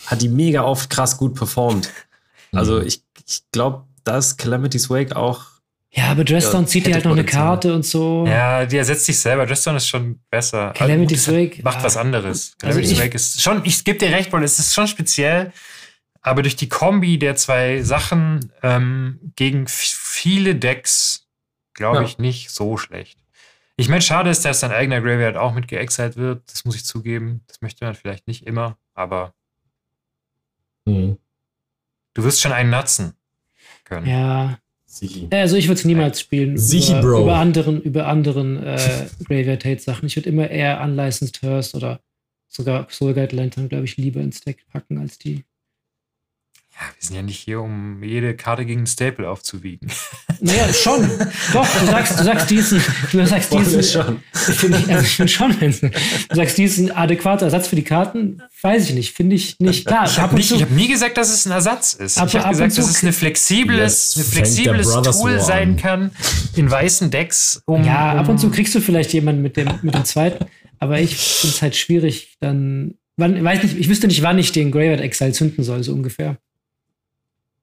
hat 0.05 0.21
die 0.21 0.29
mega 0.29 0.61
oft 0.63 0.89
krass 0.89 1.17
gut 1.17 1.35
performt. 1.35 1.89
Also 2.53 2.79
ich, 2.79 3.03
ich 3.27 3.41
glaube, 3.51 3.83
da 4.05 4.17
ist 4.19 4.37
Calamity's 4.37 4.89
Wake 4.89 5.13
auch 5.17 5.41
Ja, 5.91 6.05
aber 6.11 6.23
Dressdown 6.23 6.61
Ja, 6.61 6.67
zieht 6.67 6.87
dir 6.87 6.93
halt 6.93 7.03
noch 7.03 7.11
eine 7.11 7.23
Potenzial. 7.23 7.43
Karte 7.45 7.75
und 7.75 7.85
so. 7.85 8.25
Ja, 8.25 8.65
die 8.65 8.77
ersetzt 8.77 9.03
sich 9.05 9.19
selber. 9.19 9.45
Dresden 9.45 9.75
ist 9.75 9.87
schon 9.89 10.21
besser. 10.31 10.71
Calamity's 10.73 11.27
Also, 11.27 11.37
Wake, 11.37 11.61
Macht 11.61 11.79
ah. 11.79 11.83
was 11.83 11.97
anderes. 11.97 12.53
Also 12.61 12.79
Calamity's 12.79 12.91
ich- 12.93 12.99
Wake 13.01 13.15
ist 13.15 13.41
schon, 13.41 13.61
ich 13.65 13.83
gebe 13.83 13.99
dir 13.99 14.11
recht, 14.15 14.31
weil 14.31 14.45
es 14.45 14.57
ist 14.59 14.73
schon 14.73 14.87
speziell. 14.87 15.51
Aber 16.27 16.41
durch 16.41 16.55
die 16.55 16.69
Kombi 16.69 17.17
der 17.19 17.35
zwei 17.35 17.81
Sachen 17.81 18.51
ähm, 18.63 19.19
gegen 19.35 19.67
viele 19.67 20.55
Decks, 20.55 21.27
glaube 21.73 21.97
Ja. 21.97 22.03
ich, 22.03 22.17
nicht 22.17 22.49
so 22.51 22.77
schlecht. 22.77 23.19
Ich 23.75 23.89
meine, 23.89 24.01
schade 24.01 24.29
ist, 24.29 24.43
dass 24.43 24.59
dein 24.61 24.71
eigener 24.71 25.01
Graveyard 25.01 25.37
auch 25.37 25.53
mit 25.53 25.67
geexiled 25.67 26.17
wird. 26.17 26.41
Das 26.51 26.65
muss 26.65 26.75
ich 26.75 26.83
zugeben. 26.85 27.41
Das 27.47 27.61
möchte 27.61 27.85
man 27.85 27.93
vielleicht 27.95 28.27
nicht 28.27 28.45
immer, 28.47 28.77
aber 28.93 29.33
Mhm. 30.85 31.17
du 32.13 32.23
wirst 32.23 32.41
schon 32.41 32.51
einen 32.53 32.69
nutzen 32.71 33.13
können. 33.83 34.07
Ja, 34.07 34.59
Sichi. 34.85 35.27
Also 35.31 35.57
ich 35.57 35.67
würde 35.67 35.79
es 35.79 35.85
niemals 35.85 36.19
spielen 36.21 36.57
Sichi, 36.57 36.91
über, 36.93 37.01
Bro. 37.01 37.21
über 37.23 37.35
anderen, 37.35 37.81
über 37.81 38.07
anderen 38.07 38.63
äh, 38.63 39.07
Graveyard 39.25 39.65
Hate 39.65 39.79
Sachen. 39.81 40.07
Ich 40.07 40.15
würde 40.15 40.29
immer 40.29 40.49
eher 40.49 40.81
Unlicensed 40.81 41.41
Hearst 41.41 41.75
oder 41.75 41.99
sogar 42.47 42.87
Soul 42.89 43.13
Guide 43.13 43.35
Lantern, 43.35 43.69
glaube 43.69 43.85
ich, 43.85 43.97
lieber 43.97 44.21
ins 44.21 44.41
Deck 44.41 44.65
packen 44.71 44.97
als 44.97 45.19
die. 45.19 45.43
Ja, 46.79 46.85
wir 46.93 47.07
sind 47.07 47.15
ja 47.15 47.21
nicht 47.23 47.39
hier, 47.39 47.59
um 47.59 48.03
jede 48.03 48.35
Karte 48.35 48.63
gegen 48.63 48.81
einen 48.81 48.87
Staple 48.87 49.27
aufzuwiegen. 49.27 49.89
Naja, 50.39 50.71
schon. 50.71 51.09
Doch, 51.51 51.67
du 51.79 51.85
sagst, 51.87 52.19
du 52.19 52.23
sagst 52.23 52.49
diesen, 52.51 52.79
du 53.11 53.25
sagst 53.25 53.51
diesen, 53.51 53.81
schon. 53.81 54.21
finde 54.33 54.77
ich, 54.77 54.93
also 54.93 55.23
ich 55.23 55.33
schon, 55.33 55.59
wenn 55.59 55.71
du 55.71 56.35
sagst, 56.35 56.59
diesen 56.59 56.91
adäquater 56.91 57.45
Ersatz 57.45 57.67
für 57.69 57.75
die 57.75 57.83
Karten, 57.83 58.43
weiß 58.61 58.87
ich 58.89 58.93
nicht, 58.93 59.15
finde 59.15 59.35
ich 59.35 59.59
nicht. 59.59 59.87
Klar, 59.87 60.05
Ich 60.05 60.19
ab 60.19 60.31
habe 60.31 60.39
hab 60.39 60.69
nie 60.69 60.87
gesagt, 60.87 61.17
dass 61.17 61.33
es 61.33 61.47
ein 61.47 61.51
Ersatz 61.51 61.93
ist. 61.93 62.19
Aber 62.19 62.27
ich 62.27 62.35
habe 62.35 62.45
ab 62.45 62.51
und 62.51 62.57
gesagt, 62.59 62.73
zu 62.73 62.81
dass 62.81 62.89
es 62.91 63.01
eine 63.01 63.13
flexibles, 63.13 64.13
Jetzt 64.13 64.27
ein 64.27 64.31
flexibles 64.31 64.91
Tool 65.17 65.39
sein 65.39 65.69
an. 65.69 65.77
kann 65.77 66.11
in 66.55 66.69
weißen 66.69 67.09
Decks, 67.09 67.63
um. 67.65 67.83
ja, 67.83 68.13
ab 68.13 68.29
und 68.29 68.37
zu 68.37 68.51
kriegst 68.51 68.75
du 68.75 68.79
vielleicht 68.79 69.11
jemanden 69.13 69.41
mit 69.41 69.57
dem, 69.57 69.69
mit 69.81 69.95
dem 69.95 70.05
zweiten, 70.05 70.45
aber 70.77 70.99
ich 70.99 71.17
finde 71.17 71.55
es 71.55 71.61
halt 71.63 71.75
schwierig, 71.75 72.35
dann, 72.41 72.93
wann, 73.15 73.43
weiß 73.43 73.63
nicht, 73.63 73.75
ich 73.75 73.89
wüsste 73.89 74.05
nicht, 74.05 74.21
wann 74.21 74.37
ich 74.37 74.51
den 74.51 74.69
Graveyard 74.69 75.01
Exile 75.01 75.31
zünden 75.31 75.63
soll, 75.63 75.81
so 75.81 75.93
ungefähr. 75.93 76.37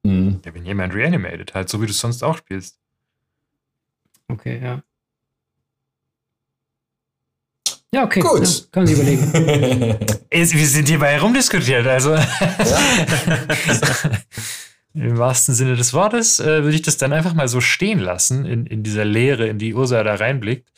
Mhm. 0.04 0.40
Ja, 0.44 0.54
wenn 0.54 0.64
jemand 0.64 0.94
reanimated, 0.94 1.54
halt 1.54 1.68
so 1.68 1.82
wie 1.82 1.86
du 1.86 1.90
es 1.90 1.98
sonst 1.98 2.22
auch 2.22 2.36
spielst. 2.36 2.78
Okay, 4.28 4.60
ja. 4.62 4.82
Ja, 7.92 8.04
okay. 8.04 8.20
Gut. 8.20 8.42
Ja, 8.42 8.64
kann 8.72 8.82
man 8.82 8.86
sich 8.86 8.96
überlegen. 8.96 9.32
Wir 10.30 10.66
sind 10.66 10.88
hierbei 10.88 11.12
herumdiskutiert, 11.12 11.86
also. 11.86 12.14
Im 14.94 15.18
wahrsten 15.18 15.54
Sinne 15.54 15.74
des 15.76 15.92
Wortes 15.92 16.38
äh, 16.38 16.62
würde 16.62 16.74
ich 16.76 16.82
das 16.82 16.96
dann 16.96 17.12
einfach 17.12 17.34
mal 17.34 17.48
so 17.48 17.60
stehen 17.60 17.98
lassen, 17.98 18.46
in, 18.46 18.66
in 18.66 18.84
dieser 18.84 19.04
Leere, 19.04 19.46
in 19.48 19.58
die 19.58 19.74
Ursa 19.74 20.02
da 20.04 20.14
reinblickt 20.14 20.68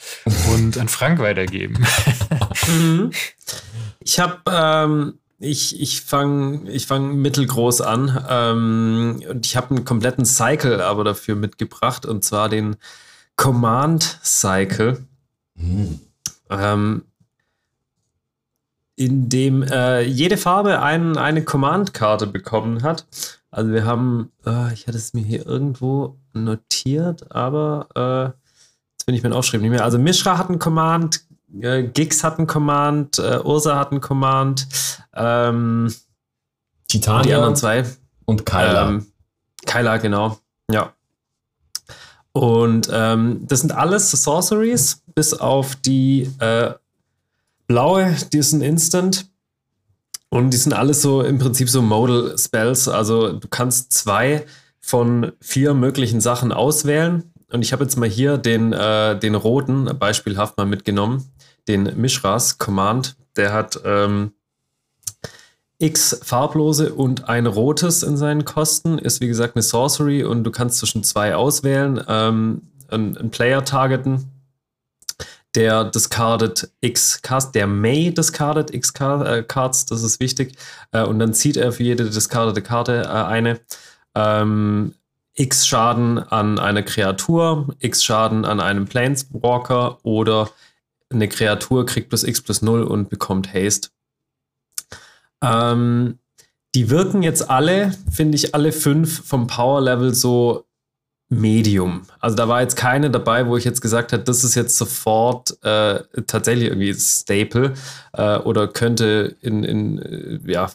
und 0.52 0.78
an 0.78 0.88
Frank 0.88 1.18
weitergeben. 1.18 1.86
Mhm. 2.68 3.12
Ich 4.00 4.18
habe, 4.18 4.40
ähm, 4.50 5.18
ich, 5.38 5.80
ich 5.80 6.00
fange 6.00 6.70
ich 6.70 6.86
fang 6.86 7.16
mittelgroß 7.16 7.80
an 7.82 8.24
ähm, 8.28 9.22
und 9.28 9.46
ich 9.46 9.56
habe 9.56 9.74
einen 9.74 9.84
kompletten 9.84 10.24
Cycle 10.24 10.80
aber 10.80 11.04
dafür 11.04 11.34
mitgebracht 11.36 12.06
und 12.06 12.24
zwar 12.24 12.48
den 12.48 12.76
Command 13.36 14.18
Cycle, 14.22 15.04
Mhm. 15.58 16.00
ähm, 16.50 17.02
in 18.96 19.28
dem 19.28 19.62
äh, 19.62 20.02
jede 20.02 20.36
Farbe 20.36 20.80
ein, 20.80 21.18
eine 21.18 21.44
Command-Karte 21.44 22.26
bekommen 22.26 22.82
hat. 22.82 23.06
Also 23.50 23.72
wir 23.72 23.84
haben, 23.84 24.32
äh, 24.46 24.72
ich 24.72 24.86
hatte 24.86 24.96
es 24.96 25.12
mir 25.14 25.22
hier 25.22 25.46
irgendwo 25.46 26.16
notiert, 26.32 27.30
aber 27.34 27.88
äh, 27.94 28.38
jetzt 28.92 29.06
bin 29.06 29.14
ich 29.14 29.22
mir 29.22 29.34
aufschreiben 29.34 29.62
nicht 29.62 29.70
mehr. 29.76 29.84
Also 29.84 29.98
Mishra 29.98 30.38
hat 30.38 30.48
einen 30.48 30.58
Command, 30.58 31.25
äh, 31.60 31.82
Gix 31.84 32.24
hat 32.24 32.38
einen 32.38 32.46
Command, 32.46 33.18
äh, 33.18 33.40
Ursa 33.42 33.78
hat 33.78 33.90
einen 33.90 34.00
Command, 34.00 34.66
ähm, 35.14 35.94
die 36.90 37.00
Titania 37.00 37.36
anderen 37.36 37.56
zwei. 37.56 37.84
und 38.24 38.46
Kyla. 38.46 38.88
Ähm, 38.88 39.06
Kyla, 39.66 39.96
genau. 39.98 40.38
Ja. 40.70 40.92
Und 42.32 42.90
ähm, 42.92 43.46
das 43.46 43.60
sind 43.60 43.72
alles 43.72 44.10
Sorceries, 44.10 45.02
bis 45.14 45.32
auf 45.32 45.74
die 45.76 46.30
äh, 46.38 46.74
blaue, 47.66 48.14
die 48.32 48.38
ist 48.38 48.52
ein 48.52 48.60
Instant. 48.60 49.26
Und 50.28 50.50
die 50.50 50.56
sind 50.56 50.74
alles 50.74 51.02
so 51.02 51.22
im 51.22 51.38
Prinzip 51.38 51.70
so 51.70 51.80
Modal 51.80 52.36
Spells. 52.38 52.88
Also 52.88 53.32
du 53.32 53.48
kannst 53.48 53.92
zwei 53.92 54.44
von 54.80 55.32
vier 55.40 55.72
möglichen 55.72 56.20
Sachen 56.20 56.52
auswählen. 56.52 57.32
Und 57.50 57.62
ich 57.62 57.72
habe 57.72 57.84
jetzt 57.84 57.96
mal 57.96 58.08
hier 58.08 58.36
den, 58.36 58.72
äh, 58.72 59.18
den 59.18 59.34
roten 59.34 59.98
beispielhaft 59.98 60.58
mal 60.58 60.66
mitgenommen. 60.66 61.24
Den 61.68 62.00
Mishras 62.00 62.58
Command. 62.58 63.16
Der 63.36 63.52
hat 63.52 63.80
ähm, 63.84 64.32
x 65.78 66.20
farblose 66.22 66.94
und 66.94 67.28
ein 67.28 67.46
rotes 67.46 68.02
in 68.02 68.16
seinen 68.16 68.44
Kosten. 68.44 68.98
Ist 68.98 69.20
wie 69.20 69.28
gesagt 69.28 69.56
eine 69.56 69.62
Sorcery 69.62 70.24
und 70.24 70.44
du 70.44 70.50
kannst 70.50 70.78
zwischen 70.78 71.04
zwei 71.04 71.34
auswählen. 71.34 72.02
Ähm, 72.08 72.62
einen, 72.88 73.16
einen 73.16 73.30
Player 73.30 73.64
targeten. 73.64 74.30
Der 75.54 75.84
discardet 75.84 76.70
X 76.82 77.22
Cards, 77.22 77.50
der 77.52 77.66
may 77.66 78.12
discardet 78.12 78.74
X 78.74 78.92
äh, 79.00 79.42
Cards, 79.42 79.86
das 79.86 80.02
ist 80.02 80.20
wichtig. 80.20 80.54
Äh, 80.92 81.04
und 81.04 81.18
dann 81.18 81.32
zieht 81.32 81.56
er 81.56 81.72
für 81.72 81.82
jede 81.82 82.04
discardete 82.04 82.62
Karte 82.62 83.02
äh, 83.04 83.08
eine. 83.08 83.60
Ähm, 84.14 84.94
X 85.38 85.66
Schaden 85.66 86.18
an 86.18 86.58
eine 86.58 86.82
Kreatur, 86.82 87.74
X 87.78 88.02
Schaden 88.02 88.46
an 88.46 88.58
einem 88.58 88.86
Planeswalker 88.86 89.98
oder 90.02 90.48
eine 91.10 91.28
Kreatur 91.28 91.86
kriegt 91.86 92.08
plus 92.08 92.24
X 92.24 92.42
plus 92.42 92.62
0 92.62 92.82
und 92.82 93.08
bekommt 93.08 93.52
Haste. 93.52 93.88
Ähm, 95.42 96.18
die 96.74 96.90
wirken 96.90 97.22
jetzt 97.22 97.48
alle, 97.48 97.92
finde 98.10 98.36
ich, 98.36 98.54
alle 98.54 98.72
fünf 98.72 99.26
vom 99.26 99.46
Power 99.46 99.80
Level 99.80 100.14
so 100.14 100.66
Medium. 101.28 102.02
Also 102.20 102.36
da 102.36 102.48
war 102.48 102.60
jetzt 102.60 102.76
keine 102.76 103.10
dabei, 103.10 103.48
wo 103.48 103.56
ich 103.56 103.64
jetzt 103.64 103.80
gesagt 103.80 104.12
habe, 104.12 104.22
das 104.22 104.44
ist 104.44 104.54
jetzt 104.54 104.76
sofort 104.76 105.56
äh, 105.64 106.00
tatsächlich 106.26 106.68
irgendwie 106.68 106.94
Staple 106.94 107.74
äh, 108.12 108.38
oder 108.38 108.68
könnte 108.68 109.36
in, 109.40 109.64
in 109.64 109.98
äh, 109.98 110.52
ja, 110.52 110.70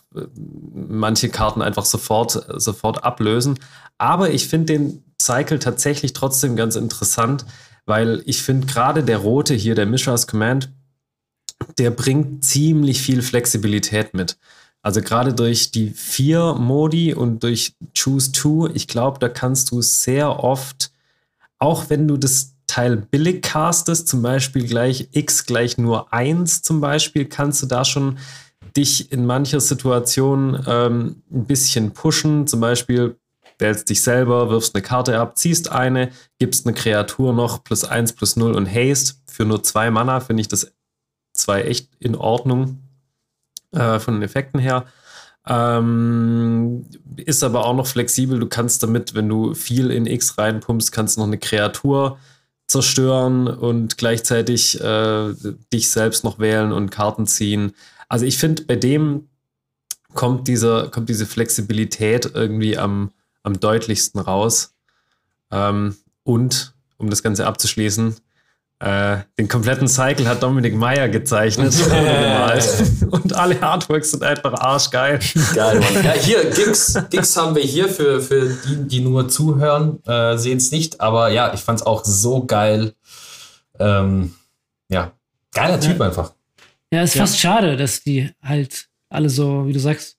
manche 0.74 1.30
Karten 1.30 1.62
einfach 1.62 1.86
sofort, 1.86 2.32
sofort 2.58 3.04
ablösen. 3.06 3.60
Aber 3.98 4.32
ich 4.32 4.48
finde 4.50 4.74
den 4.74 5.04
Cycle 5.22 5.60
tatsächlich 5.60 6.12
trotzdem 6.12 6.58
ganz 6.58 6.76
interessant, 6.76 7.46
weil 7.86 8.22
ich 8.26 8.41
finde 8.41 8.67
gerade 8.67 9.04
der 9.04 9.17
rote 9.17 9.54
hier, 9.54 9.76
der 9.76 9.86
Mishra's 9.86 10.28
Command, 10.28 10.72
der 11.78 11.91
bringt 11.91 12.44
ziemlich 12.44 13.02
viel 13.02 13.22
Flexibilität 13.22 14.13
mit. 14.13 14.38
Also 14.82 15.02
gerade 15.02 15.34
durch 15.34 15.72
die 15.72 15.91
vier 15.91 16.56
Modi 16.56 17.13
und 17.13 17.44
durch 17.44 17.76
Choose 17.96 18.32
Two, 18.32 18.67
ich 18.74 18.88
glaube, 18.88 19.20
da 19.20 19.30
kannst 19.30 19.72
du 19.72 19.82
sehr 19.82 20.44
oft, 20.44 20.91
auch 21.60 21.89
wenn 21.89 22.08
du 22.08 22.17
das 22.17 22.56
Teil 22.65 22.96
billig 22.96 23.44
castest, 23.44 24.08
zum 24.08 24.22
Beispiel 24.22 24.65
gleich 24.65 25.10
X 25.12 25.46
gleich 25.46 25.78
nur 25.78 26.12
eins 26.13 26.62
zum 26.62 26.82
Beispiel, 26.82 27.26
kannst 27.26 27.62
du 27.62 27.67
da 27.67 27.86
schon 27.86 28.17
dich 28.76 29.12
in 29.12 29.26
mancher 29.26 29.60
Situation 29.60 30.63
ähm, 30.65 31.24
ein 31.32 31.46
bisschen 31.46 31.91
pushen. 31.91 32.48
Zum 32.48 32.62
Beispiel 32.62 33.17
wählst 33.62 33.89
dich 33.89 34.02
selber, 34.02 34.50
wirfst 34.50 34.76
eine 34.76 34.82
Karte 34.82 35.19
ab, 35.19 35.38
ziehst 35.38 35.71
eine, 35.71 36.12
gibst 36.39 36.65
eine 36.65 36.74
Kreatur 36.74 37.34
noch 37.34 37.63
plus 37.63 37.84
eins 37.86 38.13
plus 38.13 38.36
null 38.36 38.54
und 38.54 38.67
Haste. 38.67 39.13
Für 39.28 39.45
nur 39.45 39.63
zwei 39.63 39.91
Mana 39.91 40.19
finde 40.19 40.41
ich 40.41 40.47
das 40.47 40.74
zwei 41.34 41.63
echt 41.63 41.89
in 42.00 42.15
Ordnung 42.15 42.80
äh, 43.71 44.00
von 44.00 44.15
den 44.15 44.24
Effekten 44.24 44.60
her. 44.60 44.86
Ähm, 45.47 46.86
ist 47.15 47.43
aber 47.43 47.65
auch 47.65 47.76
noch 47.76 47.88
flexibel. 47.88 48.39
Du 48.39 48.47
kannst 48.47 48.84
damit, 48.84 49.15
wenn 49.15 49.30
du 49.30 49.54
viel 49.54 49.89
in 49.89 50.06
X 50.06 50.38
reinpumpst, 50.38 50.91
kannst 50.91 51.17
noch 51.17 51.26
eine 51.26 51.39
Kreatur 51.39 52.19
zerstören 52.67 53.47
und 53.47 53.97
gleichzeitig 53.97 54.80
äh, 54.80 55.34
dich 55.74 55.89
selbst 55.89 56.24
noch 56.24 56.39
wählen 56.39 56.71
und 56.71 56.89
Karten 56.89 57.28
ziehen. 57.28 57.74
Also 58.08 58.26
ich 58.26 58.38
finde, 58.38 58.63
bei 58.63 58.76
dem 58.76 59.30
kommt, 60.13 60.47
dieser, 60.47 60.89
kommt 60.89 61.10
diese 61.10 61.26
Flexibilität 61.26 62.32
irgendwie 62.34 62.78
am, 62.78 63.12
am 63.44 63.60
deutlichsten 63.60 64.20
raus. 64.22 64.74
Ähm, 65.52 65.96
und, 66.24 66.74
um 66.98 67.10
das 67.10 67.24
Ganze 67.24 67.46
abzuschließen, 67.48 68.16
äh, 68.80 69.18
den 69.38 69.48
kompletten 69.48 69.88
Cycle 69.88 70.28
hat 70.28 70.42
Dominik 70.42 70.74
Meyer 70.76 71.08
gezeichnet 71.10 71.74
und 73.02 73.12
und 73.12 73.34
alle 73.34 73.62
Artworks 73.62 74.12
sind 74.12 74.24
einfach 74.24 74.54
arschgeil. 74.54 75.20
Geil, 75.54 75.80
Mann. 75.80 76.04
Ja, 76.04 76.14
hier, 76.14 76.50
Gigs, 76.56 76.98
Gigs 77.12 77.36
haben 77.38 77.56
wir 77.56 77.62
hier 77.64 77.88
für, 77.90 78.22
für 78.22 78.50
die, 78.50 78.88
die 78.88 79.00
nur 79.02 79.28
zuhören, 79.30 80.04
äh, 80.06 80.38
sehen 80.38 80.58
es 80.58 80.72
nicht. 80.72 81.00
Aber 81.00 81.30
ja, 81.30 81.54
ich 81.54 81.60
fand 81.60 81.80
es 81.82 81.86
auch 81.86 82.04
so 82.06 82.46
geil. 82.46 82.94
Ähm, 83.80 84.34
ja, 84.90 85.12
geiler 85.54 85.80
Typ 85.80 86.00
Ja. 86.00 86.06
einfach. 86.08 86.34
Ja, 86.92 87.04
ist 87.04 87.16
Ja. 87.16 87.22
fast 87.24 87.40
schade, 87.40 87.78
dass 87.78 88.02
die 88.04 88.32
halt 88.42 88.88
alle 89.10 89.30
so, 89.30 89.68
wie 89.68 89.74
du 89.74 89.80
sagst, 89.80 90.18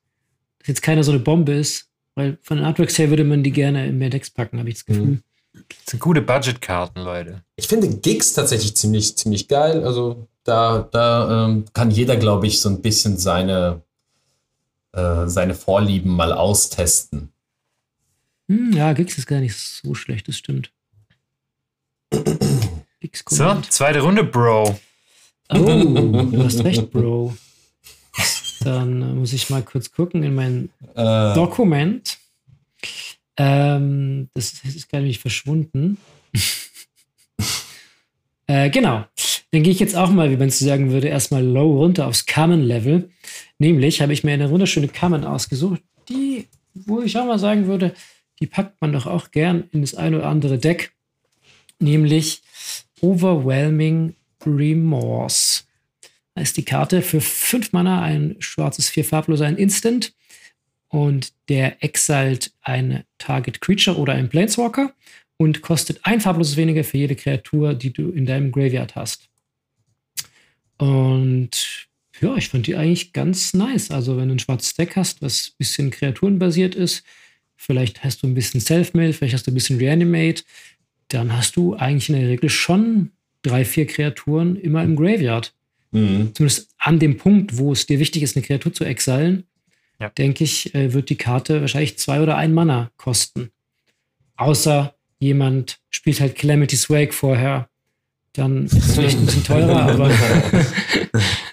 dass 0.61 0.69
jetzt 0.69 0.83
keiner 0.83 1.03
so 1.03 1.11
eine 1.13 1.21
Bombe 1.21 1.53
ist. 1.53 1.87
Weil 2.15 2.39
von 2.43 2.59
den 2.59 2.67
Artworks 2.67 2.99
her 2.99 3.11
würde 3.11 3.25
man 3.25 3.43
die 3.43 3.53
gerne 3.53 3.87
in 3.87 3.99
mehr 3.99 4.11
Decks 4.11 4.31
packen, 4.31 4.59
habe 4.59 4.69
ich 4.69 4.77
das 4.77 4.85
Gefühl. 4.85 5.07
Mhm. 5.07 5.23
Das 5.53 5.87
sind 5.87 6.01
gute 6.01 6.23
Budgetkarten, 6.23 7.03
Leute. 7.03 7.43
Ich 7.57 7.69
finde 7.69 7.89
Gigs 7.89 8.33
tatsächlich 8.33 8.77
ziemlich, 8.77 9.17
ziemlich 9.17 9.49
geil. 9.49 9.85
Also 9.85 10.29
da, 10.45 10.89
da 10.91 11.47
ähm, 11.47 11.65
kann 11.73 11.91
jeder, 11.91 12.17
glaube 12.17 12.47
ich, 12.47 12.61
so 12.61 12.69
ein 12.69 12.81
bisschen 12.81 13.17
seine, 13.19 13.83
äh, 14.93 15.27
seine 15.27 15.55
Vorlieben 15.55 16.11
mal 16.15 16.33
austesten. 16.33 17.33
Hm, 18.49 18.73
ja, 18.73 18.93
Gix 18.93 19.19
ist 19.19 19.27
gar 19.27 19.41
nicht 19.41 19.57
so 19.57 19.95
schlecht, 19.95 20.29
das 20.29 20.37
stimmt. 20.37 20.73
Gix 23.01 23.25
So, 23.29 23.61
zweite 23.69 24.01
Runde, 24.01 24.25
Bro. 24.25 24.79
Oh, 25.51 25.59
du 25.59 26.45
hast 26.45 26.65
recht, 26.65 26.91
Bro. 26.91 27.37
Dann 28.65 29.19
muss 29.19 29.33
ich 29.33 29.51
mal 29.51 29.63
kurz 29.63 29.93
gucken 29.93 30.23
in 30.23 30.35
mein 30.35 30.71
Äh, 30.95 31.35
Dokument. 31.35 32.19
Ähm, 33.37 34.29
das 34.35 34.53
ist 34.65 34.91
gar 34.91 35.01
nicht 35.01 35.21
verschwunden. 35.21 35.99
äh, 38.47 38.71
genau. 38.71 39.05
Dann 39.51 39.63
gehe 39.63 39.73
ich 39.73 39.81
jetzt 39.81 39.97
auch 39.97 40.11
mal, 40.11 40.31
wie 40.31 40.37
man 40.37 40.49
es 40.49 40.59
sagen 40.59 40.91
würde, 40.91 41.09
erstmal 41.09 41.45
low 41.45 41.79
runter 41.79 42.07
aufs 42.07 42.27
Common-Level. 42.27 43.11
Nämlich 43.59 44.01
habe 44.01 44.13
ich 44.13 44.25
mir 44.25 44.33
eine 44.33 44.51
wunderschöne 44.51 44.89
Common 44.89 45.25
ausgesucht, 45.25 45.83
die, 46.09 46.49
wo 46.75 47.03
ich 47.03 47.17
auch 47.19 47.27
mal 47.27 47.39
sagen 47.39 47.67
würde, 47.67 47.95
die 48.41 48.47
packt 48.47 48.81
man 48.81 48.93
doch 48.93 49.07
auch 49.07 49.31
gern 49.31 49.65
in 49.73 49.83
das 49.83 49.95
ein 49.95 50.15
oder 50.15 50.27
andere 50.27 50.59
Deck. 50.59 50.93
Nämlich 51.79 52.43
Overwhelming 53.01 54.15
Remorse. 54.45 55.63
Da 56.35 56.43
ist 56.43 56.57
die 56.57 56.65
Karte 56.65 57.03
für 57.03 57.21
fünf 57.21 57.73
Mana, 57.73 58.03
ein 58.03 58.37
schwarzes, 58.39 58.89
vier 58.89 59.05
farbloser, 59.05 59.47
ein 59.47 59.57
Instant. 59.57 60.15
Und 60.89 61.33
der 61.49 61.83
exilt 61.83 62.53
ein 62.61 63.05
Target 63.19 63.61
Creature 63.61 63.97
oder 63.97 64.13
ein 64.13 64.29
Planeswalker 64.29 64.93
und 65.39 65.63
kostet 65.63 66.01
ein 66.05 66.21
farbloses 66.21 66.57
weniger 66.57 66.85
für 66.85 66.99
jede 66.99 67.17
Kreatur, 67.17 67.75
die 67.75 67.93
du 67.93 68.11
in 68.11 68.27
deinem 68.27 68.53
Graveyard 68.53 68.95
hast. 68.95 69.29
Und 70.79 71.89
ja, 72.21 72.37
ich 72.37 72.49
fand 72.49 72.67
die 72.67 72.77
eigentlich 72.77 73.13
ganz 73.13 73.55
nice. 73.55 73.91
Also, 73.91 74.17
wenn 74.17 74.29
du 74.29 74.35
ein 74.35 74.39
schwarzes 74.39 74.75
Deck 74.75 74.97
hast, 74.97 75.23
was 75.23 75.49
ein 75.49 75.55
bisschen 75.59 75.91
kreaturenbasiert 75.91 76.75
ist, 76.75 77.05
vielleicht 77.57 78.05
hast 78.05 78.23
du 78.23 78.27
ein 78.27 78.35
bisschen 78.35 78.61
Self-Mail, 78.61 79.13
vielleicht 79.13 79.35
hast 79.35 79.47
du 79.47 79.51
ein 79.51 79.55
bisschen 79.55 79.79
Reanimate, 79.79 80.43
dann 81.09 81.37
hast 81.37 81.57
du 81.57 81.75
eigentlich 81.75 82.09
in 82.09 82.17
der 82.17 82.29
Regel 82.29 82.51
schon 82.51 83.13
drei, 83.43 83.65
vier 83.65 83.87
Kreaturen 83.87 84.57
immer 84.57 84.83
im 84.83 84.97
Graveyard. 84.97 85.55
Mhm. 85.93 86.35
Zumindest 86.35 86.71
an 86.79 86.99
dem 86.99 87.19
Punkt, 87.19 87.57
wo 87.59 87.73
es 87.73 87.87
dir 87.87 87.99
wichtig 87.99 88.23
ist, 88.23 88.37
eine 88.37 88.45
Kreatur 88.45 88.73
zu 88.73 88.85
exilen, 88.85 89.45
ja. 90.01 90.09
denke 90.09 90.43
ich, 90.43 90.75
äh, 90.75 90.93
wird 90.93 91.11
die 91.11 91.17
Karte 91.17 91.61
wahrscheinlich 91.61 91.99
zwei 91.99 92.21
oder 92.21 92.37
ein 92.37 92.53
Mana 92.53 92.91
kosten. 92.97 93.51
Außer 94.37 94.95
jemand 95.19 95.79
spielt 95.91 96.21
halt 96.21 96.35
Calamity 96.35 96.77
Swag 96.77 97.15
vorher. 97.15 97.69
Dann 98.33 98.65
ist 98.65 98.73
es 98.73 98.95
vielleicht 98.95 99.19
ein 99.19 99.27
bisschen 99.27 99.45
teurer, 99.45 99.83
aber. 99.93 100.11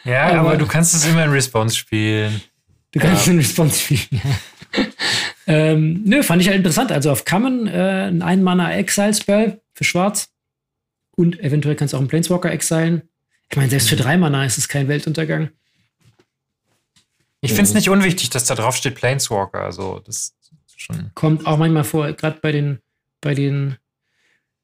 ja, 0.06 0.28
aber, 0.30 0.40
aber, 0.40 0.58
du 0.58 0.66
kannst 0.66 0.96
es 0.96 1.06
immer 1.06 1.26
in 1.26 1.32
Response 1.32 1.76
spielen. 1.76 2.42
Du 2.92 3.00
kannst 3.00 3.18
ja. 3.18 3.22
es 3.22 3.28
in 3.28 3.38
Response 3.38 3.80
spielen, 3.80 4.22
ja. 4.24 4.84
ähm, 5.48 6.02
nö, 6.06 6.24
fand 6.24 6.42
ich 6.42 6.48
halt 6.48 6.58
interessant. 6.58 6.92
Also 6.92 7.12
auf 7.12 7.26
Common 7.26 7.68
äh, 7.68 8.08
ein 8.08 8.22
Ein-Mana-Exile-Spell 8.22 9.60
für 9.74 9.84
Schwarz. 9.84 10.30
Und 11.16 11.40
eventuell 11.42 11.76
kannst 11.76 11.94
du 11.94 11.98
auch 11.98 12.02
einen 12.02 12.08
Planeswalker 12.08 12.52
exilen. 12.52 13.02
Ich 13.50 13.58
meine, 13.58 13.70
selbst 13.70 13.90
für 13.90 13.96
drei 13.96 14.18
Mana 14.18 14.46
ist 14.46 14.58
es 14.58 14.68
kein 14.68 14.88
Weltuntergang. 14.88 15.50
Ich 17.42 17.52
finde 17.52 17.70
es 17.70 17.74
nicht 17.74 17.90
unwichtig, 17.90 18.30
dass 18.30 18.46
da 18.46 18.56
drauf 18.56 18.76
steht 18.76 18.96
Planeswalker. 18.96 19.62
Also, 19.62 20.02
das 20.06 20.36
schon. 20.76 21.12
Kommt 21.16 21.46
auch 21.46 21.58
manchmal 21.58 21.84
vor, 21.84 22.12
gerade 22.14 22.40
bei 22.42 22.52
den, 22.52 22.80
bei 23.22 23.34
den 23.34 23.78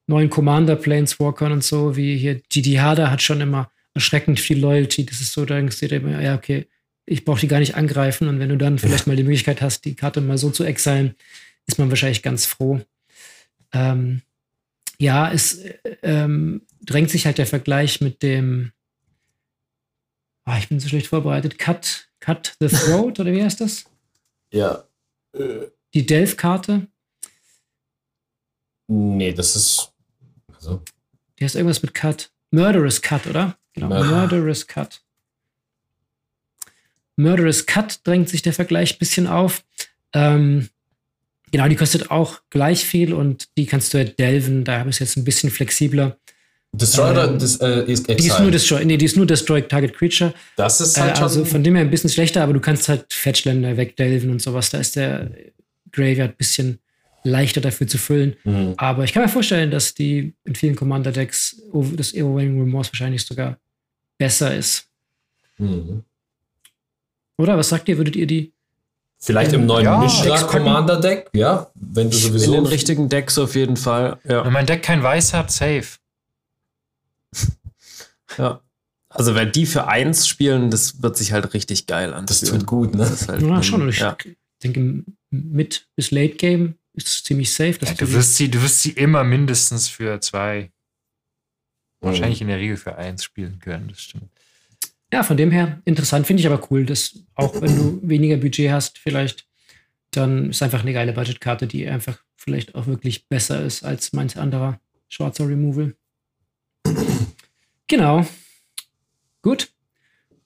neuen 0.07 0.29
Commander 0.29 0.75
Planeswalkern 0.75 1.51
und 1.51 1.63
so, 1.63 1.95
wie 1.95 2.17
hier 2.17 2.41
GD 2.49 2.79
Harder 2.79 3.11
hat 3.11 3.21
schon 3.21 3.41
immer 3.41 3.71
erschreckend 3.93 4.39
viel 4.39 4.59
Loyalty. 4.59 5.05
Das 5.05 5.21
ist 5.21 5.33
so, 5.33 5.45
da 5.45 5.55
denkst 5.55 5.79
du 5.79 5.87
dir 5.87 5.97
immer, 5.97 6.21
ja, 6.21 6.35
okay, 6.35 6.67
ich 7.05 7.25
brauche 7.25 7.39
die 7.39 7.47
gar 7.47 7.59
nicht 7.59 7.75
angreifen. 7.75 8.27
Und 8.27 8.39
wenn 8.39 8.49
du 8.49 8.57
dann 8.57 8.79
vielleicht 8.79 9.07
mal 9.07 9.15
die 9.15 9.23
Möglichkeit 9.23 9.61
hast, 9.61 9.85
die 9.85 9.95
Karte 9.95 10.21
mal 10.21 10.37
so 10.37 10.49
zu 10.49 10.63
exilen, 10.63 11.15
ist 11.67 11.79
man 11.79 11.89
wahrscheinlich 11.89 12.23
ganz 12.23 12.45
froh. 12.45 12.81
Ähm, 13.73 14.21
ja, 14.97 15.31
es 15.31 15.59
äh, 15.59 15.77
ähm, 16.03 16.61
drängt 16.81 17.09
sich 17.09 17.25
halt 17.25 17.37
der 17.37 17.47
Vergleich 17.47 18.01
mit 18.01 18.21
dem 18.23 18.71
Oh, 20.45 20.53
ich 20.57 20.69
bin 20.69 20.79
so 20.79 20.87
schlecht 20.87 21.07
vorbereitet. 21.07 21.57
Cut, 21.57 22.09
Cut 22.19 22.55
the 22.59 22.67
Throat, 22.67 23.19
oder 23.19 23.31
wie 23.31 23.43
heißt 23.43 23.61
das? 23.61 23.85
Ja. 24.51 24.83
Die 25.93 26.05
Delph-Karte? 26.05 26.87
Nee, 28.87 29.33
das 29.33 29.55
ist. 29.55 29.91
Also. 30.53 30.83
Die 31.39 31.43
heißt 31.43 31.55
irgendwas 31.55 31.81
mit 31.81 31.93
Cut. 31.93 32.31
Murderous 32.51 33.01
Cut, 33.01 33.27
oder? 33.27 33.57
Genau. 33.73 33.89
Murder. 33.89 34.21
Murderous 34.21 34.67
Cut. 34.67 35.01
Murderous 37.17 37.65
Cut 37.65 38.05
drängt 38.05 38.29
sich 38.29 38.41
der 38.41 38.53
Vergleich 38.53 38.95
ein 38.95 38.99
bisschen 38.99 39.27
auf. 39.27 39.65
Ähm, 40.13 40.69
genau, 41.51 41.67
die 41.67 41.75
kostet 41.75 42.11
auch 42.11 42.41
gleich 42.49 42.85
viel 42.85 43.13
und 43.13 43.49
die 43.57 43.65
kannst 43.65 43.93
du 43.93 43.97
ja 43.97 44.03
delven. 44.03 44.63
Da 44.63 44.79
habe 44.79 44.89
ich 44.89 44.97
es 44.97 44.99
jetzt 44.99 45.17
ein 45.17 45.23
bisschen 45.23 45.49
flexibler. 45.49 46.17
Destroy 46.77 47.11
oder 47.11 47.29
ähm, 47.29 47.39
das, 47.39 47.57
äh, 47.57 47.83
ist 47.85 48.07
Die 48.07 48.27
ist 48.27 48.39
nur 48.39 48.51
Destroy, 48.51 48.85
nee, 48.85 48.97
die 48.97 49.05
ist 49.05 49.17
nur 49.17 49.25
Destroy 49.25 49.61
Target 49.61 49.93
Creature. 49.93 50.33
Das 50.55 50.81
ist 50.81 50.99
halt 50.99 51.17
äh, 51.17 51.21
Also 51.21 51.45
von 51.45 51.63
dem 51.63 51.75
her 51.75 51.83
ein 51.83 51.89
bisschen 51.89 52.09
schlechter, 52.09 52.43
aber 52.43 52.53
du 52.53 52.59
kannst 52.59 52.89
halt 52.89 53.05
Fetchländer 53.11 53.77
wegdelven 53.77 54.29
und 54.29 54.41
sowas. 54.41 54.69
Da 54.69 54.79
ist 54.79 54.95
der 54.95 55.31
Graveyard 55.91 56.31
ein 56.31 56.37
bisschen 56.37 56.79
leichter 57.23 57.61
dafür 57.61 57.87
zu 57.87 57.97
füllen. 57.97 58.35
Mhm. 58.43 58.73
Aber 58.77 59.03
ich 59.03 59.13
kann 59.13 59.23
mir 59.23 59.29
vorstellen, 59.29 59.71
dass 59.71 59.93
die 59.93 60.33
in 60.43 60.55
vielen 60.55 60.75
Commander-Decks 60.75 61.61
das 61.95 62.13
Overwhelming 62.13 62.59
Remorse 62.59 62.91
wahrscheinlich 62.91 63.25
sogar 63.25 63.57
besser 64.17 64.55
ist. 64.55 64.87
Mhm. 65.57 66.03
Oder 67.37 67.57
was 67.57 67.69
sagt 67.69 67.89
ihr? 67.89 67.97
Würdet 67.97 68.15
ihr 68.15 68.27
die 68.27 68.53
Vielleicht 69.17 69.53
im 69.53 69.65
neuen 69.65 69.85
ja, 69.85 69.97
Mischlag 69.97 70.47
Commander 70.47 70.99
Deck, 70.99 71.29
ja, 71.33 71.67
wenn 71.73 72.11
du 72.11 72.17
sowieso. 72.17 72.53
In 72.53 72.63
den 72.63 72.65
richtigen 72.67 73.09
Decks 73.09 73.37
auf 73.39 73.55
jeden 73.55 73.77
Fall. 73.77 74.17
Ja. 74.23 74.45
Wenn 74.45 74.53
mein 74.53 74.65
Deck 74.65 74.83
kein 74.83 75.01
Weiß 75.01 75.33
hat, 75.33 75.51
safe. 75.51 75.97
Ja. 78.37 78.61
Also 79.09 79.33
wenn 79.33 79.51
die 79.51 79.65
für 79.65 79.87
eins 79.87 80.27
spielen, 80.27 80.69
das 80.69 81.01
wird 81.01 81.15
sich 81.15 81.31
halt 81.31 81.53
richtig 81.53 81.87
geil 81.87 82.13
an. 82.13 82.25
Das 82.25 82.41
tut 82.41 82.65
gut, 82.65 82.95
ne? 82.95 83.09
Halt 83.27 83.41
ja, 83.41 83.63
schon. 83.63 83.87
Ich 83.87 83.99
ja. 83.99 84.17
denke, 84.61 85.05
mit 85.29 85.87
bis 85.95 86.11
Late 86.11 86.35
Game 86.35 86.75
ist 86.93 87.07
es 87.07 87.23
ziemlich 87.23 87.53
safe. 87.53 87.77
Ja, 87.81 87.93
du, 87.93 88.11
wirst 88.11 88.35
sie, 88.35 88.49
du 88.49 88.61
wirst 88.61 88.81
sie 88.81 88.91
immer 88.91 89.23
mindestens 89.23 89.87
für 89.87 90.19
zwei, 90.19 90.71
oh. 92.01 92.07
wahrscheinlich 92.07 92.41
in 92.41 92.47
der 92.47 92.57
Regel 92.57 92.77
für 92.77 92.97
eins 92.97 93.23
spielen 93.23 93.59
können, 93.59 93.87
das 93.87 94.01
stimmt. 94.01 94.29
Ja, 95.13 95.23
von 95.23 95.37
dem 95.37 95.51
her 95.51 95.81
interessant, 95.85 96.27
finde 96.27 96.41
ich 96.41 96.47
aber 96.47 96.69
cool, 96.69 96.85
dass 96.85 97.19
auch 97.35 97.61
wenn 97.61 97.75
du 97.75 97.99
weniger 98.03 98.37
Budget 98.37 98.71
hast, 98.71 98.97
vielleicht, 98.97 99.47
dann 100.11 100.49
ist 100.49 100.61
einfach 100.61 100.81
eine 100.81 100.93
geile 100.93 101.13
Budgetkarte, 101.13 101.67
die 101.67 101.87
einfach 101.87 102.19
vielleicht 102.35 102.75
auch 102.75 102.87
wirklich 102.87 103.27
besser 103.27 103.63
ist 103.63 103.83
als 103.83 104.11
manch 104.13 104.37
anderer 104.37 104.79
schwarzer 105.07 105.47
Removal. 105.47 105.95
Genau. 107.87 108.25
Gut. 109.41 109.69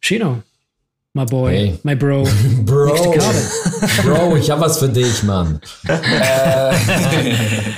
Shino, 0.02 0.44
my 1.14 1.26
boy, 1.26 1.52
hey. 1.52 1.80
my 1.84 1.96
bro. 1.96 2.24
bro. 2.64 2.94
bro, 4.04 4.36
ich 4.36 4.50
hab 4.50 4.60
was 4.60 4.80
für 4.80 4.90
dich, 4.90 5.24
Mann. 5.24 5.62
äh, 5.88 6.76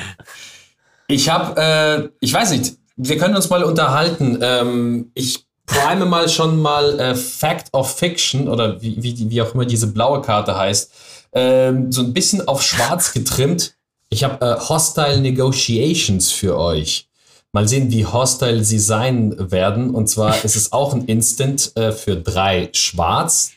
ich 1.08 1.30
hab, 1.30 1.58
äh, 1.58 2.10
ich 2.20 2.34
weiß 2.34 2.52
nicht, 2.52 2.78
wir 2.96 3.18
können 3.18 3.36
uns 3.36 3.50
mal 3.50 3.64
unterhalten. 3.64 4.40
Ähm, 4.42 5.12
ich 5.14 5.46
prime 5.66 6.06
mal 6.06 6.30
schon 6.30 6.60
mal 6.60 7.00
äh, 7.00 7.16
Fact 7.16 7.68
of 7.74 7.96
Fiction 7.98 8.48
oder 8.48 8.82
wie, 8.82 9.02
wie, 9.02 9.30
wie 9.30 9.42
auch 9.42 9.54
immer 9.54 9.66
diese 9.66 9.88
blaue 9.88 10.22
Karte 10.22 10.58
heißt. 10.58 10.92
Ähm, 11.34 11.92
so 11.92 12.02
ein 12.02 12.14
bisschen 12.14 12.48
auf 12.48 12.62
schwarz 12.62 13.14
getrimmt. 13.14 13.76
Ich 14.10 14.24
habe 14.24 14.46
äh, 14.46 14.60
Hostile 14.60 15.22
Negotiations 15.22 16.32
für 16.32 16.58
euch. 16.58 17.08
Mal 17.54 17.68
sehen, 17.68 17.92
wie 17.92 18.06
hostile 18.06 18.64
sie 18.64 18.80
sein 18.80 19.52
werden. 19.52 19.94
Und 19.94 20.08
zwar 20.08 20.44
ist 20.44 20.56
es 20.56 20.72
auch 20.72 20.94
ein 20.94 21.06
Instant 21.06 21.76
äh, 21.76 21.92
für 21.92 22.16
drei 22.16 22.70
Schwarz. 22.72 23.52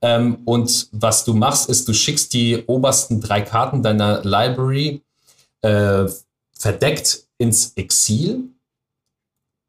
Ähm, 0.00 0.38
und 0.46 0.88
was 0.92 1.24
du 1.24 1.34
machst, 1.34 1.68
ist, 1.68 1.86
du 1.86 1.92
schickst 1.92 2.32
die 2.32 2.64
obersten 2.66 3.20
drei 3.20 3.42
Karten 3.42 3.82
deiner 3.82 4.22
Library 4.24 5.02
äh, 5.60 6.06
verdeckt 6.58 7.26
ins 7.36 7.72
Exil 7.76 8.48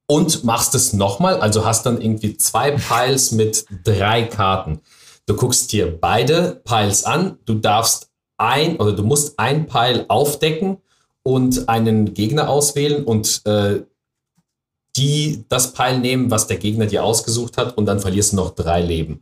und 0.08 0.46
machst 0.46 0.74
es 0.76 0.94
nochmal. 0.94 1.42
Also 1.42 1.66
hast 1.66 1.86
dann 1.86 2.02
irgendwie 2.02 2.38
zwei 2.38 2.72
Piles 2.72 3.32
mit 3.32 3.66
drei 3.84 4.24
Karten. 4.24 4.80
Du 5.26 5.36
guckst 5.36 5.72
dir 5.74 6.00
beide 6.00 6.62
Piles 6.64 7.04
an. 7.04 7.40
Du 7.46 7.56
darfst 7.56 8.10
ein 8.38 8.78
oder 8.78 8.94
du 8.94 9.04
musst 9.04 9.38
ein 9.40 9.66
Pile 9.68 10.06
aufdecken 10.10 10.78
und 11.28 11.68
einen 11.68 12.14
Gegner 12.14 12.50
auswählen 12.50 13.04
und 13.04 13.42
äh, 13.46 13.82
die 14.96 15.44
das 15.50 15.74
Pile 15.74 16.00
nehmen, 16.00 16.32
was 16.32 16.48
der 16.48 16.58
Gegner 16.58 16.86
dir 16.86 17.04
ausgesucht 17.04 17.58
hat, 17.58 17.78
und 17.78 17.86
dann 17.86 18.00
verlierst 18.00 18.32
du 18.32 18.38
noch 18.38 18.56
drei 18.56 18.82
Leben. 18.82 19.22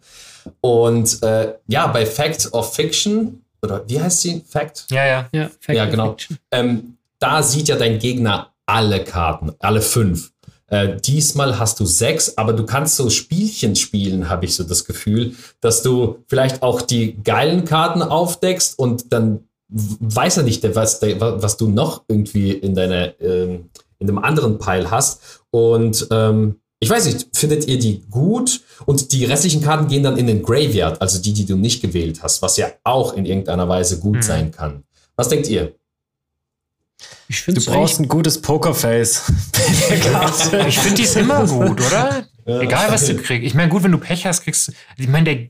Und 0.62 1.24
äh, 1.24 1.56
ja, 1.68 1.88
bei 1.88 2.06
Fact 2.06 2.54
of 2.54 2.76
Fiction, 2.76 3.44
oder 3.62 3.84
wie 3.88 4.00
heißt 4.00 4.22
sie? 4.22 4.44
Fact? 4.48 4.86
Ja, 4.92 5.06
ja. 5.06 5.30
Ja, 5.32 5.50
Fact 5.60 5.78
ja 5.78 5.86
genau. 5.86 6.18
Ähm, 6.52 6.98
da 7.20 7.42
sieht 7.42 7.70
ja 7.70 7.78
dein 7.78 7.98
Gegner 8.00 8.52
alle 8.66 9.04
Karten, 9.04 9.54
alle 9.60 9.82
fünf. 9.82 10.34
Äh, 10.68 10.98
diesmal 10.98 11.58
hast 11.58 11.80
du 11.80 11.86
sechs, 11.86 12.38
aber 12.38 12.52
du 12.52 12.66
kannst 12.66 12.98
so 12.98 13.10
Spielchen 13.10 13.76
spielen, 13.78 14.30
habe 14.30 14.46
ich 14.46 14.56
so 14.56 14.64
das 14.64 14.86
Gefühl, 14.86 15.36
dass 15.62 15.82
du 15.82 16.24
vielleicht 16.28 16.62
auch 16.62 16.82
die 16.82 17.24
geilen 17.24 17.64
Karten 17.64 18.02
aufdeckst 18.02 18.78
und 18.78 19.14
dann 19.14 19.48
weiß 19.74 20.38
er 20.38 20.44
nicht, 20.44 20.64
was, 20.76 21.02
was 21.02 21.58
du 21.58 21.68
noch 21.68 22.04
irgendwie 22.08 22.52
in 22.52 22.76
deiner, 22.76 23.20
ähm, 23.20 23.70
in 24.00 24.10
einem 24.10 24.20
anderen 24.20 24.60
Pile 24.60 24.92
hast. 24.92 25.42
Und 25.50 26.08
ähm, 26.12 26.60
ich 26.80 26.90
weiß 26.90 27.06
nicht, 27.06 27.28
findet 27.34 27.68
ihr 27.68 27.80
die 27.80 28.04
gut? 28.10 28.62
Und 28.86 29.12
die 29.12 29.26
restlichen 29.26 29.62
Karten 29.62 29.88
gehen 29.88 30.04
dann 30.04 30.18
in 30.18 30.28
den 30.28 30.44
Graveyard, 30.44 31.02
also 31.02 31.22
die, 31.22 31.34
die 31.34 31.46
du 31.46 31.56
nicht 31.56 31.82
gewählt 31.82 32.22
hast, 32.22 32.42
was 32.42 32.58
ja 32.58 32.68
auch 32.84 33.14
in 33.14 33.26
irgendeiner 33.26 33.68
Weise 33.68 34.00
gut 34.00 34.18
mhm. 34.18 34.22
sein 34.22 34.52
kann. 34.52 34.84
Was 35.16 35.30
denkt 35.30 35.48
ihr? 35.48 35.74
Ich 37.28 37.46
Du 37.46 37.66
brauchst 37.66 38.00
ein 38.00 38.08
gutes 38.08 38.42
Pokerface. 38.42 39.24
Ich 40.68 40.80
finde 40.80 40.96
die 40.96 41.04
ist 41.04 41.16
immer 41.16 41.46
gut, 41.46 41.80
oder? 41.80 42.26
Egal, 42.46 42.92
was 42.92 43.08
du 43.08 43.16
kriegst. 43.16 43.46
Ich 43.46 43.54
meine, 43.54 43.70
gut, 43.70 43.84
wenn 43.84 43.92
du 43.92 43.98
Pech 43.98 44.26
hast, 44.26 44.44
kriegst 44.44 44.68
du. 44.68 44.72
Ich 44.98 45.08
meine, 45.08 45.24
der 45.24 45.48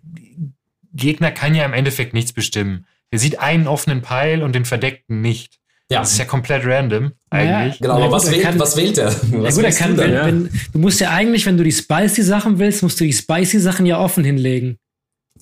Gegner 0.93 1.31
kann 1.31 1.55
ja 1.55 1.65
im 1.65 1.73
Endeffekt 1.73 2.13
nichts 2.13 2.33
bestimmen. 2.33 2.85
Er 3.13 3.19
sieht 3.19 3.37
einen 3.39 3.67
offenen 3.67 4.01
Pfeil 4.01 4.41
und 4.41 4.55
den 4.55 4.65
verdeckten 4.65 5.21
nicht. 5.21 5.59
Ja, 5.91 5.99
Das 5.99 6.13
ist 6.13 6.17
ja 6.17 6.25
komplett 6.25 6.65
random, 6.65 7.11
eigentlich. 7.29 7.77
genau. 7.79 7.99
Na 7.99 8.05
Aber 8.05 8.13
was, 8.13 8.31
wählt, 8.31 8.41
kann- 8.41 8.57
was 8.59 8.75
wählt 8.75 8.97
er? 8.97 9.09
Ja 9.11 9.43
Was 9.43 9.55
gut, 9.55 9.65
er 9.65 9.71
kann, 9.71 9.95
du 9.95 10.01
wenn, 10.01 10.13
ja? 10.13 10.25
wenn, 10.25 10.49
du 10.71 10.79
musst 10.79 10.99
ja 10.99 11.11
eigentlich, 11.11 11.45
wenn 11.45 11.55
du 11.57 11.63
die 11.63 11.71
spicy 11.71 12.23
Sachen 12.23 12.57
willst, 12.57 12.81
musst 12.81 12.99
du 12.99 13.03
die 13.03 13.13
spicy 13.13 13.59
Sachen 13.59 13.85
ja 13.85 13.99
offen 13.99 14.23
hinlegen. 14.23 14.77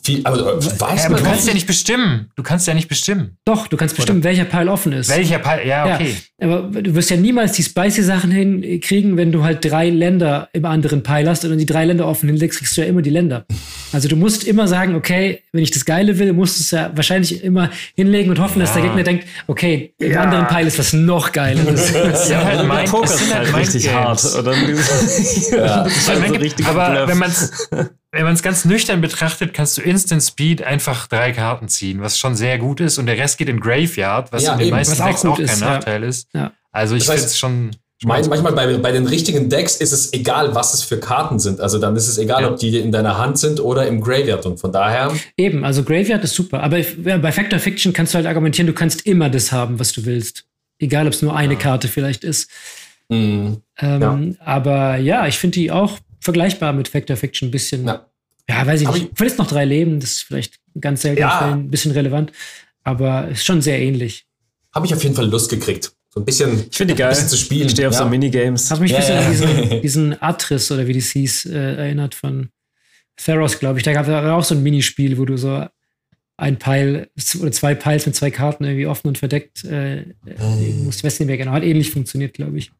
Viel, 0.03 0.21
aber, 0.23 0.37
äh, 0.57 0.57
weiß 0.57 0.79
Ja, 0.79 0.85
aber 0.87 1.09
man 1.15 1.23
du 1.23 1.29
kannst 1.29 1.47
ja 1.47 1.53
nicht. 1.53 1.67
bestimmen. 1.67 2.31
Du 2.35 2.43
kannst 2.43 2.67
ja 2.67 2.73
nicht 2.73 2.87
bestimmen. 2.87 3.37
Doch, 3.45 3.67
du 3.67 3.77
kannst 3.77 3.95
bestimmen, 3.95 4.23
welcher 4.23 4.45
Pile 4.45 4.71
offen 4.71 4.93
ist. 4.93 5.09
Welcher 5.09 5.39
Pfeil. 5.39 5.67
Ja, 5.67 5.87
Ja, 5.87 5.95
okay. 5.95 6.15
aber 6.41 6.61
du 6.81 6.95
wirst 6.95 7.09
ja 7.11 7.17
niemals 7.17 7.51
die 7.53 7.63
spicy 7.63 8.01
Sachen 8.01 8.31
hinkriegen, 8.31 9.15
wenn 9.17 9.31
du 9.31 9.43
halt 9.43 9.63
drei 9.63 9.89
Länder 9.89 10.49
im 10.53 10.65
anderen 10.65 11.03
Pile 11.03 11.29
hast 11.29 11.43
und 11.43 11.51
dann 11.51 11.59
die 11.59 11.65
drei 11.67 11.85
Länder 11.85 12.07
offen 12.07 12.29
hinlegst, 12.29 12.57
kriegst 12.59 12.75
du 12.77 12.81
ja 12.81 12.87
immer 12.87 13.01
die 13.03 13.09
Länder. 13.11 13.45
Also 13.93 14.07
du 14.07 14.15
musst 14.15 14.43
immer 14.45 14.67
sagen, 14.67 14.95
okay, 14.95 15.41
wenn 15.51 15.61
ich 15.63 15.71
das 15.71 15.85
Geile 15.85 16.17
will, 16.17 16.33
musst 16.33 16.57
du 16.57 16.61
es 16.63 16.71
ja 16.71 16.91
wahrscheinlich 16.95 17.43
immer 17.43 17.69
hinlegen 17.95 18.29
und 18.31 18.39
hoffen, 18.39 18.59
dass 18.59 18.73
der 18.73 18.81
Ja. 18.81 18.87
Gegner 18.87 19.03
denkt, 19.03 19.27
okay, 19.47 19.93
im 19.99 20.11
Ja. 20.13 20.21
anderen 20.21 20.47
Pile 20.47 20.67
ist 20.67 20.79
was 20.79 20.93
noch 20.93 21.31
Geileres. 21.31 21.91
Das 22.11 22.27
sind 22.27 22.37
halt 22.43 22.67
mein, 22.67 22.85
Poker 22.89 23.05
ist 23.05 23.33
halt 23.33 23.51
halt 23.53 23.55
richtig 23.57 23.93
hart. 23.93 24.23
Dann, 24.45 24.45
ja. 25.51 25.83
Das 25.83 25.95
ist 25.97 26.09
halt 26.09 26.27
so 26.27 26.33
richtig 26.35 26.65
aber 26.65 26.89
Bluff. 26.91 27.07
wenn 27.09 27.17
man 27.19 27.31
es 28.11 28.17
wenn 28.17 28.23
man's 28.25 28.43
ganz 28.43 28.65
nüchtern 28.65 29.01
betrachtet, 29.01 29.53
kannst 29.53 29.77
du 29.77 29.81
Instant 29.81 30.21
Speed 30.23 30.61
einfach 30.63 31.07
drei 31.07 31.31
Karten 31.31 31.67
ziehen, 31.69 32.01
was 32.01 32.19
schon 32.19 32.35
sehr 32.35 32.57
gut 32.57 32.79
ist. 32.81 32.97
Und 32.97 33.05
der 33.05 33.17
Rest 33.17 33.37
geht 33.37 33.49
in 33.49 33.59
Graveyard, 33.59 34.31
was 34.31 34.43
Ja, 34.43 34.53
in 34.53 34.59
den 34.59 34.67
eben. 34.67 34.75
meisten 34.77 35.01
auch 35.01 35.07
Decks 35.07 35.21
gut 35.21 35.31
auch 35.31 35.35
kein 35.37 35.45
ist, 35.45 35.61
ja. 35.61 35.69
Nachteil 35.69 36.03
ist. 36.03 36.27
Ja. 36.33 36.51
Also 36.71 36.95
ich 36.95 37.05
Das 37.05 37.09
heißt, 37.13 37.19
finde 37.19 37.31
es 37.31 37.39
schon. 37.39 37.71
Mein, 38.03 38.27
manchmal 38.29 38.53
bei, 38.53 38.77
bei 38.77 38.91
den 38.91 39.05
richtigen 39.05 39.47
Decks 39.47 39.75
ist 39.75 39.91
es 39.91 40.11
egal, 40.11 40.55
was 40.55 40.73
es 40.73 40.81
für 40.81 40.99
Karten 40.99 41.37
sind. 41.37 41.61
Also 41.61 41.77
dann 41.77 41.95
ist 41.95 42.07
es 42.07 42.17
egal, 42.17 42.41
Ja. 42.41 42.49
ob 42.49 42.57
die 42.57 42.79
in 42.79 42.91
deiner 42.91 43.19
Hand 43.19 43.37
sind 43.37 43.59
oder 43.59 43.85
im 43.85 44.01
Graveyard. 44.01 44.43
Und 44.47 44.59
von 44.59 44.71
daher, 44.71 45.13
Eben, 45.37 45.63
also 45.63 45.83
Graveyard 45.83 46.23
ist 46.23 46.33
super. 46.33 46.63
Aber 46.63 46.79
ja, 46.79 47.17
bei 47.19 47.31
Factor 47.31 47.59
Fiction 47.59 47.93
kannst 47.93 48.13
du 48.13 48.17
halt 48.17 48.25
argumentieren, 48.25 48.65
du 48.65 48.73
kannst 48.73 49.05
immer 49.05 49.29
das 49.29 49.51
haben, 49.51 49.79
was 49.79 49.93
du 49.93 50.03
willst. 50.05 50.45
Egal, 50.79 51.05
ob 51.05 51.13
es 51.13 51.21
nur 51.21 51.35
eine 51.35 51.55
Karte 51.57 51.87
vielleicht 51.87 52.23
ist. 52.23 52.49
mh, 53.09 53.57
Ähm, 53.79 54.35
Aber 54.43 54.97
ja, 54.97 55.27
ich 55.27 55.37
finde 55.37 55.59
die 55.59 55.69
auch 55.69 55.99
vergleichbar 56.21 56.71
mit 56.71 56.87
Factor 56.87 57.17
Fiction 57.17 57.49
ein 57.49 57.51
bisschen. 57.51 57.85
Ja. 57.85 58.07
Ja, 58.47 58.65
weiß 58.65 58.81
ich 58.81 58.87
Aber 58.87 58.97
nicht. 58.97 59.11
Vielleicht 59.15 59.37
noch 59.37 59.47
drei 59.47 59.65
Leben, 59.65 59.99
das 59.99 60.11
ist 60.11 60.21
vielleicht 60.23 60.59
ganz 60.79 61.01
selten 61.01 61.19
Ja. 61.21 61.51
Ein 61.51 61.69
bisschen 61.69 61.91
relevant. 61.91 62.31
Aber 62.83 63.27
ist 63.27 63.45
schon 63.45 63.61
sehr 63.61 63.79
ähnlich. 63.79 64.25
habe 64.73 64.85
ich 64.85 64.93
auf 64.93 65.03
jeden 65.03 65.15
Fall 65.15 65.29
Lust 65.29 65.49
gekriegt. 65.49 65.91
So 66.13 66.19
ein 66.19 66.25
bisschen, 66.25 66.65
Ich 66.69 66.77
finde 66.77 66.93
die 66.93 66.97
geil. 66.97 67.07
ein 67.09 67.13
bisschen 67.13 67.29
zu 67.29 67.37
spielen. 67.37 67.67
Ich 67.67 67.71
stehe 67.71 67.87
auf 67.87 67.93
ja. 67.93 67.99
so 67.99 68.05
Minigames. 68.05 68.69
Hat 68.69 68.81
mich 68.81 68.93
ein 68.93 68.99
bisschen 68.99 69.17
an 69.17 69.31
diesen, 69.31 69.81
diesen 69.83 70.21
Atris 70.21 70.71
oder 70.71 70.87
wie 70.87 70.93
das 70.93 71.09
hieß, 71.11 71.45
äh, 71.45 71.75
erinnert 71.75 72.15
von 72.15 72.49
Theros, 73.15 73.59
glaube 73.59 73.79
ich. 73.79 73.83
Da 73.83 73.93
gab 73.93 74.07
es 74.07 74.13
auch 74.13 74.43
so 74.43 74.55
ein 74.55 74.63
Minispiel, 74.63 75.17
wo 75.17 75.25
du 75.25 75.37
so 75.37 75.65
ein 76.37 76.57
Pile 76.57 77.09
oder 77.39 77.51
zwei 77.51 77.75
Piles 77.75 78.05
mit 78.07 78.15
zwei 78.15 78.31
Karten 78.31 78.63
irgendwie 78.65 78.87
offen 78.87 79.07
und 79.07 79.17
verdeckt 79.19 79.63
äh, 79.63 80.01
äh, 80.01 80.05
musst. 80.83 80.99
Ich 80.99 81.03
weiß 81.03 81.19
nicht 81.19 81.27
mehr 81.27 81.37
genau. 81.37 81.51
Hat 81.51 81.63
ähnlich 81.63 81.91
funktioniert, 81.91 82.33
glaube 82.33 82.57
ich. 82.57 82.71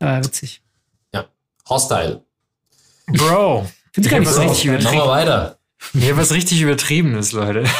Aber 0.00 0.24
witzig. 0.24 0.60
Hostile. 1.68 2.24
Bro, 3.06 3.68
Find's 3.92 4.06
Ich 4.06 4.10
gar 4.10 4.20
nicht 4.20 4.28
so. 4.30 4.40
richtig 4.40 4.64
Machen 4.66 4.74
wir 4.74 4.78
übertrieben. 4.80 5.08
weiter. 5.08 5.58
Hier 5.92 6.16
was 6.16 6.32
richtig 6.32 6.60
Übertriebenes, 6.60 7.32
Leute. 7.32 7.64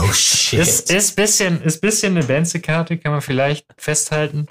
Oh 0.00 0.12
shit. 0.12 0.58
Ist, 0.60 0.90
ist 0.90 1.16
bisschen, 1.16 1.62
ist 1.62 1.80
bisschen 1.80 2.16
eine 2.16 2.26
Benze-Karte, 2.26 2.98
kann 2.98 3.12
man 3.12 3.20
vielleicht 3.22 3.66
festhalten. 3.76 4.46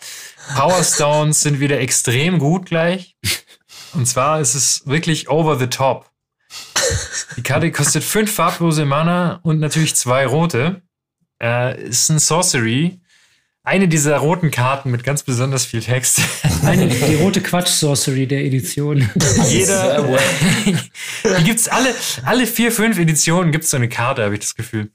Power 0.55 0.83
Stones 0.83 1.41
sind 1.41 1.59
wieder 1.59 1.79
extrem 1.79 2.39
gut 2.39 2.65
gleich. 2.67 3.15
Und 3.93 4.07
zwar 4.07 4.39
ist 4.41 4.55
es 4.55 4.83
wirklich 4.85 5.29
over 5.29 5.57
the 5.57 5.67
top. 5.67 6.09
Die 7.35 7.43
Karte 7.43 7.71
kostet 7.71 8.03
fünf 8.03 8.33
farblose 8.33 8.85
Mana 8.85 9.39
und 9.43 9.59
natürlich 9.59 9.95
zwei 9.95 10.25
rote. 10.25 10.81
Äh, 11.41 11.83
ist 11.83 12.09
ein 12.09 12.19
Sorcery. 12.19 12.99
Eine 13.67 13.89
dieser 13.89 14.15
roten 14.19 14.49
Karten 14.49 14.91
mit 14.91 15.03
ganz 15.03 15.23
besonders 15.23 15.65
viel 15.65 15.81
Text. 15.81 16.21
Eine, 16.63 16.87
die 16.87 17.15
rote 17.15 17.41
Quatsch-Sorcery 17.41 18.25
der 18.25 18.45
Edition. 18.45 19.09
Jeder, 19.49 20.07
die 20.65 21.43
gibt's 21.43 21.67
alle, 21.67 21.93
alle 22.23 22.47
vier, 22.47 22.71
fünf 22.71 22.97
Editionen 22.97 23.51
gibt's 23.51 23.69
so 23.69 23.75
eine 23.75 23.89
Karte, 23.89 24.23
habe 24.23 24.35
ich 24.35 24.39
das 24.39 24.55
Gefühl. 24.55 24.91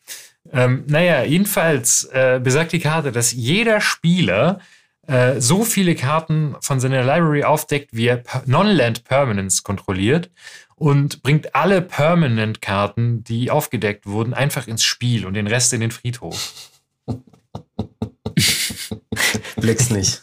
Ähm, 0.50 0.84
naja, 0.86 1.22
jedenfalls 1.22 2.04
äh, 2.14 2.40
besagt 2.42 2.72
die 2.72 2.78
Karte, 2.78 3.12
dass 3.12 3.32
jeder 3.32 3.82
Spieler 3.82 4.60
äh, 5.06 5.38
so 5.38 5.64
viele 5.64 5.94
Karten 5.94 6.56
von 6.62 6.80
seiner 6.80 7.02
Library 7.02 7.44
aufdeckt, 7.44 7.90
wie 7.92 8.06
er 8.06 8.22
Non-Land 8.46 9.04
Permanents 9.04 9.64
kontrolliert 9.64 10.30
und 10.76 11.22
bringt 11.22 11.54
alle 11.54 11.82
Permanent-Karten, 11.82 13.22
die 13.22 13.50
aufgedeckt 13.50 14.06
wurden, 14.06 14.32
einfach 14.32 14.66
ins 14.66 14.82
Spiel 14.82 15.26
und 15.26 15.34
den 15.34 15.46
Rest 15.46 15.74
in 15.74 15.82
den 15.82 15.90
Friedhof. 15.90 16.70
Blick's 19.62 19.88
nicht. 19.90 20.22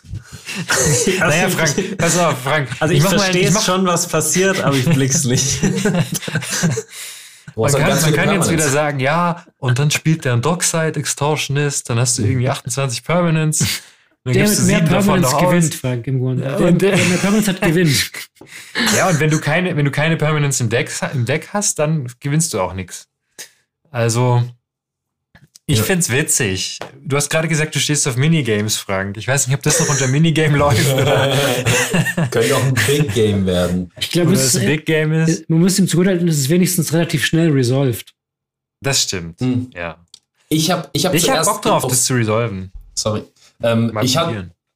naja, 1.20 1.50
Frank, 1.50 1.98
pass 1.98 2.18
auf, 2.18 2.40
Frank. 2.44 2.70
Also 2.80 2.94
ich, 2.94 3.02
verstehe 3.02 3.48
ich 3.48 3.54
mach- 3.54 3.64
schon, 3.66 3.86
was 3.88 4.08
passiert, 4.08 4.62
aber 4.62 4.76
ich 4.76 4.86
blick's 4.86 5.24
nicht. 5.24 5.62
Man 7.56 7.72
kann, 7.74 8.02
man 8.02 8.14
kann 8.14 8.32
jetzt 8.34 8.52
wieder 8.52 8.70
sagen, 8.70 9.00
ja, 9.00 9.46
und 9.58 9.80
dann 9.80 9.92
spielt 9.92 10.24
der 10.26 10.34
ein 10.34 10.42
Dockside 10.42 11.00
Extortionist, 11.00 11.90
dann 11.90 12.00
hast 12.00 12.18
du 12.18 12.24
irgendwie 12.24 12.48
28 12.50 13.04
Permanents. 13.04 13.60
Dann 14.24 14.34
Der 14.34 14.44
gibst 14.46 14.62
mit 14.62 14.70
du 14.70 14.72
mehr 14.72 14.82
Permanents 14.90 15.38
gewinnt, 15.38 15.76
Frank, 15.76 16.08
im 16.08 16.20
Grunde. 16.20 16.44
Der, 16.44 16.60
Und 16.60 16.82
der- 16.82 16.96
der 16.96 17.06
mehr 17.06 17.18
Permanents 17.18 17.48
hat, 17.48 17.62
gewinnt. 17.62 18.12
Ja, 18.96 19.10
und 19.10 19.20
wenn 19.20 19.30
du 19.30 19.40
keine, 19.42 19.76
wenn 19.76 19.84
du 19.86 19.92
keine 19.92 20.16
Permanents 20.18 20.60
im 20.62 20.70
Deck, 20.70 20.90
im 21.14 21.26
Deck 21.26 21.50
hast, 21.54 21.80
dann 21.80 22.08
gewinnst 22.20 22.54
du 22.54 22.62
auch 22.62 22.74
nichts. 22.74 23.08
Also, 23.92 24.44
ich 25.70 25.78
Ja. 25.78 25.84
find's 25.84 26.10
witzig. 26.10 26.80
Du 27.04 27.16
hast 27.16 27.30
gerade 27.30 27.48
gesagt, 27.48 27.76
du 27.76 27.80
stehst 27.80 28.08
auf 28.08 28.16
Minigames, 28.18 28.78
Frank. 28.78 29.18
Ich 29.18 29.28
weiß 29.28 29.48
nicht, 29.48 29.56
ob 29.56 29.62
das 29.64 29.80
noch 29.80 29.90
unter 29.90 30.08
Minigame 30.08 30.58
läuft 30.58 30.92
oder, 30.94 31.32
Könnte 32.32 32.56
auch 32.56 32.64
ein 32.64 32.74
Big 32.88 33.14
Game 33.14 33.46
werden. 33.46 33.92
Ich 34.00 34.10
glaube, 34.12 34.34
es 34.34 34.40
es 34.42 34.56
ist, 34.56 34.62
ein 34.62 34.68
Big 34.68 34.86
Game 34.86 35.14
ist. 35.14 35.50
man 35.50 35.60
muss 35.60 35.78
ihm 35.80 35.88
zugutehalten, 35.88 36.28
es 36.28 36.38
ist 36.40 36.50
wenigstens 36.50 36.92
relativ 36.94 37.26
schnell 37.26 37.52
resolved. 37.52 38.14
Das 38.82 39.04
stimmt. 39.04 39.40
Hm. 39.42 39.70
Ja. 39.76 39.98
Ich 40.50 40.72
habe 40.72 40.90
ich 40.94 41.06
hab 41.06 41.14
Ich 41.14 41.30
hab 41.30 41.46
Bock 41.46 41.62
drauf, 41.62 41.84
auf- 41.84 41.92
das 41.92 42.04
zu 42.06 42.16
resolven. 42.16 42.72
Sorry. 42.96 43.24
Ähm, 43.62 43.92
Mal 43.94 44.04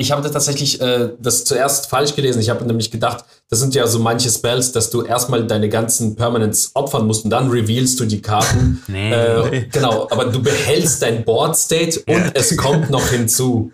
ich 0.04 0.12
habe 0.12 0.30
tatsächlich 0.30 0.80
äh, 0.82 1.10
das 1.20 1.44
zuerst 1.46 1.88
falsch 1.90 2.16
gelesen. 2.16 2.40
Ich 2.42 2.50
habe 2.50 2.64
nämlich 2.66 2.92
gedacht, 2.92 3.26
das 3.50 3.60
sind 3.60 3.74
ja 3.76 3.88
so 3.88 4.00
manche 4.00 4.30
Spells, 4.30 4.72
dass 4.72 4.90
du 4.90 5.02
erstmal 5.04 5.48
deine 5.48 5.70
ganzen 5.70 6.16
Permanents 6.16 6.72
opfern 6.76 7.08
musst 7.08 7.24
und 7.26 7.30
dann 7.32 7.50
revealst 7.50 8.00
du 8.00 8.06
die 8.06 8.22
Karten. 8.22 8.82
Nee. 8.88 9.12
Äh, 9.12 9.68
genau, 9.72 10.08
aber 10.12 10.26
du 10.26 10.42
behältst 10.42 11.02
dein 11.02 11.24
Board 11.26 11.58
State 11.58 12.02
und 12.08 12.32
es 12.36 12.56
kommt 12.58 12.90
noch 12.90 13.08
hinzu. 13.08 13.72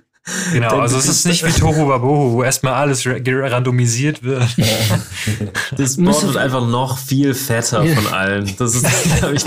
Genau, 0.54 0.80
also 0.80 0.98
es 0.98 1.08
ist 1.08 1.26
nicht 1.26 1.44
wie 1.46 1.52
Tohu 1.52 1.88
Wabohu, 1.88 2.34
wo 2.34 2.44
erstmal 2.44 2.74
alles 2.74 3.06
ra- 3.08 3.16
randomisiert 3.48 4.22
wird. 4.22 4.44
Das 5.78 5.98
Board 5.98 6.24
wird 6.28 6.38
einfach 6.38 6.68
noch 6.68 6.98
viel 6.98 7.34
fetter 7.34 7.84
Ja. 7.84 7.96
von 7.96 8.14
allen. 8.14 8.54
Das 8.58 8.76
ist, 8.76 8.86
glaube 9.20 9.36
ich, 9.36 9.44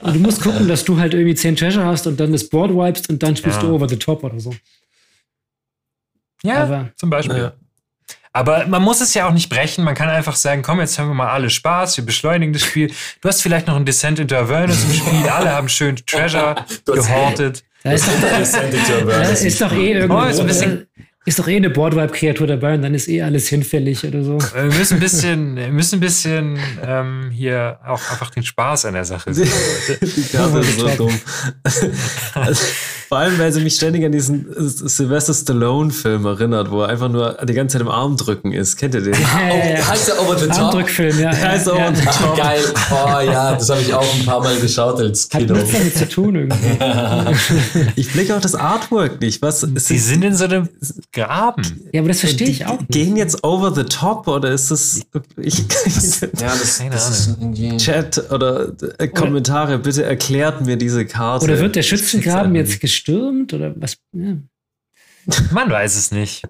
Und 0.00 0.14
du 0.14 0.20
musst 0.20 0.40
gucken, 0.42 0.68
dass 0.68 0.84
du 0.84 0.98
halt 0.98 1.12
irgendwie 1.14 1.34
10 1.34 1.56
Treasure 1.56 1.84
hast 1.84 2.06
und 2.06 2.18
dann 2.20 2.32
das 2.32 2.44
Board 2.48 2.70
wipest 2.72 3.08
und 3.10 3.22
dann 3.22 3.36
spielst 3.36 3.60
Ja. 3.62 3.68
du 3.68 3.74
over 3.74 3.88
the 3.88 3.96
top 3.96 4.22
oder 4.24 4.38
so. 4.40 4.54
Ja, 6.42 6.62
Aber- 6.64 6.88
zum 6.96 7.10
Beispiel. 7.10 7.36
Ja. 7.38 7.52
Aber 8.32 8.66
man 8.66 8.82
muss 8.82 9.00
es 9.00 9.14
ja 9.14 9.26
auch 9.26 9.32
nicht 9.32 9.48
brechen. 9.48 9.82
Man 9.82 9.94
kann 9.94 10.10
einfach 10.10 10.36
sagen, 10.36 10.60
komm, 10.60 10.78
jetzt 10.80 10.98
haben 10.98 11.08
wir 11.08 11.14
mal 11.14 11.30
alle 11.30 11.48
Spaß, 11.48 11.96
wir 11.96 12.04
beschleunigen 12.04 12.52
das 12.52 12.62
Spiel. 12.64 12.92
Du 13.22 13.28
hast 13.30 13.40
vielleicht 13.40 13.66
noch 13.66 13.76
ein 13.76 13.86
Descent 13.86 14.18
into 14.18 14.36
Avernus 14.36 14.84
im 14.84 14.92
Spiel. 14.92 15.28
Alle 15.30 15.50
haben 15.52 15.70
schön 15.70 15.96
Treasure 16.06 16.54
gehortet. 16.84 17.64
Da 17.82 17.92
ist 17.92 18.06
doch, 18.06 18.12
da 18.20 18.36
ist 19.30 19.60
doch 19.62 19.72
eh 19.72 19.92
irgendwo. 19.92 20.18
Oh, 20.18 20.24
ist 20.24 20.40
ein 20.40 20.46
bisschen- 20.46 20.86
ist 21.26 21.40
doch 21.40 21.48
eh 21.48 21.56
eine 21.56 21.70
Boardwipe-Kreatur 21.70 22.46
dabei 22.46 22.74
und 22.74 22.82
dann 22.82 22.94
ist 22.94 23.08
eh 23.08 23.20
alles 23.20 23.48
hinfällig 23.48 24.06
oder 24.06 24.22
so. 24.22 24.38
Wir 24.54 24.64
müssen 24.64 24.94
ein 24.94 25.00
bisschen, 25.00 25.56
wir 25.56 25.68
müssen 25.68 25.96
ein 25.96 26.00
bisschen 26.00 26.56
ähm, 26.86 27.30
hier 27.32 27.78
auch 27.84 28.00
einfach 28.12 28.30
den 28.30 28.44
Spaß 28.44 28.84
an 28.86 28.94
der 28.94 29.04
Sache 29.04 29.34
sehen. 29.34 29.50
die 30.00 30.22
Karte 30.36 30.58
ist 30.60 30.78
so 30.78 30.88
dumm. 30.96 31.20
Also, 32.34 32.64
vor 33.08 33.18
allem, 33.18 33.38
weil 33.38 33.52
sie 33.52 33.60
mich 33.60 33.74
ständig 33.74 34.04
an 34.04 34.12
diesen 34.12 34.46
Sylvester 34.56 35.34
Stallone-Film 35.34 36.24
erinnert, 36.26 36.70
wo 36.70 36.82
er 36.82 36.88
einfach 36.90 37.08
nur 37.08 37.36
die 37.44 37.54
ganze 37.54 37.74
Zeit 37.74 37.82
im 37.82 37.88
Arm 37.88 38.16
drücken 38.16 38.52
ist. 38.52 38.76
Kennt 38.76 38.94
ihr 38.94 39.00
den? 39.00 39.14
Oh, 39.14 39.88
heißt 39.90 40.08
der 40.08 40.20
Over 40.22 40.38
the 40.38 40.46
Top? 40.46 40.58
Armdrückfilm, 40.58 41.20
ja. 41.20 41.30
Der 41.30 41.50
heißt 41.50 41.66
ja, 41.66 41.72
Over 41.72 41.82
ja. 41.82 41.94
the 41.94 42.04
Top. 42.04 42.36
geil. 42.36 42.60
Oh 42.90 43.20
ja, 43.20 43.54
das 43.54 43.68
habe 43.68 43.80
ich 43.80 43.92
auch 43.92 44.14
ein 44.14 44.24
paar 44.24 44.40
Mal 44.40 44.56
geschaut 44.58 45.00
als 45.00 45.28
Hat 45.32 45.40
Kino. 45.40 45.54
nichts 45.54 45.72
damit 45.72 45.96
zu 45.98 46.08
tun 46.08 46.34
irgendwie. 46.36 47.36
Ich 47.96 48.12
blicke 48.12 48.36
auch 48.36 48.40
das 48.40 48.54
Artwork 48.54 49.20
nicht. 49.20 49.42
Was? 49.42 49.60
Sie 49.60 49.98
sind 49.98 50.22
in 50.24 50.34
so 50.34 50.44
einem 50.44 50.68
graben. 51.16 51.88
Ja, 51.92 52.00
aber 52.00 52.08
das 52.08 52.20
verstehe 52.20 52.48
ich 52.48 52.66
auch. 52.66 52.78
Nicht. 52.78 52.90
Gehen 52.90 53.16
jetzt 53.16 53.42
over 53.42 53.74
the 53.74 53.84
top 53.84 54.28
oder 54.28 54.52
ist 54.52 54.70
das. 54.70 55.00
Ich, 55.36 55.58
Ja, 55.58 55.66
das, 56.48 56.78
Keine 56.78 56.90
das 56.90 57.10
ist 57.10 57.28
irgendwie. 57.40 57.76
Chat 57.78 58.30
oder 58.30 58.72
äh, 58.98 59.08
Kommentare, 59.08 59.78
bitte 59.78 60.04
erklärt 60.04 60.64
mir 60.64 60.76
diese 60.76 61.06
Karte. 61.06 61.44
Oder 61.44 61.58
wird 61.58 61.74
der 61.74 61.82
Schützengraben 61.82 62.54
jetzt 62.54 62.80
gestürmt? 62.80 63.52
Oder 63.52 63.74
was? 63.76 63.96
Ja. 64.12 64.36
Man 65.50 65.70
weiß 65.70 65.96
es 65.96 66.12
nicht. 66.12 66.44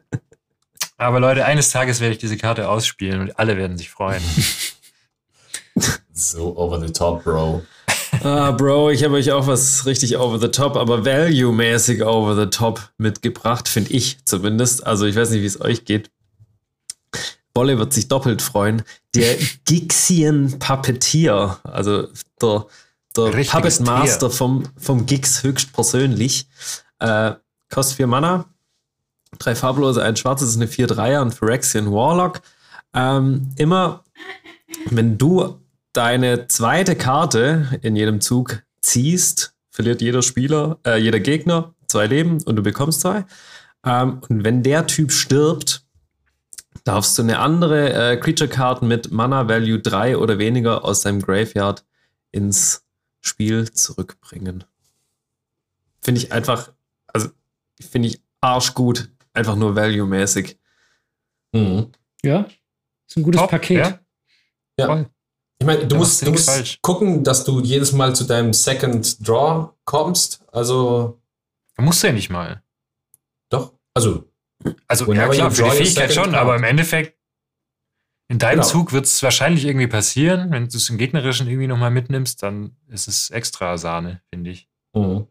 Aber 0.98 1.20
Leute, 1.20 1.44
eines 1.44 1.70
Tages 1.70 2.00
werde 2.00 2.12
ich 2.12 2.18
diese 2.18 2.36
Karte 2.36 2.68
ausspielen 2.68 3.20
und 3.20 3.38
alle 3.38 3.56
werden 3.56 3.78
sich 3.78 3.90
freuen. 3.90 4.22
So 6.12 6.56
over 6.56 6.80
the 6.80 6.92
top, 6.92 7.24
Bro. 7.24 7.62
Ah, 8.28 8.50
Bro, 8.50 8.90
ich 8.90 9.04
habe 9.04 9.14
euch 9.14 9.30
auch 9.30 9.46
was 9.46 9.86
richtig 9.86 10.18
over 10.18 10.40
the 10.40 10.48
top, 10.48 10.76
aber 10.76 11.04
value-mäßig 11.04 12.02
over 12.02 12.34
the 12.34 12.50
top 12.50 12.80
mitgebracht, 12.98 13.68
finde 13.68 13.92
ich 13.92 14.18
zumindest. 14.24 14.84
Also 14.84 15.06
ich 15.06 15.14
weiß 15.14 15.30
nicht, 15.30 15.42
wie 15.42 15.46
es 15.46 15.60
euch 15.60 15.84
geht. 15.84 16.10
Bolle 17.54 17.78
wird 17.78 17.92
sich 17.92 18.08
doppelt 18.08 18.42
freuen. 18.42 18.82
Der 19.14 19.36
Gixian 19.64 20.58
Puppeteer, 20.58 21.60
also 21.62 22.08
der, 22.42 22.66
der 23.16 23.32
Richtiges 23.32 23.78
Puppet 23.78 23.86
Master 23.86 24.28
vom, 24.28 24.64
vom 24.76 25.06
Gix 25.06 25.44
höchstpersönlich, 25.44 26.48
äh, 26.98 27.34
kostet 27.72 27.98
4 27.98 28.08
Mana, 28.08 28.46
drei 29.38 29.54
farblose, 29.54 30.02
ein 30.02 30.16
schwarzes 30.16 30.50
ist 30.50 30.56
eine 30.56 30.66
4-3er 30.66 31.22
und 31.22 31.32
Phyrexian 31.32 31.92
Warlock. 31.92 32.40
Ähm, 32.92 33.52
immer, 33.54 34.02
wenn 34.90 35.16
du 35.16 35.60
deine 35.96 36.46
zweite 36.48 36.96
Karte 36.96 37.78
in 37.82 37.96
jedem 37.96 38.20
Zug 38.20 38.62
ziehst, 38.80 39.54
verliert 39.70 40.02
jeder 40.02 40.22
Spieler, 40.22 40.78
äh, 40.86 40.98
jeder 40.98 41.20
Gegner 41.20 41.74
zwei 41.86 42.06
Leben 42.06 42.42
und 42.42 42.56
du 42.56 42.62
bekommst 42.62 43.00
zwei. 43.00 43.24
Ähm, 43.84 44.20
und 44.28 44.44
wenn 44.44 44.62
der 44.62 44.86
Typ 44.86 45.12
stirbt, 45.12 45.86
darfst 46.84 47.18
du 47.18 47.22
eine 47.22 47.38
andere 47.38 47.92
äh, 47.92 48.16
Creature-Card 48.16 48.82
mit 48.82 49.10
Mana 49.10 49.48
Value 49.48 49.80
3 49.80 50.18
oder 50.18 50.38
weniger 50.38 50.84
aus 50.84 51.00
deinem 51.00 51.22
Graveyard 51.22 51.84
ins 52.30 52.84
Spiel 53.20 53.72
zurückbringen. 53.72 54.64
Finde 56.00 56.20
ich 56.20 56.32
einfach, 56.32 56.72
also 57.08 57.28
finde 57.80 58.08
ich 58.08 58.22
arschgut, 58.40 59.08
einfach 59.32 59.56
nur 59.56 59.74
value-mäßig. 59.74 60.58
Mhm. 61.52 61.90
ja, 62.22 62.46
ist 63.08 63.16
ein 63.16 63.22
gutes 63.22 63.40
Top, 63.40 63.50
Paket. 63.50 63.78
ja. 63.78 63.98
Ja. 64.78 65.06
Ich 65.58 65.66
meine, 65.66 65.80
du 65.80 65.86
Da 65.86 65.96
musst, 65.96 66.26
du 66.26 66.30
musst 66.32 66.50
falsch. 66.50 66.78
gucken, 66.82 67.24
dass 67.24 67.44
du 67.44 67.60
jedes 67.60 67.92
Mal 67.92 68.14
zu 68.14 68.24
deinem 68.24 68.52
Second 68.52 69.26
Draw 69.26 69.70
kommst. 69.84 70.42
Also, 70.52 71.20
Musst 71.78 72.02
du 72.02 72.06
ja 72.08 72.12
nicht 72.12 72.30
mal. 72.30 72.62
doch. 73.50 73.72
Also, 73.94 74.24
Also, 74.88 75.10
ja 75.12 75.28
klar, 75.28 75.50
für 75.50 75.62
die 75.62 75.68
draw 75.68 75.76
Fähigkeit 75.76 76.12
schon, 76.12 76.24
card. 76.32 76.34
aber 76.36 76.56
im 76.56 76.64
Endeffekt, 76.64 77.16
in 78.28 78.38
deinem 78.38 78.56
Genau. 78.60 78.66
Zug 78.66 78.92
wird 78.92 79.04
es 79.06 79.22
wahrscheinlich 79.22 79.64
irgendwie 79.64 79.86
passieren. 79.86 80.50
Wenn 80.50 80.68
du 80.68 80.76
es 80.76 80.88
im 80.90 80.98
Gegnerischen 80.98 81.46
irgendwie 81.48 81.68
nochmal 81.68 81.90
mitnimmst, 81.92 82.42
dann 82.42 82.76
ist 82.88 83.08
es 83.08 83.30
extra 83.30 83.78
Sahne, 83.78 84.20
finde 84.30 84.50
ich. 84.50 84.68
mhm. 84.94 85.26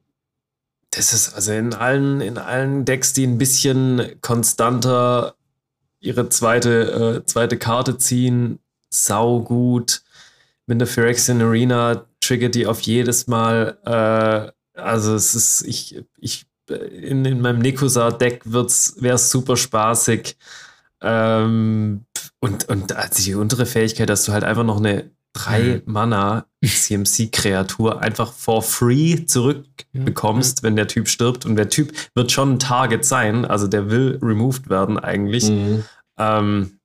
Das 0.91 1.11
ist 1.11 1.33
also 1.33 1.51
in 1.51 1.73
allen, 1.73 2.21
in 2.21 2.37
allen 2.37 2.85
Decks, 2.85 3.11
die 3.11 3.27
ein 3.27 3.37
bisschen 3.37 4.15
konstanter 4.21 5.35
ihre 5.99 6.29
zweite, 6.29 7.21
äh, 7.21 7.25
zweite 7.25 7.57
Karte 7.57 7.97
ziehen, 7.97 8.59
saugut. 8.89 10.03
Mit 10.67 10.79
der 10.79 10.87
Phyrexian 10.87 11.41
Arena 11.41 12.05
triggert 12.21 12.55
die 12.55 12.65
auf 12.65 12.81
jedes 12.81 13.27
Mal. 13.27 13.77
Äh, 13.85 14.79
also 14.79 15.15
es 15.15 15.35
ist, 15.35 15.61
ich, 15.67 16.03
ich, 16.17 16.45
in, 16.69 17.23
in 17.25 17.41
meinem 17.41 17.59
Nekusar-Deck 17.59 18.41
wäre 18.45 18.65
es 18.65 19.29
super 19.29 19.57
spaßig. 19.57 20.37
Ähm, 21.01 22.05
und, 22.39 22.67
und 22.67 22.95
also 22.95 23.23
die 23.23 23.35
untere 23.35 23.65
Fähigkeit, 23.65 24.09
dass 24.09 24.25
du 24.25 24.31
halt 24.31 24.43
einfach 24.43 24.63
noch 24.63 24.77
eine 24.77 25.11
3 25.35 25.81
Mana 25.85 26.45
CMC-Kreatur 26.63 28.01
einfach 28.01 28.31
for 28.31 28.63
free 28.63 29.25
zurückbekommst, 29.25 30.63
wenn 30.63 30.75
der 30.75 30.87
Typ 30.87 31.07
stirbt. 31.07 31.45
Und 31.45 31.57
der 31.57 31.69
Typ 31.69 31.93
wird 32.15 32.31
schon 32.31 32.53
ein 32.53 32.59
Target 32.59 33.05
sein, 33.05 33.45
also 33.45 33.67
der 33.67 33.91
will 33.91 34.17
removed 34.21 34.69
werden 34.69 34.97
eigentlich. 34.97 35.49
Mhm. 35.49 35.83
Ähm, 36.17 36.79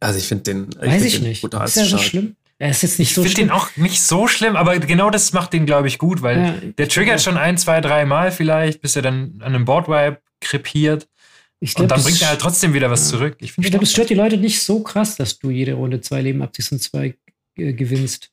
also 0.00 0.18
ich 0.18 0.26
finde 0.26 0.44
den. 0.44 0.68
Weiß 0.76 1.04
ich 1.04 1.14
den 1.14 1.24
nicht. 1.24 1.44
Ist 1.44 1.76
ja 1.76 1.84
so 1.84 1.98
schlimm. 1.98 2.36
Er 2.62 2.70
ist 2.70 2.82
jetzt 2.82 2.98
nicht 2.98 3.08
Ich 3.08 3.14
so 3.14 3.22
finde 3.22 3.34
schlimm. 3.36 3.48
den 3.48 3.52
auch 3.56 3.68
nicht 3.76 4.02
so 4.02 4.26
schlimm, 4.28 4.54
aber 4.54 4.78
genau 4.78 5.08
das 5.08 5.32
macht 5.32 5.54
den, 5.54 5.64
glaube 5.64 5.88
ich, 5.88 5.96
gut, 5.98 6.20
weil 6.20 6.38
Ja, 6.38 6.54
der 6.76 6.88
triggert 6.88 7.20
schon 7.22 7.38
ein, 7.38 7.56
zwei, 7.56 7.80
drei 7.80 8.04
Mal 8.04 8.30
vielleicht, 8.30 8.82
bis 8.82 8.94
er 8.96 9.02
dann 9.02 9.36
an 9.40 9.54
einem 9.54 9.64
Boardwipe 9.64 10.18
krepiert. 10.42 11.08
ich 11.58 11.70
Und 11.70 11.76
glaub, 11.76 11.88
dann 11.88 11.96
das- 11.98 12.04
bringt 12.04 12.20
er 12.22 12.28
halt 12.28 12.40
trotzdem 12.40 12.74
wieder 12.74 12.90
was 12.90 13.10
Ja. 13.10 13.16
zurück. 13.18 13.36
Ich 13.40 13.52
finde 13.52 13.66
Ich 13.66 13.70
glaube, 13.72 13.84
es 13.84 13.90
stört 13.92 14.10
die 14.10 14.14
Leute 14.14 14.36
nicht 14.36 14.62
so 14.62 14.80
krass, 14.82 15.16
dass 15.16 15.38
du 15.38 15.50
jede 15.50 15.72
Runde 15.74 16.00
zwei 16.02 16.20
Leben 16.22 16.42
abziehst 16.42 16.70
und 16.72 16.80
zwei 16.82 17.14
äh, 17.56 17.72
gewinnst. 17.72 18.30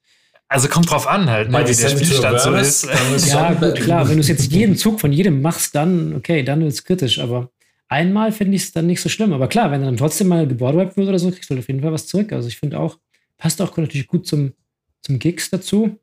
Also 0.49 0.67
kommt 0.69 0.89
drauf 0.91 1.07
an 1.07 1.29
halt, 1.29 1.47
ne, 1.49 1.53
Bei 1.57 1.67
wie 1.67 1.75
der 1.75 1.89
Spielstand 1.89 2.39
so 2.41 2.53
ist. 2.53 2.85
dann 2.87 3.15
ist 3.15 3.27
Ja, 3.27 3.53
gut, 3.53 3.75
klar. 3.81 4.07
Wenn 4.07 4.15
du 4.15 4.21
es 4.21 4.27
jetzt 4.29 4.51
jeden 4.51 4.77
Zug 4.77 4.99
von 5.01 5.11
jedem 5.11 5.41
machst, 5.41 5.73
dann, 5.75 6.15
okay, 6.15 6.43
dann 6.43 6.61
wird 6.61 6.71
es 6.71 6.83
kritisch. 6.85 7.19
Aber 7.19 7.49
einmal 7.89 8.31
finde 8.31 8.55
ich 8.55 8.63
es 8.63 8.71
dann 8.71 8.87
nicht 8.87 9.01
so 9.01 9.09
schlimm. 9.09 9.33
Aber 9.33 9.47
klar, 9.49 9.71
wenn 9.71 9.81
er 9.81 9.87
dann 9.87 9.97
trotzdem 9.97 10.27
mal 10.27 10.47
geboardwiped 10.47 10.95
wird 10.97 11.07
oder 11.09 11.19
so, 11.19 11.31
kriegst 11.31 11.49
du 11.49 11.55
halt 11.55 11.63
auf 11.63 11.67
jeden 11.67 11.81
Fall 11.81 11.91
was 11.93 12.07
zurück. 12.07 12.31
Also 12.31 12.47
ich 12.47 12.57
finde 12.57 12.79
auch, 12.79 12.97
passt 13.37 13.61
auch 13.61 13.75
natürlich 13.77 14.07
gut 14.07 14.27
zum, 14.27 14.53
zum 15.01 15.19
Gigs 15.19 15.49
dazu. 15.49 15.99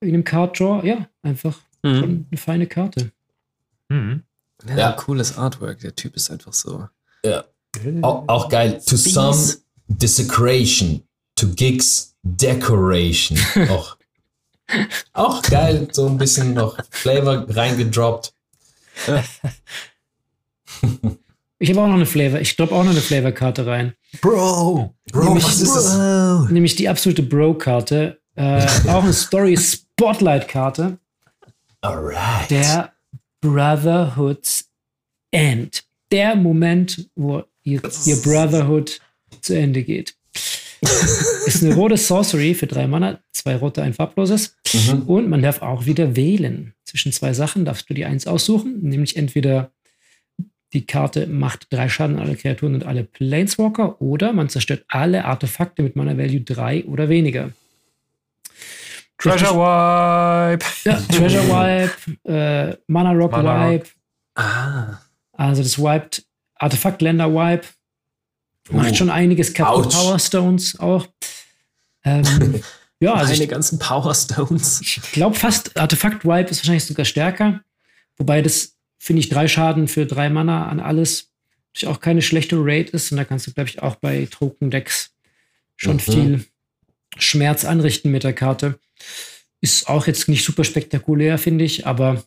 In 0.00 0.08
einem 0.08 0.24
Card 0.24 0.58
Draw, 0.58 0.84
ja, 0.86 1.08
einfach 1.22 1.60
Mhm. 1.84 1.98
schon 2.00 2.26
eine 2.30 2.38
feine 2.38 2.66
Karte. 2.66 3.10
Mhm. 3.88 4.22
Ja, 4.68 4.76
Ja. 4.76 4.92
cooles 4.92 5.36
Artwork. 5.36 5.80
Der 5.80 5.94
Typ 5.96 6.14
ist 6.16 6.30
einfach 6.30 6.52
so. 6.52 6.88
Ja. 7.24 7.44
Auch, 8.02 8.28
auch 8.28 8.48
geil. 8.48 8.80
To 8.86 8.96
Spieß. 8.96 9.14
some 9.14 9.56
desecration, 9.88 11.02
to 11.36 11.48
gigs 11.54 12.14
decoration. 12.22 13.36
auch, 13.70 13.96
auch 15.12 15.42
geil, 15.42 15.88
so 15.92 16.06
ein 16.06 16.18
bisschen 16.18 16.54
noch 16.54 16.78
Flavor 16.90 17.46
reingedroppt. 17.48 18.32
Ich 21.62 21.70
habe 21.70 21.80
auch 21.82 21.86
noch 21.86 21.94
eine 21.94 22.06
Flavor. 22.06 22.40
Ich 22.40 22.56
droppe 22.56 22.74
auch 22.74 22.82
noch 22.82 22.90
eine 22.90 23.00
Flavor-Karte 23.00 23.64
rein. 23.64 23.92
Bro! 24.20 24.92
Bro, 25.12 25.24
Nämlich- 25.24 25.44
was 25.44 25.60
ist 25.60 25.72
das? 25.72 26.50
Nämlich 26.50 26.74
die 26.74 26.88
absolute 26.88 27.22
Bro-Karte. 27.22 28.18
Äh, 28.34 28.66
auch 28.88 29.04
eine 29.04 29.12
Story-Spotlight-Karte. 29.12 30.98
Alright. 31.82 32.50
Der 32.50 32.92
Brotherhood's 33.40 34.70
End. 35.30 35.84
Der 36.10 36.34
Moment, 36.34 37.08
wo 37.14 37.44
ihr, 37.62 37.80
ihr 38.06 38.16
Brotherhood 38.16 39.00
zu 39.40 39.56
Ende 39.56 39.84
geht. 39.84 40.16
ist 41.46 41.62
eine 41.62 41.76
rote 41.76 41.96
Sorcery 41.96 42.54
für 42.54 42.66
drei 42.66 42.88
Mana, 42.88 43.20
zwei 43.30 43.54
rote, 43.54 43.82
ein 43.82 43.94
farbloses. 43.94 44.56
Mhm. 44.72 45.02
Und 45.02 45.28
man 45.30 45.42
darf 45.42 45.62
auch 45.62 45.86
wieder 45.86 46.16
wählen. 46.16 46.74
Zwischen 46.84 47.12
zwei 47.12 47.32
Sachen 47.34 47.64
darfst 47.64 47.88
du 47.88 47.94
die 47.94 48.04
eins 48.04 48.26
aussuchen, 48.26 48.80
nämlich 48.82 49.16
entweder 49.16 49.70
die 50.72 50.86
Karte 50.86 51.26
macht 51.26 51.66
drei 51.70 51.88
Schaden 51.88 52.16
an 52.16 52.22
alle 52.22 52.36
Kreaturen 52.36 52.74
und 52.74 52.84
alle 52.84 53.04
Planeswalker 53.04 54.00
oder 54.00 54.32
man 54.32 54.48
zerstört 54.48 54.84
alle 54.88 55.24
Artefakte 55.24 55.82
mit 55.82 55.96
Mana 55.96 56.16
Value 56.16 56.40
3 56.40 56.84
oder 56.86 57.08
weniger. 57.08 57.50
Treasure 59.18 59.54
Wipe! 59.54 60.64
Ja, 60.84 61.00
Treasure 61.00 61.46
Wipe, 61.48 62.30
äh, 62.32 62.76
Mana 62.88 63.12
Rock 63.12 63.32
Mana. 63.32 63.70
Wipe, 63.70 63.88
Ah. 64.34 64.98
also 65.32 65.62
das 65.62 65.78
wiped, 65.78 66.24
Artefaktländer 66.56 67.30
Wipe, 67.32 67.66
macht 68.70 68.92
Uh, 68.92 68.94
schon 68.94 69.10
einiges 69.10 69.52
kaputt. 69.52 69.86
ouch. 69.86 69.92
Power 69.92 70.18
Stones 70.18 70.80
auch. 70.80 71.06
Ähm, 72.04 72.24
ja, 73.00 73.12
also 73.14 73.32
Meine 73.32 73.44
ich, 73.44 73.50
ganzen 73.50 73.78
Power 73.78 74.14
Stones. 74.14 74.80
ich 74.80 75.00
glaube 75.12 75.36
fast, 75.36 75.76
Artefakt 75.78 76.24
Wipe 76.24 76.50
ist 76.50 76.60
wahrscheinlich 76.60 76.84
sogar 76.86 77.04
stärker. 77.04 77.60
Wobei 78.16 78.42
das, 78.42 78.71
finde 79.04 79.20
ich, 79.20 79.28
drei 79.28 79.48
Schaden 79.48 79.88
für 79.88 80.06
drei 80.06 80.30
Mana 80.30 80.68
an 80.68 80.78
alles 80.78 81.32
natürlich 81.74 81.92
auch 81.92 82.00
keine 82.00 82.22
schlechte 82.22 82.56
Rate 82.60 82.92
ist. 82.92 83.10
Und 83.10 83.16
da 83.18 83.24
kannst 83.24 83.46
du, 83.48 83.52
glaube 83.52 83.68
ich, 83.68 83.82
auch 83.82 83.96
bei 83.96 84.28
Token-Decks 84.30 85.10
schon 85.76 85.96
Mhm. 85.96 86.00
viel 86.00 86.44
Schmerz 87.18 87.64
anrichten 87.64 88.12
mit 88.12 88.22
der 88.22 88.32
Karte. 88.32 88.78
Ist 89.60 89.88
auch 89.88 90.06
jetzt 90.06 90.28
nicht 90.28 90.44
super 90.44 90.62
spektakulär, 90.64 91.36
finde 91.38 91.64
ich, 91.64 91.84
aber 91.86 92.22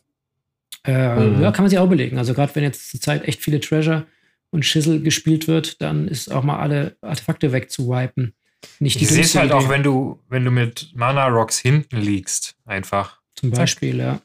äh, 0.84 1.16
Mhm. 1.16 1.42
ja, 1.42 1.50
kann 1.50 1.64
man 1.64 1.70
sich 1.70 1.78
auch 1.78 1.88
belegen. 1.88 2.18
Also 2.18 2.34
gerade 2.34 2.54
wenn 2.54 2.62
jetzt 2.62 2.90
zur 2.90 3.00
Zeit 3.00 3.26
echt 3.26 3.40
viele 3.40 3.60
Treasure 3.60 4.06
und 4.50 4.64
Schissel 4.64 5.00
gespielt 5.02 5.48
wird, 5.48 5.80
dann 5.80 6.06
ist 6.08 6.30
auch 6.30 6.42
mal 6.44 6.58
alle 6.58 6.96
Artefakte 7.00 7.52
wegzuwipen. 7.52 8.34
Nicht 8.80 9.00
die 9.00 9.04
Ich 9.04 9.08
sehe 9.10 9.20
es 9.22 9.32
dümmste 9.32 9.38
halt 9.40 9.50
Idee, 9.50 9.58
auch, 9.64 9.68
wenn 9.70 9.82
du, 9.82 10.20
wenn 10.28 10.44
du 10.44 10.50
mit 10.50 10.90
Mana 10.94 11.26
Rocks 11.28 11.58
hinten 11.58 11.96
liegst, 11.96 12.54
einfach. 12.66 13.20
Zum 13.34 13.50
Beispiel, 13.50 13.96
ja. 13.98 14.20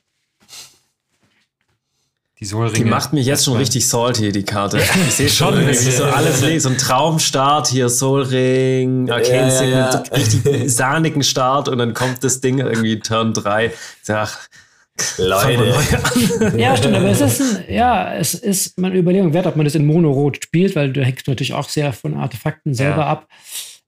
Die 2.41 2.47
Soulringe. 2.47 2.73
Die 2.73 2.83
macht 2.85 3.13
mich 3.13 3.27
jetzt 3.27 3.45
schon 3.45 3.55
richtig 3.57 3.87
salty, 3.87 4.31
die 4.31 4.41
Karte. 4.43 4.79
Ich 5.07 5.13
sehe 5.13 5.29
schon 5.29 5.49
Schon 5.49 5.57
ein 5.59 5.67
irgendwie 5.69 5.91
so 5.91 6.03
alles 6.05 6.39
so 6.63 6.69
ein 6.69 6.77
Traumstart 6.77 7.67
hier, 7.67 7.87
Soulring, 7.87 9.11
Arcane 9.11 9.53
Ja, 9.53 9.63
ja, 9.63 9.89
ja. 9.91 10.03
richtig 10.15 10.71
sahnigen 10.71 11.21
Start 11.21 11.69
und 11.69 11.77
dann 11.77 11.93
kommt 11.93 12.23
das 12.23 12.41
Ding 12.41 12.57
irgendwie 12.57 12.99
Turn 12.99 13.33
3. 13.33 13.67
Ich 13.67 13.73
sag, 14.01 14.27
ach, 14.27 14.49
Leute. 15.19 15.73
Ja, 16.57 16.75
stimmt, 16.77 16.95
aber 16.95 17.09
es 17.09 17.21
ist 17.21 17.41
ein, 17.41 17.63
ja, 17.73 18.15
es 18.15 18.33
ist 18.33 18.79
meine 18.79 18.97
Überlegung 18.97 19.33
wert, 19.33 19.45
ob 19.45 19.55
man 19.55 19.65
das 19.65 19.75
in 19.75 19.85
Mono-Rot 19.85 20.43
spielt, 20.43 20.75
weil 20.75 20.91
du 20.91 21.03
hängst 21.05 21.27
natürlich 21.27 21.53
auch 21.53 21.69
sehr 21.69 21.93
von 21.93 22.15
Artefakten 22.15 22.73
selber 22.73 23.01
Ja. 23.01 23.07
ab. 23.07 23.27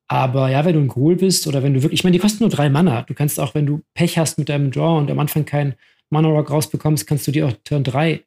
Aber 0.07 0.49
ja, 0.51 0.63
wenn 0.63 0.75
du 0.75 0.79
ein 0.81 0.87
Ghoul 0.89 1.15
bist 1.15 1.47
oder 1.47 1.63
wenn 1.63 1.73
du 1.73 1.81
wirklich, 1.81 2.01
ich 2.01 2.03
meine, 2.03 2.13
die 2.13 2.19
kosten 2.19 2.43
nur 2.43 2.49
drei 2.51 2.69
Mana. 2.69 3.01
Du 3.01 3.15
kannst 3.15 3.39
auch, 3.39 3.55
wenn 3.55 3.65
du 3.65 3.81
Pech 3.95 4.19
hast 4.19 4.37
mit 4.37 4.49
deinem 4.49 4.69
Draw 4.69 4.99
und 4.99 5.09
am 5.09 5.17
Anfang 5.17 5.43
keinen 5.45 5.73
Mana-Rock 6.11 6.51
rausbekommst, 6.51 7.07
kannst 7.07 7.25
du 7.25 7.31
die 7.31 7.41
auch 7.41 7.53
Turn 7.63 7.83
3 7.83 8.21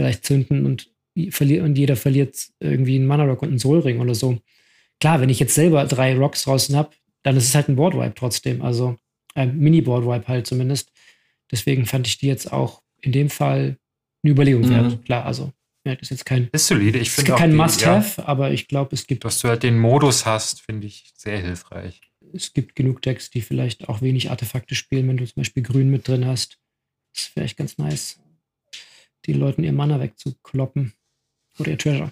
vielleicht 0.00 0.24
zünden 0.24 0.64
und, 0.64 0.88
und 1.16 1.76
jeder 1.78 1.96
verliert 1.96 2.48
irgendwie 2.60 2.96
einen 2.96 3.06
Mana-Rock 3.06 3.42
und 3.42 3.48
einen 3.48 3.58
Soul-Ring 3.58 4.00
oder 4.00 4.14
so. 4.14 4.38
Klar, 4.98 5.20
wenn 5.20 5.28
ich 5.28 5.38
jetzt 5.40 5.54
selber 5.54 5.84
drei 5.84 6.16
Rocks 6.16 6.44
draußen 6.44 6.74
habe, 6.76 6.90
dann 7.22 7.36
ist 7.36 7.44
es 7.44 7.54
halt 7.54 7.68
ein 7.68 7.76
Board-Wipe 7.76 8.14
trotzdem. 8.14 8.62
Also 8.62 8.96
ein 9.34 9.58
Mini-Board-Wipe 9.58 10.26
halt 10.28 10.46
zumindest. 10.46 10.90
Deswegen 11.50 11.84
fand 11.84 12.06
ich 12.06 12.16
die 12.18 12.26
jetzt 12.28 12.50
auch 12.52 12.82
in 13.02 13.12
dem 13.12 13.28
Fall 13.28 13.76
eine 14.22 14.32
Überlegung 14.32 14.62
Mhm. 14.62 14.70
wert. 14.70 15.04
Klar, 15.04 15.26
also 15.26 15.52
ja, 15.84 15.94
das 15.94 16.02
ist 16.04 16.10
jetzt 16.10 16.26
kein, 16.26 16.48
Ist 16.52 16.66
solide. 16.66 16.98
Ich 16.98 17.18
auch 17.30 17.38
kein 17.38 17.54
Must-Have, 17.54 18.26
aber 18.26 18.52
ich 18.52 18.68
glaube, 18.68 18.94
es 18.94 19.06
gibt, 19.06 19.24
Dass 19.24 19.40
du 19.40 19.48
halt 19.48 19.62
den 19.62 19.78
Modus 19.78 20.24
hast, 20.26 20.60
finde 20.62 20.86
ich 20.86 21.10
sehr 21.16 21.38
hilfreich. 21.38 22.00
es 22.32 22.52
gibt 22.52 22.76
genug 22.76 23.02
Decks, 23.02 23.30
die 23.30 23.40
vielleicht 23.42 23.88
auch 23.88 24.00
wenig 24.02 24.30
Artefakte 24.30 24.74
spielen, 24.74 25.08
wenn 25.08 25.16
du 25.16 25.24
zum 25.26 25.40
Beispiel 25.40 25.62
Grün 25.62 25.90
mit 25.90 26.06
drin 26.06 26.24
hast. 26.26 26.58
Das 27.12 27.24
ist 27.24 27.32
vielleicht 27.32 27.56
ganz 27.56 27.76
nice, 27.78 28.19
die 29.26 29.32
Leuten 29.32 29.64
ihr 29.64 29.72
Mana 29.72 30.00
wegzukloppen. 30.00 30.92
Oder 31.58 31.70
ihr 31.72 31.78
Treasure. 31.78 32.10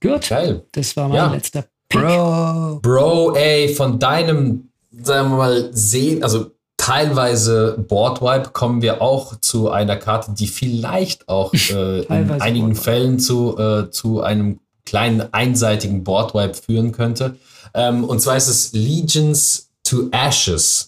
Gut, 0.00 0.28
Geil. 0.28 0.64
das 0.72 0.96
war 0.96 1.08
mein 1.08 1.16
Ja. 1.16 1.32
letzter 1.32 1.64
Pick. 1.88 2.00
Bro. 2.00 2.80
Bro, 2.82 3.34
ey, 3.34 3.68
von 3.74 3.98
deinem, 3.98 4.68
sagen 4.92 5.30
wir 5.30 5.36
mal, 5.36 5.70
sehen, 5.72 6.22
also 6.22 6.52
teilweise 6.76 7.76
Boardwipe 7.88 8.50
kommen 8.50 8.82
wir 8.82 9.02
auch 9.02 9.40
zu 9.40 9.70
einer 9.70 9.96
Karte, 9.96 10.32
die 10.32 10.46
vielleicht 10.46 11.28
auch 11.28 11.52
äh, 11.70 12.02
in 12.02 12.08
einigen 12.40 12.66
Boardwipe. 12.68 12.74
Fällen 12.74 13.18
zu, 13.18 13.58
äh, 13.58 13.90
zu 13.90 14.20
einem 14.20 14.60
kleinen 14.84 15.32
einseitigen 15.34 16.04
Boardwipe 16.04 16.54
führen 16.54 16.92
könnte. 16.92 17.36
Ähm, 17.74 18.04
und 18.04 18.20
zwar 18.20 18.36
ist 18.36 18.48
es 18.48 18.72
Legions 18.72 19.70
to 19.84 20.08
Ashes. 20.12 20.87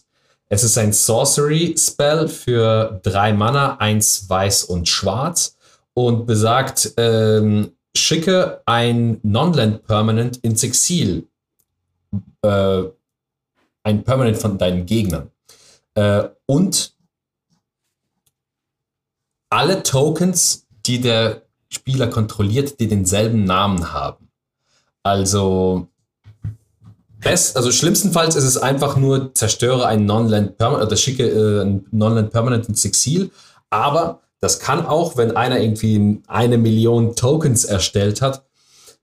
Es 0.53 0.65
ist 0.65 0.77
ein 0.79 0.93
Sorcery-Spell 0.93 2.29
für 2.29 3.01
drei 3.05 3.33
Mana, 3.33 3.77
eins 3.77 4.29
weiß 4.29 4.65
und 4.65 4.89
schwarz 4.89 5.57
und 5.95 6.27
besagt, 6.27 6.93
ähm, 6.97 7.71
schicke 7.97 8.61
ein 8.67 9.21
Non-Land 9.23 9.87
Permanent 9.87 10.39
ins 10.39 10.65
Exil. 10.65 11.29
Äh, 12.43 12.83
ein 13.85 14.03
Permanent 14.03 14.39
von 14.39 14.59
deinen 14.59 14.87
Gegnern. 14.87 15.31
Äh, 15.95 16.29
und 16.47 16.97
alle 19.51 19.85
Tokens, 19.85 20.67
die 20.85 21.01
der 21.01 21.43
Spieler 21.69 22.09
kontrolliert, 22.09 22.81
die 22.81 22.89
denselben 22.89 23.45
Namen 23.45 23.93
haben. 23.93 24.33
Also, 25.05 25.87
best, 27.21 27.57
also 27.57 27.71
schlimmstenfalls 27.71 28.35
ist 28.35 28.45
es 28.45 28.57
einfach 28.57 28.97
nur, 28.97 29.35
zerstöre 29.35 29.87
ein 29.87 30.05
Non-Land 30.07 30.57
Permanent 30.59 30.87
oder 30.87 30.97
schicke 30.97 31.29
äh, 31.29 31.63
ein 31.63 31.87
Non-Land 31.91 32.33
Permanent 32.33 32.69
ins 32.69 32.85
Exil. 32.85 33.31
Aber 33.71 34.23
das 34.41 34.59
kann 34.59 34.87
auch, 34.87 35.17
wenn 35.17 35.37
einer 35.37 35.61
irgendwie 35.61 36.23
eine 36.27 36.59
Million 36.59 37.15
Tokens 37.15 37.65
erstellt 37.65 38.23
hat, 38.23 38.45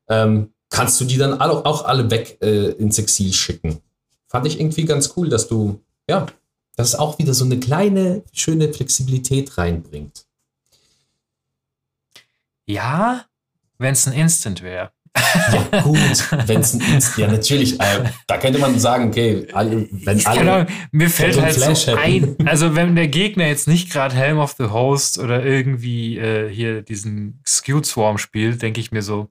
ähm, 0.10 0.54
kannst 0.70 1.00
du 1.00 1.06
die 1.06 1.18
dann 1.18 1.36
alle, 1.36 1.66
auch 1.66 1.86
alle 1.86 2.10
weg 2.10 2.38
äh, 2.42 2.72
ins 2.72 2.98
Exil 2.98 3.32
schicken. 3.34 3.82
Fand 4.28 4.46
ich 4.48 4.60
irgendwie 4.60 4.86
ganz 4.86 5.14
cool, 5.16 5.30
dass 5.30 5.48
du, 5.48 5.82
ja, 6.10 6.26
dass 6.76 6.90
es 6.90 6.96
auch 6.96 7.18
wieder 7.20 7.34
so 7.34 7.46
eine 7.46 7.60
kleine, 7.60 8.24
schöne 8.34 8.74
Flexibilität 8.74 9.58
reinbringt. 9.58 10.26
Ja, 12.66 13.26
wenn 13.78 13.94
es 13.94 14.08
ein 14.08 14.14
Instant 14.14 14.62
wäre. 14.62 14.92
Ja, 15.72 15.82
gut, 15.82 15.98
wenn 16.48 16.62
es 16.62 16.74
ein 16.74 16.82
Inst, 16.82 17.18
ja, 17.18 17.28
natürlich, 17.28 17.80
äh, 17.80 18.04
da 18.28 18.38
könnte 18.38 18.60
man 18.60 18.78
sagen, 18.80 19.10
okay, 19.10 19.48
alle, 19.54 19.88
wenn 19.92 20.26
alle. 20.26 20.52
Ahnung, 20.52 20.68
mir 20.92 21.10
fällt 21.10 21.42
halt 21.42 21.56
Flash 21.56 21.86
so 21.86 21.96
ein, 21.96 22.36
also 22.46 22.76
wenn 22.76 22.96
der 22.96 23.08
Gegner 23.08 23.48
jetzt 23.48 23.68
nicht 23.68 23.92
gerade 23.92 24.16
Helm 24.16 24.40
of 24.40 24.56
the 24.58 24.66
Host 24.66 25.20
oder 25.20 25.44
irgendwie 25.44 26.18
äh, 26.18 26.50
hier 26.50 26.82
diesen 26.82 27.42
Skewed 27.46 27.86
Swarm 27.86 28.18
spielt, 28.18 28.62
denke 28.62 28.80
ich 28.80 28.92
mir 28.92 29.02
so, 29.02 29.30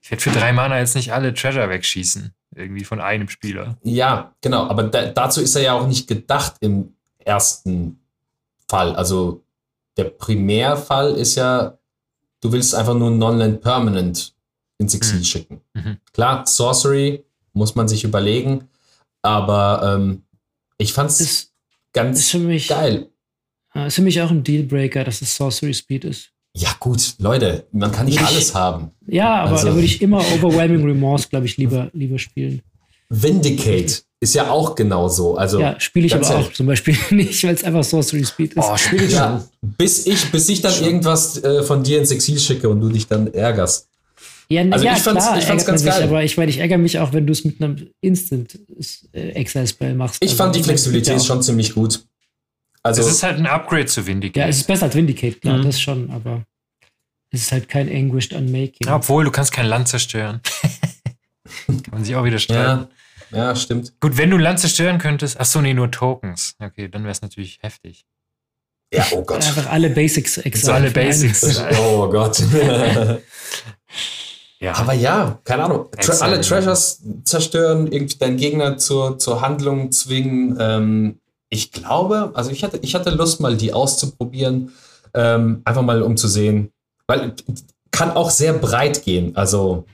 ich 0.00 0.10
werde 0.10 0.22
für 0.22 0.30
drei 0.30 0.52
Mana 0.52 0.78
jetzt 0.78 0.94
nicht 0.94 1.12
alle 1.12 1.34
Treasure 1.34 1.68
wegschießen. 1.68 2.32
Irgendwie 2.54 2.84
von 2.84 3.00
einem 3.00 3.28
Spieler. 3.28 3.76
Ja, 3.82 4.34
genau, 4.40 4.68
aber 4.68 4.84
da, 4.84 5.06
dazu 5.06 5.40
ist 5.42 5.54
er 5.54 5.62
ja 5.62 5.72
auch 5.74 5.86
nicht 5.86 6.08
gedacht 6.08 6.54
im 6.60 6.94
ersten 7.18 8.00
Fall. 8.68 8.96
Also 8.96 9.44
der 9.96 10.04
Primärfall 10.04 11.14
ist 11.14 11.34
ja, 11.34 11.77
du 12.40 12.52
willst 12.52 12.74
einfach 12.74 12.94
nur 12.94 13.10
ein 13.10 13.18
Non-Land 13.18 13.60
Permanent 13.60 14.34
ins 14.78 14.94
Exil 14.94 15.18
Mhm. 15.18 15.24
schicken. 15.24 15.60
Mhm. 15.74 15.96
Klar, 16.12 16.46
Sorcery 16.46 17.24
muss 17.52 17.74
man 17.74 17.88
sich 17.88 18.04
überlegen, 18.04 18.68
aber 19.22 19.96
ähm, 19.98 20.22
ich 20.78 20.92
fand's 20.92 21.20
Ist, 21.20 21.52
ganz 21.92 22.20
ist 22.20 22.30
für 22.30 22.38
mich, 22.38 22.68
geil. 22.68 23.08
ist 23.74 23.94
für 23.96 24.02
mich 24.02 24.20
auch 24.22 24.30
ein 24.30 24.44
Dealbreaker, 24.44 25.04
dass 25.04 25.20
es 25.22 25.34
Sorcery 25.36 25.74
Speed 25.74 26.04
ist. 26.04 26.30
Ja, 26.54 26.70
gut, 26.80 27.14
Leute, 27.18 27.66
man 27.72 27.92
kann 27.92 28.06
nicht 28.06 28.20
ich- 28.20 28.26
alles 28.26 28.54
haben. 28.54 28.90
Ja, 29.06 29.42
aber 29.42 29.52
Also- 29.52 29.68
da 29.68 29.74
würde 29.74 29.86
ich 29.86 30.00
immer 30.02 30.18
Overwhelming 30.18 30.84
Remorse, 30.84 31.28
glaube 31.28 31.46
ich, 31.46 31.56
lieber, 31.56 31.90
lieber 31.92 32.18
spielen. 32.18 32.62
Vindicate 33.10 34.02
ist 34.20 34.34
ja 34.34 34.50
auch 34.50 34.74
genauso. 34.74 35.36
Also, 35.36 35.60
ja, 35.60 35.78
spiele 35.80 36.06
ich 36.06 36.12
aber 36.14 36.22
ganz 36.22 36.32
auch 36.34 36.40
ehrlich. 36.40 36.56
zum 36.56 36.66
Beispiel 36.66 36.96
nicht, 37.10 37.42
weil 37.44 37.54
es 37.54 37.64
einfach 37.64 37.84
Sorcery 37.84 38.24
Speed 38.24 38.54
ist. 38.54 38.64
Oh, 38.64 38.76
spiel 38.76 39.04
ich 39.04 39.12
Ja, 39.12 39.44
bis 39.62 40.06
ich, 40.06 40.30
bis 40.30 40.48
ich 40.48 40.60
dann 40.60 40.74
irgendwas 40.82 41.42
äh, 41.42 41.62
von 41.62 41.82
dir 41.82 41.98
ins 41.98 42.10
Exil 42.10 42.38
schicke 42.38 42.68
und 42.68 42.80
du 42.80 42.88
dich 42.88 43.06
dann 43.06 43.32
ärgerst. 43.32 43.88
Ja, 44.50 44.62
Also 44.70 44.84
ja 44.84 44.96
ich 44.96 45.02
fand's- 45.02 45.24
klar, 45.24 45.38
ich 45.38 45.44
fand's 45.44 45.66
ganz 45.66 45.82
man 45.84 45.92
sich, 45.92 46.00
geil. 46.00 46.08
aber 46.08 46.24
ich 46.24 46.36
meine, 46.36 46.50
ich 46.50 46.58
ärgere 46.58 46.78
mich 46.78 46.98
auch, 46.98 47.12
wenn 47.12 47.26
du 47.26 47.32
es 47.32 47.44
mit 47.44 47.62
einem 47.62 47.88
Instant 48.00 48.58
äh, 49.12 49.94
machst. 49.94 50.16
Ich 50.22 50.30
Also, 50.30 50.36
fand 50.42 50.54
die 50.56 50.60
es 50.60 50.66
Flexibilität 50.66 51.18
ja 51.18 51.20
schon 51.20 51.42
ziemlich 51.42 51.74
gut. 51.74 52.00
Also, 52.82 53.02
Das 53.02 53.10
ist 53.10 53.22
halt 53.22 53.36
ein 53.38 53.46
Upgrade 53.46 53.86
zu 53.86 54.06
Vindicate. 54.06 54.36
Ja, 54.36 54.48
es 54.48 54.58
ist 54.58 54.66
besser 54.66 54.84
als 54.86 54.94
Vindicate, 54.94 55.40
klar, 55.40 55.58
Mhm. 55.58 55.64
das 55.64 55.80
schon, 55.80 56.10
aber 56.10 56.44
es 57.30 57.42
ist 57.42 57.52
halt 57.52 57.68
kein 57.68 57.88
Anguished 57.90 58.32
Unmaking. 58.32 58.86
Ja, 58.86 58.96
obwohl, 58.96 59.24
du 59.24 59.30
kannst 59.30 59.52
kein 59.52 59.66
Land 59.66 59.88
zerstören. 59.88 60.40
Kann 61.66 61.82
man 61.92 62.04
sich 62.04 62.14
auch 62.16 62.24
wieder 62.24 62.38
streiten. 62.38 62.82
ja, 62.82 62.88
ja, 63.30 63.54
stimmt. 63.56 63.92
Gut, 64.00 64.16
wenn 64.16 64.30
du 64.30 64.36
ein 64.36 64.42
Land 64.42 64.60
zerstören 64.60 64.98
könntest, 64.98 65.38
achso, 65.38 65.60
nee, 65.60 65.74
nur 65.74 65.90
Tokens. 65.90 66.54
Okay, 66.58 66.88
dann 66.88 67.02
wäre 67.02 67.12
es 67.12 67.22
natürlich 67.22 67.58
heftig. 67.62 68.04
Ja, 68.92 69.04
oh 69.12 69.22
Gott. 69.22 69.44
Einfach 69.46 69.70
alle 69.70 69.90
Basics 69.90 70.38
Exile. 70.38 70.74
alle. 70.74 70.90
Basics. 70.90 71.62
Oh 71.78 72.08
Gott. 72.08 72.42
Ja, 74.60 74.74
Aber 74.74 74.92
ja, 74.92 75.38
keine 75.44 75.64
Ahnung. 75.64 75.86
Tra 76.00 76.14
alle 76.24 76.40
Treasures 76.40 77.00
zerstören, 77.22 77.92
irgendwie 77.92 78.18
deinen 78.18 78.36
Gegner 78.36 78.76
zur, 78.76 79.18
zur 79.18 79.40
Handlung 79.40 79.92
zwingen. 79.92 80.56
Ähm, 80.58 81.20
ich 81.48 81.70
glaube, 81.70 82.32
also 82.34 82.50
ich 82.50 82.64
hatte, 82.64 82.78
ich 82.82 82.94
hatte 82.96 83.10
Lust, 83.10 83.40
mal 83.40 83.56
die 83.56 83.72
auszuprobieren. 83.72 84.72
Ähm, 85.14 85.62
einfach 85.64 85.82
mal, 85.82 86.02
um 86.02 86.16
zu 86.16 86.26
sehen. 86.26 86.72
Weil 87.06 87.34
kann 87.90 88.10
auch 88.10 88.30
sehr 88.30 88.52
breit 88.52 89.04
gehen. 89.04 89.36
Also, 89.36 89.86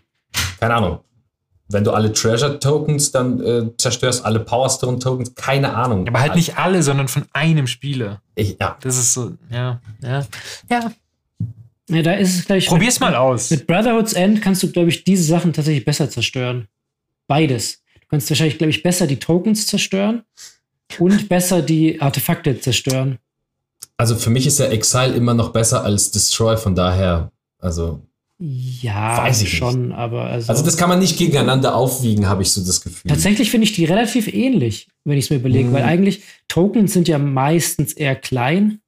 keine 0.59 0.74
Ahnung. 0.74 1.01
Wenn 1.69 1.83
du 1.85 1.93
alle 1.93 2.12
Treasure-Tokens 2.12 3.11
dann 3.12 3.41
äh, 3.41 3.71
zerstörst, 3.79 4.25
alle 4.25 4.41
Powerstone-Tokens, 4.41 5.35
keine 5.35 5.75
Ahnung. 5.75 6.07
aber 6.07 6.21
halt 6.21 6.35
nicht 6.35 6.59
alle, 6.59 6.83
sondern 6.83 7.09
von 7.09 7.25
einem 7.33 7.67
Spieler. 7.67 8.21
Ich, 8.35 8.57
ja, 8.61 8.77
Das 8.83 8.97
ist 8.99 9.15
so, 9.15 9.33
ja, 9.51 9.81
ja. 10.03 10.27
Ja, 10.71 10.93
Ja, 11.89 12.03
da 12.03 12.12
ist 12.12 12.39
es 12.39 12.45
gleich. 12.45 12.67
probier's 12.67 13.01
mal 13.01 13.15
aus. 13.15 13.51
Mit 13.51 13.67
Brotherhood's 13.67 14.12
End 14.12 14.43
kannst 14.43 14.62
du, 14.62 14.71
glaube 14.71 14.91
ich, 14.91 15.05
diese 15.05 15.25
Sachen 15.25 15.53
tatsächlich 15.53 15.85
besser 15.85 16.11
zerstören. 16.11 16.69
Beides. 17.27 17.83
Du 18.01 18.07
kannst 18.11 18.29
wahrscheinlich, 18.31 18.59
glaube 18.59 18.71
ich, 18.71 18.83
besser 18.83 19.07
die 19.07 19.19
Tokens 19.19 19.67
zerstören 19.67 20.23
und 20.99 21.29
besser 21.31 21.62
die 21.62 22.01
Artefakte 22.01 22.61
zerstören. 22.61 23.19
also 23.97 24.17
für 24.17 24.29
mich 24.31 24.47
ist 24.47 24.59
ja 24.59 24.67
Exile 24.67 25.15
immer 25.15 25.33
noch 25.35 25.51
besser 25.51 25.83
als 25.83 26.11
Destroy, 26.11 26.57
von 26.59 26.75
daher, 26.75 27.33
also 27.59 28.03
Ja, 28.39 29.18
Weiß 29.18 29.43
ich 29.43 29.57
schon, 29.57 29.93
aber 29.93 30.24
also, 30.24 30.51
Also 30.51 30.64
das 30.64 30.76
kann 30.76 30.89
man 30.89 30.99
nicht 30.99 31.16
gegeneinander 31.18 31.76
aufwiegen, 31.76 32.28
habe 32.28 32.43
ich 32.43 32.51
so 32.51 32.64
das 32.64 32.80
Gefühl. 32.80 33.09
tatsächlich 33.09 33.51
finde 33.51 33.64
ich 33.66 33.72
die 33.74 33.85
relativ 33.85 34.26
ähnlich, 34.26 34.89
wenn 35.05 35.16
ich 35.16 35.26
es 35.26 35.30
mir 35.30 35.37
überlege, 35.37 35.68
Mhm. 35.68 35.72
weil 35.72 35.85
eigentlich 35.85 36.22
Tokens 36.49 36.93
sind 36.93 37.07
ja 37.07 37.18
meistens 37.18 37.93
eher 37.93 38.16
klein. 38.16 38.80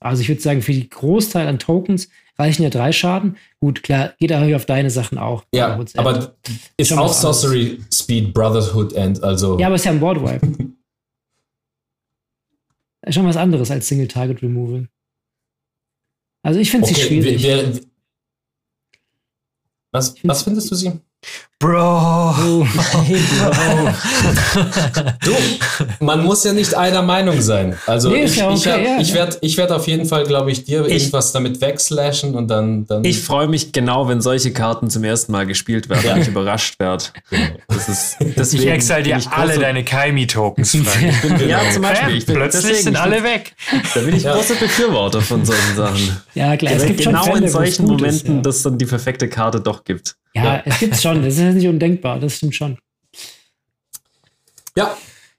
Also 0.00 0.20
ich 0.22 0.28
würde 0.28 0.42
sagen, 0.42 0.60
für 0.62 0.72
die 0.72 0.88
Großteil 0.88 1.48
an 1.48 1.58
Tokens 1.58 2.08
reichen 2.38 2.62
ja 2.62 2.68
drei 2.70 2.92
Schaden. 2.92 3.36
Gut, 3.58 3.82
klar, 3.82 4.12
geht 4.18 4.32
aber 4.32 4.54
auf 4.54 4.66
deine 4.66 4.90
Sachen 4.90 5.16
auch. 5.18 5.44
Ja, 5.54 5.78
aber 5.96 6.34
ist 6.76 6.92
auch. 6.92 7.12
Sorcery 7.12 7.80
Speed 7.92 8.32
Brotherhood 8.34 8.92
End, 8.92 9.22
also 9.22 9.58
Ja, 9.58 9.66
aber 9.66 9.76
es 9.76 9.82
ist 9.82 9.86
ja 9.86 9.92
ein 9.92 10.00
Boardwipe. 10.00 10.46
ist 13.06 13.14
schon 13.14 13.26
was 13.26 13.36
anderes 13.36 13.70
als 13.70 13.88
Single 13.88 14.08
Target 14.08 14.42
Removal. 14.42 14.88
Also 16.42 16.60
ich 16.60 16.70
finde 16.70 16.86
sie 16.86 16.94
okay, 16.94 17.02
schwierig. 17.06 17.42
wer- 17.42 17.74
wer- 17.74 17.80
was, 19.92 20.14
was 20.24 20.42
findest 20.42 20.70
du 20.70 20.74
sie? 20.74 21.00
Bro. 21.62 21.76
Oh, 21.78 22.66
hey, 23.04 23.20
Bro. 23.38 23.90
Du, 25.22 25.34
man 26.02 26.24
muss 26.24 26.42
ja 26.44 26.54
nicht 26.54 26.72
einer 26.74 27.02
Meinung 27.02 27.38
sein. 27.42 27.76
Also 27.86 28.08
Nee, 28.08 28.24
ich, 28.24 28.36
ja 28.36 28.50
ich, 28.50 28.60
okay, 28.66 28.70
werd- 28.70 28.84
ja, 28.86 28.98
ich 28.98 29.12
werde 29.14 29.36
ich 29.42 29.56
werd 29.58 29.70
auf 29.70 29.86
jeden 29.86 30.06
Fall, 30.06 30.24
glaube 30.24 30.50
ich, 30.50 30.64
dir 30.64 30.86
Ich- 30.86 31.02
irgendwas 31.02 31.32
damit 31.32 31.60
wegslashen 31.60 32.34
und 32.34 32.48
dann. 32.48 32.86
dann 32.86 33.04
Ich 33.04 33.20
freue 33.20 33.46
mich 33.46 33.72
genau, 33.72 34.08
wenn 34.08 34.22
solche 34.22 34.54
Karten 34.54 34.88
zum 34.88 35.04
ersten 35.04 35.32
Mal 35.32 35.44
gespielt 35.44 35.90
werden 35.90 36.02
Ja. 36.06 36.14
und 36.14 36.22
ich 36.22 36.28
überrascht 36.28 36.80
werde. 36.80 37.04
Das 37.68 37.88
ist, 37.90 38.16
deswegen 38.38 38.62
Ich 38.62 38.68
exile 38.70 39.02
dir 39.02 39.16
ich 39.18 39.28
alle 39.28 39.58
deine 39.58 39.84
Kaimi-Tokens 39.84 40.70
frei. 40.82 41.12
Ja, 41.46 41.60
zum 41.74 41.82
Beispiel. 41.82 42.08
Bam, 42.08 42.16
Ich 42.16 42.24
bin, 42.24 42.34
Plötzlich 42.36 42.62
deswegen, 42.62 42.82
sind 42.84 42.94
ich 42.94 43.00
alle 43.00 43.22
weg. 43.22 43.54
Da 43.94 44.00
bin 44.00 44.16
ich 44.16 44.24
großer 44.24 44.54
Befürworter 44.54 45.20
von 45.20 45.44
solchen 45.44 45.76
Sachen. 45.76 46.22
Ja, 46.34 46.56
klar, 46.56 46.72
es 46.72 46.86
gibt 46.86 47.02
schon 47.02 47.12
genau 47.12 47.24
Fälle, 47.26 47.38
in 47.44 47.48
solchen 47.48 47.84
Momenten, 47.84 48.08
ist, 48.08 48.28
ja. 48.28 48.40
dass 48.40 48.62
dann 48.62 48.78
die 48.78 48.86
perfekte 48.86 49.28
Karte 49.28 49.60
doch 49.60 49.84
gibt. 49.84 50.14
Ja, 50.32 50.44
Ja. 50.44 50.62
es 50.64 50.78
gibt's 50.78 51.02
schon. 51.02 51.22
Das 51.24 51.34
ist 51.34 51.40
ja 51.50 51.54
nicht 51.54 51.68
undenkbar. 51.68 52.18
Das 52.18 52.36
stimmt 52.36 52.54
schon. 52.54 52.78
ja, 54.76 54.96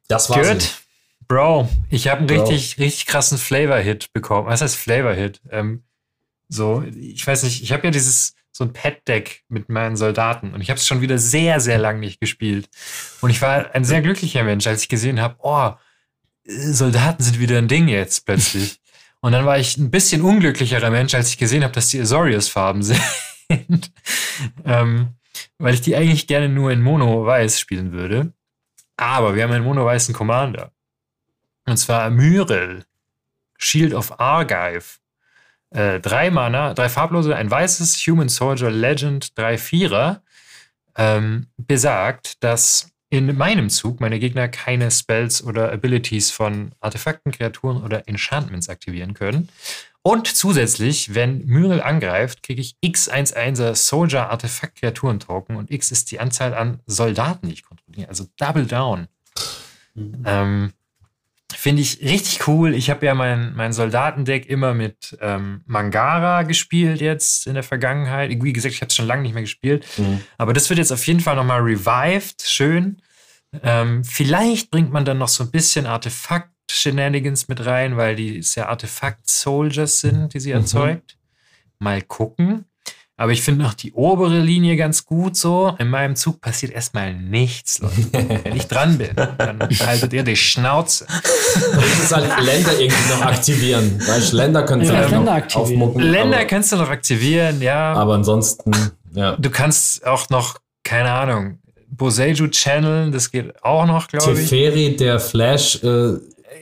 das 0.07 0.29
war's. 0.29 0.47
Good. 0.47 0.81
Bro, 1.27 1.69
ich 1.89 2.09
habe 2.09 2.19
einen 2.19 2.27
Bro. 2.27 2.43
richtig, 2.43 2.77
richtig 2.77 3.05
krassen 3.05 3.37
Flavor-Hit 3.37 4.11
bekommen. 4.11 4.47
Was 4.47 4.61
heißt 4.61 4.75
Flavor-Hit? 4.75 5.39
Ähm, 5.49 5.83
so, 6.49 6.83
ich 6.83 7.25
weiß 7.25 7.43
nicht, 7.43 7.63
ich 7.63 7.71
habe 7.71 7.87
ja 7.87 7.91
dieses, 7.91 8.35
so 8.51 8.65
ein 8.65 8.73
Pet-Deck 8.73 9.43
mit 9.47 9.69
meinen 9.69 9.95
Soldaten 9.95 10.53
und 10.53 10.59
ich 10.59 10.69
habe 10.69 10.77
es 10.77 10.85
schon 10.85 10.99
wieder 10.99 11.17
sehr, 11.17 11.61
sehr 11.61 11.77
lang 11.77 12.01
nicht 12.01 12.19
gespielt. 12.19 12.67
Und 13.21 13.29
ich 13.29 13.41
war 13.41 13.73
ein 13.73 13.85
sehr 13.85 14.01
glücklicher 14.01 14.43
Mensch, 14.43 14.67
als 14.67 14.81
ich 14.81 14.89
gesehen 14.89 15.21
habe, 15.21 15.37
oh, 15.39 15.71
Soldaten 16.45 17.23
sind 17.23 17.39
wieder 17.39 17.57
ein 17.57 17.69
Ding 17.69 17.87
jetzt 17.87 18.25
plötzlich. 18.25 18.79
Und 19.21 19.33
dann 19.33 19.45
war 19.45 19.59
ich 19.59 19.77
ein 19.77 19.91
bisschen 19.91 20.23
unglücklicherer 20.23 20.89
Mensch, 20.89 21.13
als 21.13 21.29
ich 21.29 21.37
gesehen 21.37 21.63
habe, 21.63 21.73
dass 21.73 21.89
die 21.89 22.01
Azorius-Farben 22.01 22.81
sind. 23.49 23.91
ähm, 24.65 25.09
weil 25.57 25.73
ich 25.73 25.81
die 25.81 25.95
eigentlich 25.95 26.27
gerne 26.27 26.49
nur 26.49 26.71
in 26.71 26.81
Mono-Weiß 26.81 27.59
spielen 27.59 27.91
würde. 27.91 28.33
Aber 28.97 29.35
wir 29.35 29.43
haben 29.43 29.51
einen 29.51 29.65
mono-weißen 29.65 30.13
Commander. 30.13 30.71
Und 31.65 31.77
zwar 31.77 32.09
Myrel, 32.09 32.85
Shield 33.57 33.93
of 33.93 34.19
Argive. 34.19 34.99
Äh, 35.71 35.99
drei 35.99 36.29
Mana, 36.29 36.73
drei 36.73 36.89
farblose, 36.89 37.35
ein 37.35 37.49
weißes 37.49 37.95
Human 38.07 38.29
Soldier 38.29 38.69
Legend, 38.69 39.37
drei 39.37 39.57
Vierer. 39.57 40.21
Ähm, 40.95 41.47
besagt, 41.57 42.43
dass 42.43 42.91
in 43.09 43.37
meinem 43.37 43.69
Zug 43.69 43.99
meine 43.99 44.19
Gegner 44.19 44.47
keine 44.47 44.89
Spells 44.89 45.43
oder 45.43 45.71
Abilities 45.71 46.31
von 46.31 46.71
Artefakten, 46.79 47.31
Kreaturen 47.31 47.83
oder 47.83 48.07
Enchantments 48.07 48.69
aktivieren 48.69 49.13
können. 49.13 49.49
Und 50.03 50.27
zusätzlich, 50.27 51.13
wenn 51.13 51.45
Myrel 51.45 51.81
angreift, 51.81 52.41
kriege 52.41 52.61
ich 52.61 52.75
X11er 52.83 53.75
Soldier 53.75 54.29
Artefakt 54.29 54.79
Kreaturen 54.79 55.19
Token 55.19 55.55
und 55.55 55.69
X 55.69 55.91
ist 55.91 56.11
die 56.11 56.19
Anzahl 56.19 56.55
an 56.55 56.79
Soldaten, 56.87 57.47
die 57.47 57.53
ich 57.53 57.63
kontrolliere. 57.63 58.09
Also 58.09 58.25
Double 58.37 58.65
Down. 58.65 59.07
Ähm, 60.25 60.73
Finde 61.53 61.81
ich 61.81 62.01
richtig 62.01 62.47
cool. 62.47 62.73
Ich 62.73 62.89
habe 62.89 63.05
ja 63.05 63.13
mein, 63.13 63.53
mein 63.55 63.73
Soldatendeck 63.73 64.47
immer 64.47 64.73
mit 64.73 65.17
ähm, 65.21 65.61
Mangara 65.65 66.43
gespielt 66.43 67.01
jetzt 67.01 67.45
in 67.45 67.53
der 67.53 67.63
Vergangenheit. 67.63 68.31
Wie 68.41 68.53
gesagt, 68.53 68.73
ich 68.73 68.81
habe 68.81 68.87
es 68.87 68.95
schon 68.95 69.05
lange 69.05 69.21
nicht 69.23 69.33
mehr 69.33 69.43
gespielt. 69.43 69.85
Mhm. 69.97 70.21
Aber 70.37 70.53
das 70.53 70.69
wird 70.69 70.79
jetzt 70.79 70.91
auf 70.91 71.05
jeden 71.05 71.19
Fall 71.19 71.35
nochmal 71.35 71.59
revived. 71.59 72.41
Schön. 72.41 73.01
Ähm, 73.63 74.03
vielleicht 74.03 74.71
bringt 74.71 74.91
man 74.91 75.03
dann 75.03 75.17
noch 75.17 75.27
so 75.27 75.43
ein 75.43 75.51
bisschen 75.51 75.85
Artefakt-Shenanigans 76.71 77.47
mit 77.47 77.65
rein, 77.65 77.97
weil 77.97 78.15
die 78.15 78.37
es 78.39 78.55
ja 78.55 78.67
Artefakt-Soldiers 78.69 79.99
sind, 79.99 80.33
die 80.33 80.39
sie 80.39 80.51
erzeugt. 80.51 81.17
Mal 81.79 82.01
gucken. 82.01 82.65
Aber 83.17 83.31
ich 83.33 83.43
finde 83.43 83.63
noch 83.63 83.75
die 83.75 83.91
obere 83.93 84.39
Linie 84.39 84.75
ganz 84.77 85.05
gut 85.05 85.35
so. 85.35 85.75
In 85.77 85.89
meinem 85.89 86.15
Zug 86.15 86.41
passiert 86.41 86.71
erstmal 86.71 87.13
nichts, 87.13 87.79
Leute. 87.79 88.39
Wenn 88.43 88.55
ich 88.55 88.67
dran 88.67 88.97
bin, 88.97 89.09
dann 89.15 89.59
haltet 89.85 90.13
ihr 90.13 90.23
die 90.23 90.35
Schnauze. 90.35 91.05
Das 91.07 91.99
ist 92.03 92.15
halt 92.15 92.25
Länder 92.43 92.79
irgendwie 92.79 93.09
noch 93.11 93.21
aktivieren. 93.21 93.99
Weißt, 93.99 94.33
du, 94.33 94.37
Länder 94.37 94.63
können 94.63 94.81
Ja, 94.81 94.89
vielleicht 94.89 95.11
Länder 95.11 95.25
noch 95.25 95.33
aktivieren. 95.33 95.81
aufmucken. 95.81 96.01
Länder 96.01 96.37
aber, 96.37 96.45
kannst 96.45 96.71
du 96.71 96.77
noch 96.77 96.89
aktivieren, 96.89 97.61
ja. 97.61 97.93
aber 97.93 98.15
ansonsten, 98.15 98.71
ja. 99.13 99.35
Du 99.37 99.51
kannst 99.51 100.05
auch 100.07 100.29
noch, 100.29 100.57
keine 100.83 101.11
Ahnung, 101.11 101.59
Boseiju 101.89 102.47
channeln, 102.47 103.11
das 103.11 103.29
geht 103.29 103.63
auch 103.63 103.85
noch, 103.85 104.07
glaube 104.07 104.31
ich. 104.33 104.49
Teferi, 104.49 104.95
der 104.95 105.19
Flash, 105.19 105.83
äh, 105.83 106.13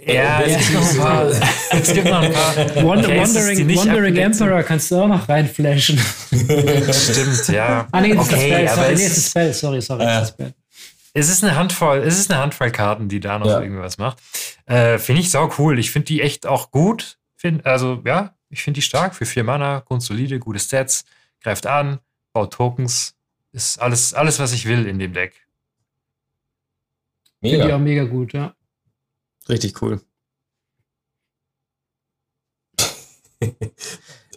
Ja, 0.05 0.41
es 0.41 0.57
gibt 0.67 0.73
noch 0.73 0.89
ein 0.91 0.97
paar. 0.97 1.31
Es 1.71 1.93
gibt 1.93 2.05
noch 2.05 2.21
ein 2.21 2.33
paar. 2.33 2.55
Wand 2.83 3.05
Cases, 3.05 3.33
die 3.33 3.37
Wandering, 3.37 3.67
nicht 3.67 3.77
Wandering. 3.79 4.15
Emperor 4.17 4.63
kannst 4.63 4.91
du 4.91 4.95
auch 5.01 5.07
noch 5.07 5.27
reinflashen. 5.29 5.97
Stimmt, 5.99 7.47
ja. 7.49 7.87
Ah, 7.91 8.01
nee, 8.01 8.13
das 8.15 8.27
ist 8.27 8.33
okay, 8.33 8.49
das 8.49 8.59
Spell. 8.59 8.67
aber 8.67 8.75
Sorry, 8.75 8.93
es, 8.93 8.99
nee, 8.99 9.05
ist 9.05 9.17
ist, 9.17 9.29
Spell. 9.29 9.53
Sorry, 9.53 9.81
sorry. 9.81 10.03
Ja. 10.03 10.17
es 10.21 10.23
ist 10.23 10.33
Spell. 10.33 10.53
es 11.13 11.29
ist 11.29 11.43
eine 11.43 11.55
Handvoll, 11.55 11.97
es 11.99 12.19
ist 12.19 12.31
eine 12.31 12.41
Handvoll 12.41 12.71
Karten, 12.71 13.09
die 13.09 13.19
da 13.19 13.39
noch 13.39 13.47
Ja. 13.47 13.61
irgendwas 13.61 13.97
macht. 13.97 14.17
Äh, 14.65 14.97
finde 14.99 15.21
ich 15.21 15.29
sau 15.31 15.51
cool. 15.57 15.79
Ich 15.79 15.91
finde 15.91 16.05
die 16.05 16.21
echt 16.21 16.45
auch 16.47 16.71
gut. 16.71 17.17
Find, 17.35 17.65
also, 17.65 18.01
ja, 18.05 18.33
ich 18.49 18.63
finde 18.63 18.79
die 18.79 18.81
stark 18.83 19.15
für 19.15 19.25
vier 19.25 19.43
Mana, 19.43 19.79
grundsolide, 19.85 20.39
gute 20.39 20.59
Stats, 20.59 21.05
greift 21.41 21.65
an, 21.67 21.99
baut 22.33 22.53
Tokens. 22.53 23.15
Ist 23.51 23.81
alles, 23.81 24.13
alles, 24.13 24.39
was 24.39 24.53
ich 24.53 24.65
will 24.67 24.85
in 24.85 24.99
dem 24.99 25.13
Deck. 25.13 25.33
Finde 27.41 27.55
ich 27.57 27.61
auch 27.63 27.79
mega. 27.79 28.03
mega 28.03 28.03
gut, 28.03 28.33
ja. 28.33 28.53
Richtig 29.49 29.81
cool. 29.81 30.01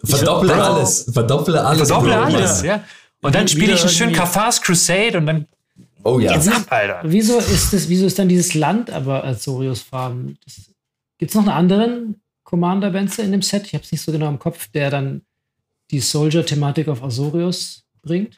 Verdopple 0.03 0.53
alles. 0.53 1.09
Verdopple 1.11 1.63
alles. 1.63 1.87
Verdopple 1.87 2.13
Bro, 2.13 2.21
alles, 2.23 2.63
ja. 2.63 2.83
Und 3.21 3.35
dann 3.35 3.47
spiele 3.47 3.73
ich 3.73 3.81
einen 3.81 3.89
schönen 3.89 4.13
Kafars 4.13 4.61
Crusade 4.61 5.17
und 5.17 5.25
dann 5.25 5.47
Oh 6.03 6.19
ja. 6.19 6.33
geht's 6.33 6.49
ab, 6.49 6.65
Alter. 6.69 7.01
Wieso 7.03 7.37
ist 7.39 7.71
das, 7.71 7.87
wieso 7.87 8.05
ist 8.05 8.19
dann 8.19 8.27
dieses 8.27 8.53
Land 8.53 8.89
aber 8.89 9.23
Azorius 9.23 9.81
Farben? 9.81 10.37
Gibt 11.17 11.31
es 11.31 11.35
noch 11.35 11.43
einen 11.43 11.51
anderen 11.57 12.21
Commander 12.43 12.89
Benze 12.91 13.21
in 13.21 13.31
dem 13.31 13.41
Set? 13.41 13.65
Ich 13.67 13.73
habe 13.73 13.83
es 13.85 13.91
nicht 13.91 14.01
so 14.01 14.11
genau 14.11 14.27
im 14.27 14.39
Kopf, 14.39 14.67
der 14.67 14.89
dann 14.89 15.21
die 15.91 16.01
Soldier-Thematik 16.01 16.89
auf 16.89 17.01
Azorius 17.01 17.85
bringt. 18.01 18.37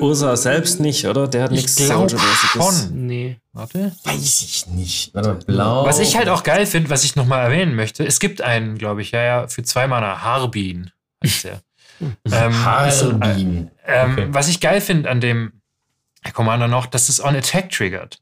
Ursa 0.00 0.36
selbst 0.36 0.80
nicht, 0.80 1.06
oder? 1.06 1.28
Der 1.28 1.44
hat 1.44 1.50
Ich 1.52 1.56
nichts 1.58 1.76
Soldier-mäßiges. 1.76 2.90
Nee. 2.92 3.38
Warte. 3.52 3.92
Weiß 4.04 4.42
ich 4.42 4.66
nicht. 4.66 5.14
Warte 5.14 5.34
blau. 5.46 5.86
Was 5.86 5.98
ich 6.00 6.16
halt 6.16 6.28
auch 6.28 6.42
geil 6.42 6.66
finde, 6.66 6.90
was 6.90 7.04
ich 7.04 7.16
nochmal 7.16 7.44
erwähnen 7.44 7.74
möchte, 7.74 8.04
es 8.04 8.18
gibt 8.20 8.40
einen, 8.42 8.76
glaube 8.76 9.02
ich, 9.02 9.12
ja, 9.12 9.22
ja, 9.22 9.48
für 9.48 9.62
zwei 9.62 9.86
Mana, 9.86 10.22
Harbin 10.22 10.90
heißt 11.22 11.44
der. 11.44 11.60
ähm, 12.32 12.64
Harbin. 12.64 13.70
ähm, 13.86 14.12
Okay. 14.12 14.26
Was 14.30 14.48
ich 14.48 14.60
geil 14.60 14.80
finde 14.80 15.08
an 15.10 15.20
dem 15.20 15.52
Commander 16.32 16.68
noch, 16.68 16.86
dass 16.86 17.08
es 17.08 17.22
on 17.22 17.36
Attack 17.36 17.70
triggert. 17.70 18.18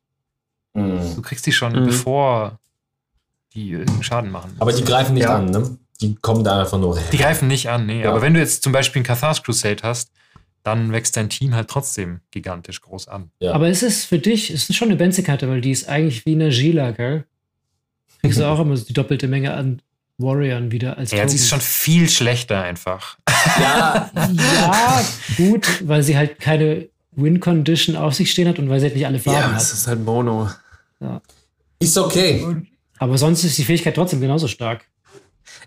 Mhm. 0.75 1.15
Du 1.17 1.23
kriegst 1.23 1.47
die 1.47 1.53
schon, 1.53 1.73
Mhm. 1.73 1.87
bevor 1.87 2.59
die 3.55 3.71
irgendeinen 3.71 4.03
Schaden 4.03 4.31
machen. 4.31 4.57
Aber 4.59 4.73
die 4.73 4.85
greifen 4.85 5.15
nicht 5.15 5.25
Ja. 5.25 5.37
an, 5.37 5.47
ne? 5.47 5.79
Die 6.01 6.15
kommen 6.17 6.43
da 6.45 6.61
einfach 6.61 6.79
nur 6.79 6.99
her. 6.99 7.07
Die 7.13 7.17
greifen 7.19 7.49
nicht 7.49 7.69
an, 7.71 7.87
nee. 7.87 8.03
Ja. 8.03 8.11
Aber 8.11 8.21
wenn 8.23 8.35
du 8.35 8.41
jetzt 8.41 8.63
zum 8.63 8.73
Beispiel 8.73 9.01
einen 9.01 9.07
Cathars 9.07 9.43
Crusade 9.43 9.83
hast, 9.83 10.11
dann 10.63 10.93
wächst 10.93 11.17
dein 11.17 11.29
Team 11.29 11.55
halt 11.55 11.69
trotzdem 11.69 12.21
gigantisch 12.31 12.81
groß 12.83 13.09
an. 13.09 13.31
Ja. 13.41 13.53
Aber 13.53 13.69
es 13.69 13.83
ist 13.83 14.05
für 14.05 14.19
dich, 14.19 14.51
es 14.51 14.69
ist 14.71 14.77
schon 14.77 14.89
eine 14.89 14.97
Benze-Karte, 14.97 15.49
weil 15.49 15.61
die 15.61 15.71
ist 15.73 15.89
eigentlich 15.89 16.25
wie 16.25 16.33
eine 16.35 16.51
Gila, 16.51 16.93
gell? 16.93 17.25
Kriegst 18.21 18.39
du 18.39 18.45
auch 18.47 18.61
immer 18.61 18.77
so 18.77 18.85
die 18.85 18.93
doppelte 18.93 19.27
Menge 19.27 19.53
an 19.55 19.83
Warriors 20.19 20.71
wieder 20.71 20.97
als 20.99 21.11
Ja, 21.11 21.27
sie 21.27 21.35
ist 21.37 21.49
schon 21.49 21.61
viel 21.61 22.09
schlechter 22.09 22.63
einfach. 22.63 23.19
ja, 23.59 24.11
Ja, 24.15 25.05
gut, 25.37 25.67
weil 25.89 26.03
sie 26.05 26.17
halt 26.17 26.39
keine 26.39 26.89
Win-Condition 27.17 27.97
auf 27.97 28.15
sich 28.15 28.31
stehen 28.31 28.47
hat 28.47 28.59
und 28.61 28.69
weil 28.69 28.79
sie 28.79 28.87
halt 28.87 28.95
nicht 28.95 29.07
alle 29.07 29.19
Farben 29.19 29.41
Ja, 29.41 29.53
hat. 29.53 29.61
es 29.61 29.73
ist 29.73 29.87
halt 29.89 30.05
Mono. 30.05 30.49
ist 31.81 31.99
okay. 31.99 32.47
Aber 32.99 33.19
sonst 33.19 33.43
ist 33.43 33.59
die 33.59 33.65
Fähigkeit 33.65 33.97
trotzdem 33.97 34.21
genauso 34.21 34.47
stark. 34.47 34.85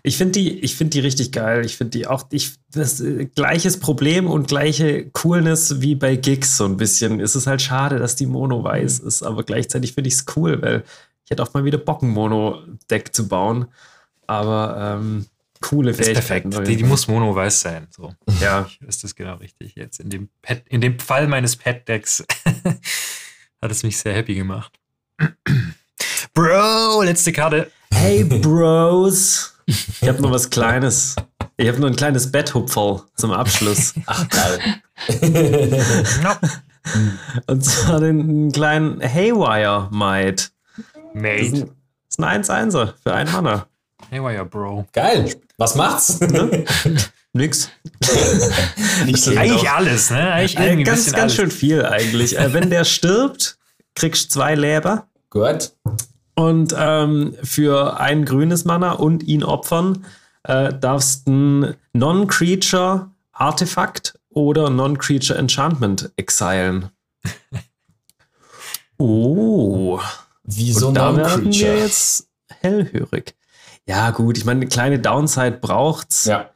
Ich 0.02 0.16
finde 0.16 0.32
die, 0.32 0.60
ich 0.60 0.76
finde 0.76 0.90
die 0.90 1.00
richtig 1.00 1.32
geil. 1.32 1.64
Ich 1.64 1.76
finde 1.76 1.98
die 1.98 2.06
auch, 2.06 2.26
ich, 2.30 2.52
das 2.70 3.00
äh, 3.00 3.26
gleiches 3.26 3.78
Problem 3.78 4.28
und 4.28 4.48
gleiche 4.48 5.08
Coolness 5.10 5.80
wie 5.80 5.94
bei 5.94 6.16
Gigs 6.16 6.56
so 6.56 6.64
ein 6.64 6.76
bisschen. 6.76 7.20
Es 7.20 7.36
ist 7.36 7.46
halt 7.46 7.62
schade, 7.62 7.98
dass 7.98 8.16
die 8.16 8.26
Mono 8.26 8.62
weiß 8.62 9.00
ist, 9.00 9.22
aber 9.22 9.42
gleichzeitig 9.42 9.92
finde 9.92 10.08
ich 10.08 10.14
es 10.14 10.26
cool, 10.36 10.60
weil 10.62 10.84
ich 11.24 11.30
hätte 11.30 11.42
auch 11.42 11.52
mal 11.54 11.64
wieder 11.64 11.78
Bock, 11.78 12.02
ein 12.02 12.10
Mono-Deck 12.10 13.14
zu 13.14 13.26
bauen. 13.26 13.66
Aber 14.28 14.98
ähm, 15.00 15.26
coole 15.60 15.90
ist 15.90 15.96
Fähigkeiten. 15.96 16.50
perfekt. 16.50 16.68
Die, 16.68 16.76
die 16.76 16.84
muss 16.84 17.08
mono-weiß 17.08 17.60
sein. 17.60 17.88
So. 17.90 18.14
ja, 18.40 18.68
Ist 18.86 19.02
das 19.02 19.14
genau 19.14 19.34
richtig. 19.34 19.74
Jetzt 19.74 20.00
in 20.00 20.10
dem, 20.10 20.28
Pet, 20.42 20.64
in 20.68 20.80
dem 20.80 20.98
Fall 20.98 21.26
meines 21.26 21.56
Pet-Decks 21.56 22.24
hat 23.62 23.70
es 23.70 23.82
mich 23.82 23.98
sehr 23.98 24.14
happy 24.14 24.34
gemacht. 24.34 24.72
Bro, 26.34 27.02
letzte 27.02 27.32
Karte. 27.32 27.72
Hey 27.92 28.22
Bros. 28.42 29.55
Ich 29.66 30.08
habe 30.08 30.22
noch 30.22 30.30
was 30.30 30.50
Kleines. 30.50 31.16
Ich 31.56 31.68
habe 31.68 31.78
nur 31.80 31.88
ein 31.90 31.96
kleines 31.96 32.30
Betthupferl 32.30 33.02
zum 33.16 33.32
Abschluss. 33.32 33.94
Ach, 34.06 34.26
geil. 34.28 34.82
Und 37.46 37.64
zwar 37.64 38.00
den 38.00 38.52
kleinen 38.52 39.00
Haywire 39.02 39.88
Mate. 39.90 40.44
ein, 41.14 41.22
das 41.52 41.62
ist 42.10 42.20
ein 42.20 42.42
1-1er 42.44 42.92
für 43.02 43.14
einen 43.14 43.32
Manner. 43.32 43.66
Hey, 44.10 44.22
wire, 44.22 44.44
Bro. 44.44 44.86
geil. 44.92 45.34
Was 45.56 45.74
macht's? 45.74 46.20
Nix. 47.32 47.68
Nicht 49.04 49.14
Das 49.14 49.26
ist 49.26 49.36
Eigentlich 49.36 49.68
alles, 49.70 50.10
ne? 50.10 50.32
Eigentlich 50.32 50.58
ein 50.58 50.84
ganz, 50.84 50.98
bisschen 51.00 51.12
ganz 51.14 51.22
alles. 51.22 51.34
schön 51.34 51.50
viel 51.50 51.84
eigentlich. 51.84 52.38
Äh, 52.38 52.52
wenn 52.52 52.70
der 52.70 52.84
stirbt, 52.84 53.58
kriegst 53.94 54.26
du 54.26 54.34
zwei 54.38 54.54
Leber. 54.54 55.08
Gut. 55.30 55.72
Und 56.36 56.74
ähm, 56.76 57.34
für 57.42 57.98
ein 57.98 58.24
grünes 58.26 58.64
Mana 58.66 58.92
und 58.92 59.22
ihn 59.22 59.42
opfern, 59.42 60.04
äh, 60.44 60.72
darfst 60.74 61.26
ein 61.26 61.74
Non-Creature 61.94 63.10
Artefakt 63.32 64.18
oder 64.28 64.68
Non-Creature 64.70 65.38
Enchantment 65.38 66.12
exilen. 66.16 66.90
oh. 68.98 69.98
Wie 70.44 70.72
so 70.72 70.88
Und 70.88 70.94
da 70.94 71.16
werden 71.16 71.50
wir 71.52 71.78
jetzt 71.78 72.28
hellhörig. 72.60 73.34
Ja, 73.86 74.10
gut, 74.10 74.36
ich 74.36 74.44
meine, 74.44 74.60
eine 74.60 74.68
kleine 74.68 74.98
Downside 74.98 75.58
braucht's, 75.60 76.26
Ja, 76.26 76.50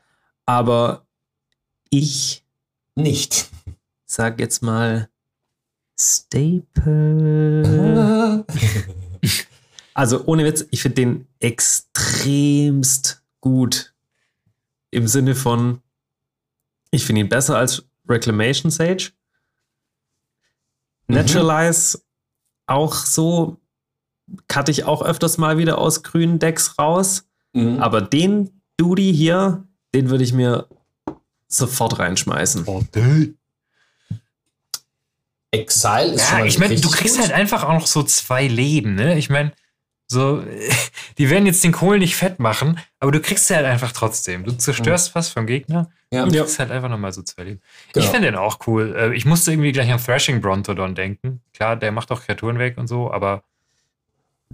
aber 0.47 1.07
ich 1.89 2.45
nicht. 2.97 3.49
sag 4.05 4.39
jetzt 4.41 4.63
mal 4.63 5.09
Staple. 5.99 6.65
Also 9.95 10.25
ohne 10.27 10.45
Witz, 10.45 10.65
ich 10.71 10.83
finde 10.83 10.95
den 10.97 11.27
extremst 11.41 13.23
gut. 13.41 13.93
Im 14.91 15.07
Sinne 15.09 15.35
von, 15.35 15.81
ich 16.91 17.05
finde 17.05 17.21
ihn 17.23 17.29
besser 17.29 17.57
als 17.57 17.85
Reclamation 18.09 18.71
Sage. 18.71 19.11
Mhm. 21.07 21.15
Naturalize 21.17 21.99
auch 22.67 22.95
so, 22.95 23.57
cutte 24.49 24.71
ich 24.71 24.85
auch 24.85 25.03
öfters 25.03 25.39
mal 25.39 25.59
wieder 25.59 25.79
aus 25.79 26.03
grünen 26.03 26.39
Decks 26.39 26.79
raus. 26.79 27.25
Mhm. 27.53 27.81
Aber 27.81 28.01
den 28.01 28.61
Duty 28.77 29.13
hier, 29.15 29.65
den 29.95 30.09
würde 30.11 30.25
ich 30.25 30.33
mir 30.33 30.67
sofort 31.49 31.99
reinschmeißen. 31.99 32.65
Exile 35.53 36.13
ist 36.15 36.23
schon 36.29 36.39
Ja, 36.39 36.39
mal 36.39 36.47
ich 36.47 36.59
meine, 36.61 36.77
du 36.81 36.91
kriegst 36.91 37.17
gut. 37.17 37.25
halt 37.25 37.33
einfach 37.33 37.65
auch 37.65 37.73
noch 37.73 37.87
so 37.89 38.03
zwei 38.05 38.47
Leben, 38.47 38.95
ne? 38.95 39.19
Ich 39.19 39.31
meine, 39.31 39.53
so, 40.11 40.43
die 41.19 41.31
werden 41.31 41.47
jetzt 41.47 41.63
den 41.63 41.71
Kohl 41.73 41.99
nicht 42.01 42.17
fett 42.17 42.41
machen, 42.41 42.79
aber 42.99 43.13
du 43.13 43.21
kriegst 43.21 43.47
sie 43.47 43.55
halt 43.55 43.67
einfach 43.67 43.93
trotzdem. 43.93 44.45
Du 44.45 44.53
zerstörst 44.53 45.15
was 45.15 45.29
vom 45.29 45.47
Gegner 45.47 45.89
Ja. 46.13 46.25
und 46.25 46.35
Ja. 46.35 46.43
kriegst 46.43 46.59
halt 46.59 46.71
einfach 46.73 46.89
nochmal 46.89 47.13
so 47.13 47.23
zwei 47.23 47.45
Leben. 47.45 47.61
Genau. 47.93 48.05
Ich 48.05 48.11
finde 48.11 48.27
den 48.29 48.37
auch 48.37 48.59
cool. 48.67 48.95
Äh, 48.97 49.15
Ich 49.17 49.25
musste 49.25 49.53
irgendwie 49.53 49.71
gleich 49.73 49.91
an 49.93 50.03
Thrashing 50.03 50.41
Brontodon 50.41 50.95
denken. 50.97 51.41
Klar, 51.55 51.77
der 51.77 51.93
macht 51.93 52.11
auch 52.11 52.23
Kreaturen 52.23 52.59
weg 52.59 52.77
und 52.77 52.89
so, 52.89 53.11
aber 53.13 53.45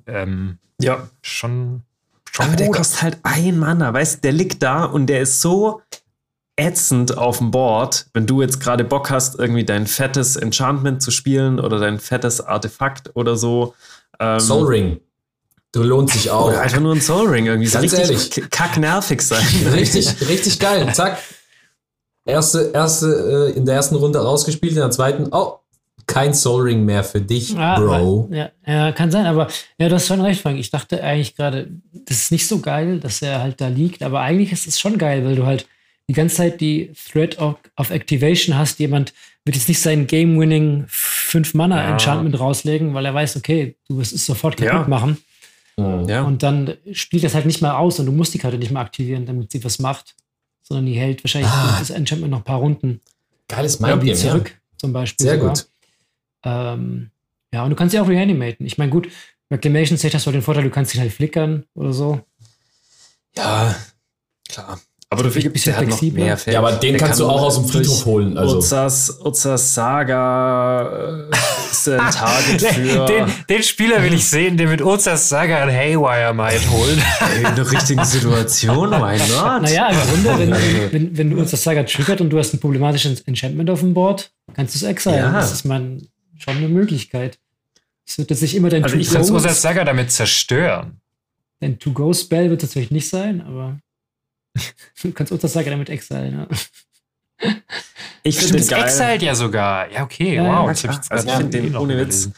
ähm, 0.06 0.58
Ja. 0.80 1.08
schon, 1.22 1.82
schon 2.30 2.46
Aber 2.46 2.56
der 2.56 2.70
kostet 2.70 3.02
halt 3.02 3.18
ein 3.22 3.58
Mana, 3.58 3.92
weißt 3.92 4.16
du, 4.16 4.20
der 4.20 4.32
liegt 4.32 4.62
da 4.62 4.84
und 4.84 5.06
der 5.06 5.20
ist 5.22 5.40
so 5.40 5.80
ätzend 6.58 7.16
auf 7.18 7.38
dem 7.38 7.50
Board, 7.50 8.06
wenn 8.14 8.26
du 8.26 8.40
jetzt 8.40 8.60
gerade 8.60 8.84
Bock 8.84 9.10
hast, 9.10 9.38
irgendwie 9.38 9.64
dein 9.64 9.86
fettes 9.86 10.36
Enchantment 10.36 11.02
zu 11.02 11.10
spielen 11.10 11.60
oder 11.60 11.78
dein 11.78 11.98
fettes 11.98 12.40
Artefakt 12.40 13.10
oder 13.14 13.36
so. 13.36 13.74
Ähm, 14.20 14.40
Soul 14.40 14.66
Ring. 14.66 15.00
Du 15.76 15.82
lohnt 15.82 16.08
sich 16.10 16.30
auch. 16.30 16.46
Oder 16.48 16.62
einfach 16.62 16.80
nur 16.80 16.94
ein 16.94 17.02
Soul 17.02 17.28
Ring 17.28 17.44
irgendwie. 17.46 17.68
So 17.68 17.78
Ganz 17.78 17.92
richtig 17.92 18.38
ehrlich. 18.38 18.50
kacknervig 18.50 19.20
sein. 19.20 19.44
Richtig, 19.74 20.08
richtig 20.26 20.58
geil. 20.58 20.90
Zack. 20.94 21.18
Erste, 22.24 22.70
erste, 22.72 23.52
äh, 23.54 23.56
in 23.58 23.66
der 23.66 23.74
ersten 23.74 23.94
Runde 23.94 24.18
rausgespielt, 24.18 24.72
in 24.72 24.78
der 24.78 24.90
zweiten, 24.90 25.28
oh, 25.32 25.58
kein 26.06 26.32
Soul 26.32 26.62
Ring 26.62 26.84
mehr 26.86 27.04
für 27.04 27.20
dich, 27.20 27.50
Ja, 27.50 27.78
Bro. 27.78 28.30
Ja, 28.32 28.48
ja, 28.66 28.92
kann 28.92 29.10
sein, 29.10 29.26
aber 29.26 29.48
ja, 29.78 29.88
du 29.90 29.94
hast 29.96 30.06
schon 30.06 30.22
recht, 30.22 30.40
Frank. 30.40 30.58
Ich 30.58 30.70
dachte 30.70 31.02
eigentlich 31.04 31.36
gerade, 31.36 31.68
das 31.92 32.16
ist 32.16 32.32
nicht 32.32 32.48
so 32.48 32.60
geil, 32.60 33.00
dass 33.00 33.20
er 33.20 33.42
halt 33.42 33.60
da 33.60 33.68
liegt, 33.68 34.02
aber 34.02 34.20
eigentlich 34.20 34.52
ist 34.52 34.66
es 34.66 34.80
schon 34.80 34.96
geil, 34.96 35.24
weil 35.26 35.36
du 35.36 35.44
halt 35.44 35.66
die 36.08 36.14
ganze 36.14 36.36
Zeit 36.36 36.60
die 36.62 36.90
Threat 37.12 37.38
of, 37.38 37.56
of 37.76 37.90
Activation 37.90 38.56
hast. 38.56 38.78
Jemand 38.78 39.12
wird 39.44 39.56
jetzt 39.56 39.68
nicht 39.68 39.80
sein 39.82 40.06
Game-Winning 40.06 40.86
5-Mana-Enchantment 40.88 42.38
rauslegen, 42.40 42.94
weil 42.94 43.04
er 43.04 43.14
weiß, 43.14 43.36
okay, 43.36 43.76
du 43.88 43.98
wirst 43.98 44.14
es 44.14 44.24
sofort 44.24 44.56
kaputt 44.56 44.72
Ja. 44.72 44.88
machen. 44.88 45.18
Mhm. 45.76 46.08
Ja. 46.08 46.22
Und 46.22 46.42
dann 46.42 46.74
spielt 46.92 47.24
das 47.24 47.34
halt 47.34 47.46
nicht 47.46 47.60
mal 47.62 47.76
aus 47.76 47.98
und 47.98 48.06
du 48.06 48.12
musst 48.12 48.32
die 48.34 48.38
Karte 48.38 48.58
nicht 48.58 48.70
mehr 48.70 48.82
aktivieren, 48.82 49.26
damit 49.26 49.52
sie 49.52 49.62
was 49.64 49.78
macht, 49.78 50.14
sondern 50.62 50.86
die 50.86 50.94
hält 50.94 51.22
wahrscheinlich 51.22 51.50
Ah. 51.50 51.76
das 51.78 51.90
Enchantment 51.90 52.30
noch 52.30 52.38
ein 52.38 52.44
paar 52.44 52.58
Runden 52.60 53.00
Geiles 53.48 53.78
Mindgame, 53.78 54.06
ja. 54.10 54.14
zurück, 54.16 54.58
zum 54.78 54.92
Beispiel. 54.92 55.24
Sehr 55.26 55.36
sogar. 55.38 55.50
gut. 55.54 55.66
Ähm, 56.44 57.10
ja, 57.52 57.62
und 57.64 57.70
du 57.70 57.76
kannst 57.76 57.92
sie 57.92 58.00
auch 58.00 58.08
reanimaten. 58.08 58.66
Ich 58.66 58.76
meine, 58.78 58.90
gut, 58.90 59.08
Reclamation 59.50 59.96
State 59.98 60.14
hast 60.14 60.24
du 60.24 60.28
halt 60.28 60.36
den 60.36 60.42
Vorteil, 60.42 60.64
du 60.64 60.70
kannst 60.70 60.92
sie 60.92 60.98
halt 61.00 61.12
flickern 61.12 61.64
oder 61.74 61.92
so. 61.92 62.20
Ja, 63.36 63.76
klar. 64.48 64.80
Aber 65.08 65.22
du 65.22 65.30
bisschen 65.30 65.72
der 65.72 65.76
hat 65.76 65.86
noch 65.88 66.02
mehr 66.02 66.36
Fähigkeiten. 66.36 66.50
Ja, 66.52 66.58
aber 66.58 66.72
den 66.72 66.92
Der 66.94 67.00
kannst 67.00 67.20
kann 67.20 67.28
du 67.28 67.32
auch 67.32 67.42
aus 67.42 67.54
dem 67.54 67.64
Friedhof 67.66 68.04
holen. 68.06 68.36
Also. 68.36 68.56
Urzas, 68.56 69.20
Urzas 69.22 69.72
Saga 69.74 71.28
äh, 71.30 71.70
ist 71.70 71.88
ein 71.88 71.98
Target 72.10 72.62
für 72.62 73.06
Den, 73.06 73.26
den 73.48 73.62
Spieler 73.62 74.02
will 74.02 74.14
ich 74.14 74.26
sehen, 74.26 74.56
der 74.56 74.66
mit 74.66 74.82
Urzas 74.82 75.28
Saga 75.28 75.62
ein 75.62 75.70
Haywire 75.70 76.34
Might 76.34 76.60
holt. 76.70 76.98
in 77.36 77.54
der 77.54 77.70
richtigen 77.70 78.04
Situation. 78.04 78.90
Why 78.90 79.16
not? 79.30 79.62
Naja, 79.62 79.90
im 79.90 80.24
Grunde, 80.24 80.38
wenn, 80.40 80.50
wenn, 80.50 80.92
wenn, 80.92 81.18
wenn 81.18 81.30
du 81.30 81.38
uns 81.38 81.52
das 81.52 81.62
Saga 81.62 81.84
triggert 81.84 82.20
und 82.20 82.30
du 82.30 82.38
hast 82.38 82.52
ein 82.54 82.58
problematisches 82.58 83.20
Enchantment 83.22 83.70
auf 83.70 83.80
dem 83.80 83.94
Board, 83.94 84.32
kannst 84.54 84.74
du 84.74 84.78
es 84.78 84.82
exilen. 84.82 85.18
Ja. 85.18 85.32
Das 85.32 85.52
ist 85.52 85.64
man 85.64 86.02
schon 86.36 86.56
eine 86.56 86.68
Möglichkeit. 86.68 87.38
Es 88.04 88.18
wird 88.18 88.30
jetzt 88.30 88.42
nicht 88.42 88.56
immer 88.56 88.70
dein 88.70 88.82
Also 88.82 88.96
ich 88.96 89.06
Du 89.08 89.14
kannst 89.14 89.28
To-Go- 89.30 89.40
Urzas 89.40 89.62
Saga 89.62 89.84
damit 89.84 90.10
zerstören. 90.10 91.00
dein 91.60 91.78
To-Go-Spell 91.78 92.50
wird 92.50 92.64
es 92.64 92.70
natürlich 92.70 92.90
nicht 92.90 93.08
sein, 93.08 93.40
aber 93.40 93.78
du 95.02 95.12
kannst 95.12 95.32
uns 95.32 95.42
das 95.42 95.52
Saga 95.52 95.70
damit 95.70 95.90
exilen. 95.90 96.46
Ja. 97.40 97.50
Ich 98.22 98.38
finde 98.38 98.58
den 98.58 98.66
geil. 98.66 98.82
exiled 98.84 99.22
ja 99.22 99.34
sogar. 99.34 99.90
Ja, 99.90 100.02
okay, 100.02 100.34
Ja, 100.36 100.44
ja, 100.44 100.66
wow. 100.66 100.72
klar. 100.72 100.94
jetzt 100.94 101.12
Also 101.12 101.28
ich 101.28 101.34
finde 101.34 101.60
den 101.60 101.76
ohne 101.76 101.94
nicht 101.96 102.06
Witz. 102.06 102.30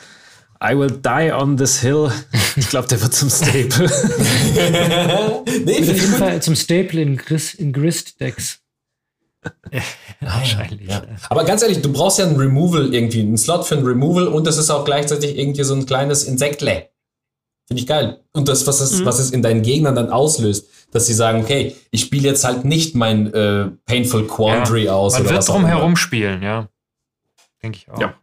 I 0.63 0.77
will 0.77 0.91
die 0.91 1.33
on 1.33 1.57
this 1.57 1.81
hill. 1.81 2.11
Ich 2.57 2.69
glaube, 2.69 2.89
der 2.89 3.01
wird 3.01 3.15
zum 3.15 3.31
Staple. 3.31 3.87
nee, 5.65 5.73
auf 5.73 5.81
ich 5.81 5.87
jeden. 5.87 6.15
Fall 6.15 6.43
zum 6.43 6.57
Staple 6.57 7.01
in, 7.01 7.17
Gris, 7.17 7.55
in 7.55 7.73
Grist-Decks. 7.73 8.59
Wahrscheinlich. 10.21 10.89
Ja. 10.89 11.03
Aber 11.31 11.45
ganz 11.45 11.63
ehrlich, 11.63 11.81
du 11.81 11.93
brauchst 11.93 12.19
ja 12.19 12.27
ein 12.27 12.35
Removal 12.35 12.93
irgendwie, 12.93 13.21
einen 13.21 13.39
Slot 13.39 13.67
für 13.67 13.77
ein 13.77 13.85
Removal 13.85 14.27
und 14.27 14.47
das 14.47 14.59
ist 14.59 14.71
auch 14.71 14.85
gleichzeitig 14.85 15.39
irgendwie 15.39 15.63
so 15.63 15.75
ein 15.75 15.87
kleines 15.87 16.25
Insektle. 16.25 16.89
Finde 17.69 17.83
ich 17.83 17.87
geil. 17.87 18.21
Und 18.33 18.49
das, 18.49 18.67
was 18.67 18.81
es, 18.81 19.05
was 19.05 19.19
es 19.19 19.31
in 19.31 19.43
deinen 19.43 19.61
Gegnern 19.61 19.95
dann 19.95 20.09
auslöst, 20.09 20.69
dass 20.91 21.07
sie 21.07 21.13
sagen, 21.13 21.43
okay, 21.43 21.77
ich 21.91 22.01
spiele 22.01 22.27
jetzt 22.27 22.43
halt 22.43 22.65
nicht 22.65 22.95
mein 22.95 23.33
äh, 23.35 23.67
Painful 23.85 24.27
Quandary 24.27 24.85
Ja, 24.85 24.95
aus. 24.95 25.13
Man 25.13 25.23
oder 25.23 25.31
wird 25.31 25.39
was 25.39 25.51
auch 25.51 25.57
drum 25.57 25.67
herum 25.67 25.97
spielen, 25.97 26.43
ja. 26.43 26.69
Denke 27.63 27.79
ich 27.79 27.91
auch. 27.91 28.01
Ja. 28.01 28.15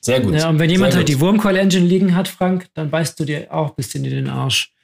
Sehr 0.00 0.20
gut. 0.20 0.34
Ja, 0.34 0.50
und 0.50 0.58
wenn 0.58 0.68
jemand 0.68 0.92
Sehr 0.92 0.98
halt 0.98 1.08
gut. 1.08 1.16
die 1.16 1.20
Wurmcoil 1.20 1.56
Engine 1.56 1.86
liegen 1.86 2.14
hat, 2.14 2.28
Frank, 2.28 2.68
dann 2.74 2.90
beißt 2.90 3.18
du 3.18 3.24
dir 3.24 3.50
auch 3.50 3.70
ein 3.70 3.74
bisschen 3.76 4.04
in 4.04 4.10
den 4.10 4.28
Arsch. 4.28 4.74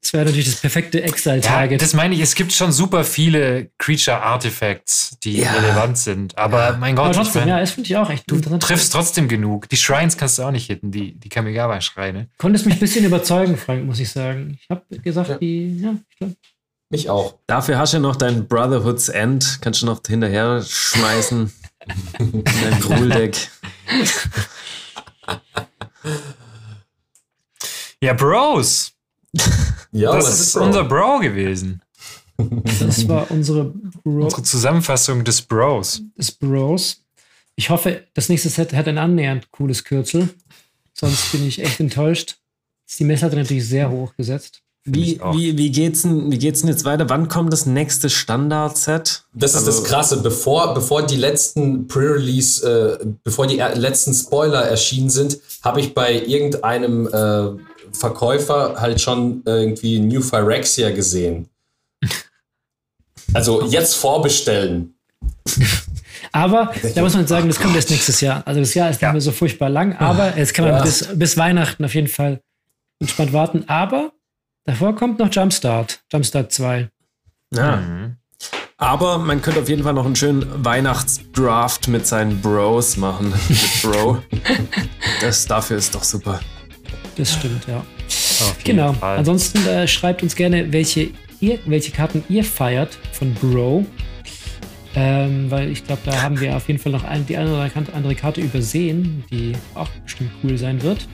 Das 0.00 0.12
wäre 0.12 0.24
natürlich 0.24 0.46
das 0.46 0.60
perfekte 0.60 1.00
Ja, 1.00 1.04
Exile-Target. 1.06 1.82
das 1.82 1.92
meine 1.92 2.14
ich, 2.14 2.20
es 2.20 2.34
gibt 2.36 2.52
schon 2.52 2.70
super 2.72 3.02
viele 3.04 3.70
Creature-Artifacts, 3.78 5.18
die 5.24 5.38
Ja. 5.40 5.52
relevant 5.52 5.98
sind. 5.98 6.38
Aber 6.38 6.76
mein 6.78 6.94
Gott, 6.94 7.06
Aber 7.06 7.10
ich 7.10 7.16
trotzdem, 7.18 7.42
mein, 7.42 7.48
ja, 7.48 7.60
das 7.60 7.72
finde 7.72 7.88
ich 7.88 7.96
auch 7.96 8.08
echt 8.08 8.30
du 8.30 8.36
interessant. 8.36 8.62
triffst 8.62 8.92
trotzdem 8.92 9.26
genug. 9.28 9.68
Die 9.68 9.76
Shrines 9.76 10.16
kannst 10.16 10.38
du 10.38 10.44
auch 10.44 10.52
nicht 10.52 10.66
hitten, 10.66 10.92
die, 10.92 11.18
die 11.18 11.28
Kamigawa-Schreine. 11.28 12.28
Konntest 12.38 12.66
mich 12.66 12.76
ein 12.76 12.80
bisschen 12.80 13.04
überzeugen, 13.04 13.56
Frank, 13.56 13.84
muss 13.84 13.98
ich 13.98 14.10
sagen. 14.10 14.58
Ich 14.60 14.70
habe 14.70 14.82
gesagt, 15.00 15.28
Ja. 15.28 15.38
die, 15.38 15.78
ja, 15.80 15.94
ich 16.08 16.16
glaube. 16.18 16.36
Mich 16.88 17.10
auch. 17.10 17.34
Dafür 17.48 17.78
hast 17.78 17.92
du 17.92 17.96
ja 17.96 18.00
noch 18.00 18.14
dein 18.14 18.46
Brotherhood's 18.46 19.08
End. 19.08 19.58
Kannst 19.60 19.82
du 19.82 19.86
noch 19.86 20.00
hinterher 20.06 20.62
schmeißen. 20.62 21.52
in 22.20 22.44
dein 22.44 22.80
Gruldeck. 22.80 23.50
Ja, 28.00 28.12
Bros. 28.12 28.92
Ja, 29.92 30.14
das 30.14 30.40
ist 30.40 30.52
Bro? 30.54 30.64
unser 30.64 30.84
Bro 30.84 31.18
gewesen. 31.20 31.80
Das 32.86 33.08
war 33.08 33.30
unsere 33.30 33.64
Bro 34.04 34.24
Unsere 34.24 34.42
Zusammenfassung 34.42 35.24
des 35.24 35.40
Bros. 35.42 36.02
des 36.18 36.32
Bros. 36.32 36.98
Ich 37.54 37.70
hoffe, 37.70 38.02
das 38.14 38.28
nächste 38.28 38.50
Set 38.50 38.74
hat 38.74 38.86
ein 38.88 38.98
annähernd 38.98 39.50
cooles 39.50 39.84
Kürzel. 39.84 40.28
Sonst 40.92 41.32
bin 41.32 41.46
ich 41.46 41.62
echt 41.62 41.80
enttäuscht. 41.80 42.36
Die 42.98 43.04
Messlatte 43.04 43.36
natürlich 43.36 43.66
sehr 43.66 43.90
hoch 43.90 44.14
gesetzt. 44.16 44.60
Wie, 44.88 45.18
wie, 45.32 45.58
wie, 45.58 45.70
geht's 45.72 46.02
denn, 46.02 46.30
wie 46.30 46.38
geht's 46.38 46.60
denn 46.60 46.68
jetzt 46.68 46.84
weiter? 46.84 47.08
Wann 47.08 47.26
kommt 47.28 47.52
das 47.52 47.66
nächste 47.66 48.08
Standard-Set? 48.08 49.24
Das 49.34 49.54
ist 49.54 49.66
das 49.66 49.78
Also- 49.78 49.82
Krasse. 49.88 50.16
Bevor, 50.22 50.74
bevor 50.74 51.04
die 51.04 51.16
letzten 51.16 51.88
Pre-Release, 51.88 52.64
äh, 53.02 53.04
bevor 53.24 53.46
die 53.48 53.56
letzten 53.56 54.14
Spoiler 54.14 54.62
erschienen 54.62 55.10
sind, 55.10 55.38
habe 55.62 55.80
ich 55.80 55.92
bei 55.92 56.22
irgendeinem 56.24 57.06
äh, 57.08 57.48
Verkäufer 57.96 58.76
halt 58.78 59.00
schon 59.00 59.42
irgendwie 59.44 59.98
New 59.98 60.20
Phyrexia 60.22 60.90
gesehen. 60.90 61.48
Also 63.34 63.64
jetzt 63.66 63.94
vorbestellen. 63.96 64.94
Aber 66.32 66.72
da 66.94 67.02
muss 67.02 67.14
man 67.14 67.26
sagen, 67.26 67.48
das 67.48 67.58
kommt 67.60 67.74
erst 67.76 67.90
nächstes 67.90 68.20
Jahr. 68.20 68.42
Also 68.46 68.60
das 68.60 68.74
Jahr 68.74 68.90
ist 68.90 69.00
nicht 69.00 69.10
mehr 69.12 69.20
so 69.20 69.32
furchtbar 69.32 69.68
lang, 69.70 69.96
aber 69.96 70.36
jetzt 70.36 70.52
kann 70.54 70.64
man 70.66 70.74
Ja. 70.74 70.82
bis, 70.82 71.08
bis 71.14 71.36
Weihnachten 71.38 71.84
auf 71.84 71.94
jeden 71.94 72.08
Fall 72.08 72.40
entspannt 73.00 73.32
warten. 73.32 73.64
Aber 73.68 74.12
davor 74.64 74.94
kommt 74.96 75.18
noch 75.18 75.32
Jumpstart. 75.32 76.00
Jumpstart 76.12 76.52
2. 76.52 76.90
Ja. 77.54 77.76
Mhm. 77.76 78.16
Aber 78.76 79.16
man 79.18 79.40
könnte 79.40 79.60
auf 79.60 79.68
jeden 79.70 79.82
Fall 79.82 79.94
noch 79.94 80.04
einen 80.04 80.16
schönen 80.16 80.64
Weihnachtsdraft 80.64 81.88
mit 81.88 82.06
seinen 82.06 82.42
Bros 82.42 82.96
machen. 82.98 83.32
mit 83.48 83.82
Bro. 83.82 84.22
das, 85.22 85.46
dafür 85.46 85.78
ist 85.78 85.94
doch 85.94 86.04
super. 86.04 86.40
Das 87.16 87.32
stimmt, 87.32 87.66
ja. 87.66 87.84
Genau. 88.64 88.92
Fall. 88.92 89.18
Ansonsten 89.18 89.66
äh, 89.66 89.88
schreibt 89.88 90.22
uns 90.22 90.36
gerne, 90.36 90.72
welche, 90.72 91.10
ihr, 91.40 91.58
welche 91.66 91.92
Karten 91.92 92.24
ihr 92.28 92.44
feiert 92.44 92.98
von 93.12 93.32
Bro. 93.34 93.86
Ähm, 94.94 95.50
weil 95.50 95.70
ich 95.70 95.84
glaube, 95.84 96.00
da 96.06 96.22
haben 96.22 96.40
wir 96.40 96.56
auf 96.56 96.68
jeden 96.68 96.80
Fall 96.80 96.92
noch 96.92 97.04
ein, 97.04 97.26
die 97.26 97.36
eine 97.36 97.52
oder 97.52 97.70
andere 97.94 98.14
Karte 98.14 98.40
übersehen, 98.40 99.24
die 99.30 99.52
auch 99.74 99.88
bestimmt 100.04 100.30
cool 100.42 100.56
sein 100.56 100.82
wird. 100.82 101.06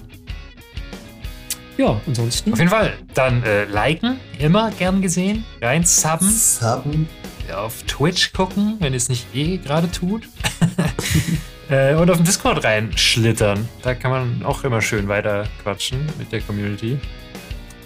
Ja, 1.77 2.01
ansonsten. 2.07 2.53
Auf 2.53 2.59
jeden 2.59 2.71
Fall. 2.71 2.93
Dann 3.15 3.43
äh, 3.43 3.65
liken, 3.65 4.19
immer 4.39 4.71
gern 4.73 5.03
gesehen. 5.03 5.45
Rein 5.61 5.85
subben. 5.85 6.31
Subben. 6.31 7.09
Auf 7.53 7.83
Twitch 7.85 8.33
gucken, 8.33 8.77
wenn 8.79 8.93
ihr 8.93 8.99
es 8.99 9.09
nicht 9.09 9.27
eh 9.35 9.57
gerade 9.57 9.91
tut. 9.91 10.29
äh, 11.73 11.95
und 11.95 12.11
auf 12.11 12.19
den 12.19 12.25
Discord 12.25 12.63
reinschlittern. 12.65 13.69
Da 13.83 13.95
kann 13.95 14.11
man 14.11 14.43
auch 14.45 14.63
immer 14.65 14.83
schön 14.83 15.09
weiter 15.09 15.47
quatschen 15.63 16.07
mit 16.19 16.31
der 16.31 16.41
Community. 16.43 16.99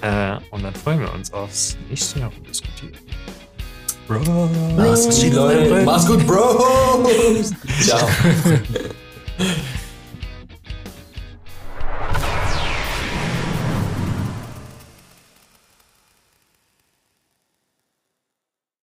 Äh, 0.03 0.37
und 0.51 0.65
dann 0.65 0.75
freuen 0.75 1.01
wir 1.01 1.13
uns 1.13 1.33
aufs 1.33 1.79
nächste 1.89 2.21
Jahr 2.21 2.33
und 2.37 2.49
diskutieren. 2.49 2.93
Bro. 4.09 4.51
Mach's 4.77 5.21
gut, 5.21 5.33
Leute. 5.33 5.83
Mach's 5.85 6.07
gut, 6.07 6.27
Bro. 6.27 7.09
Ciao. 7.81 8.09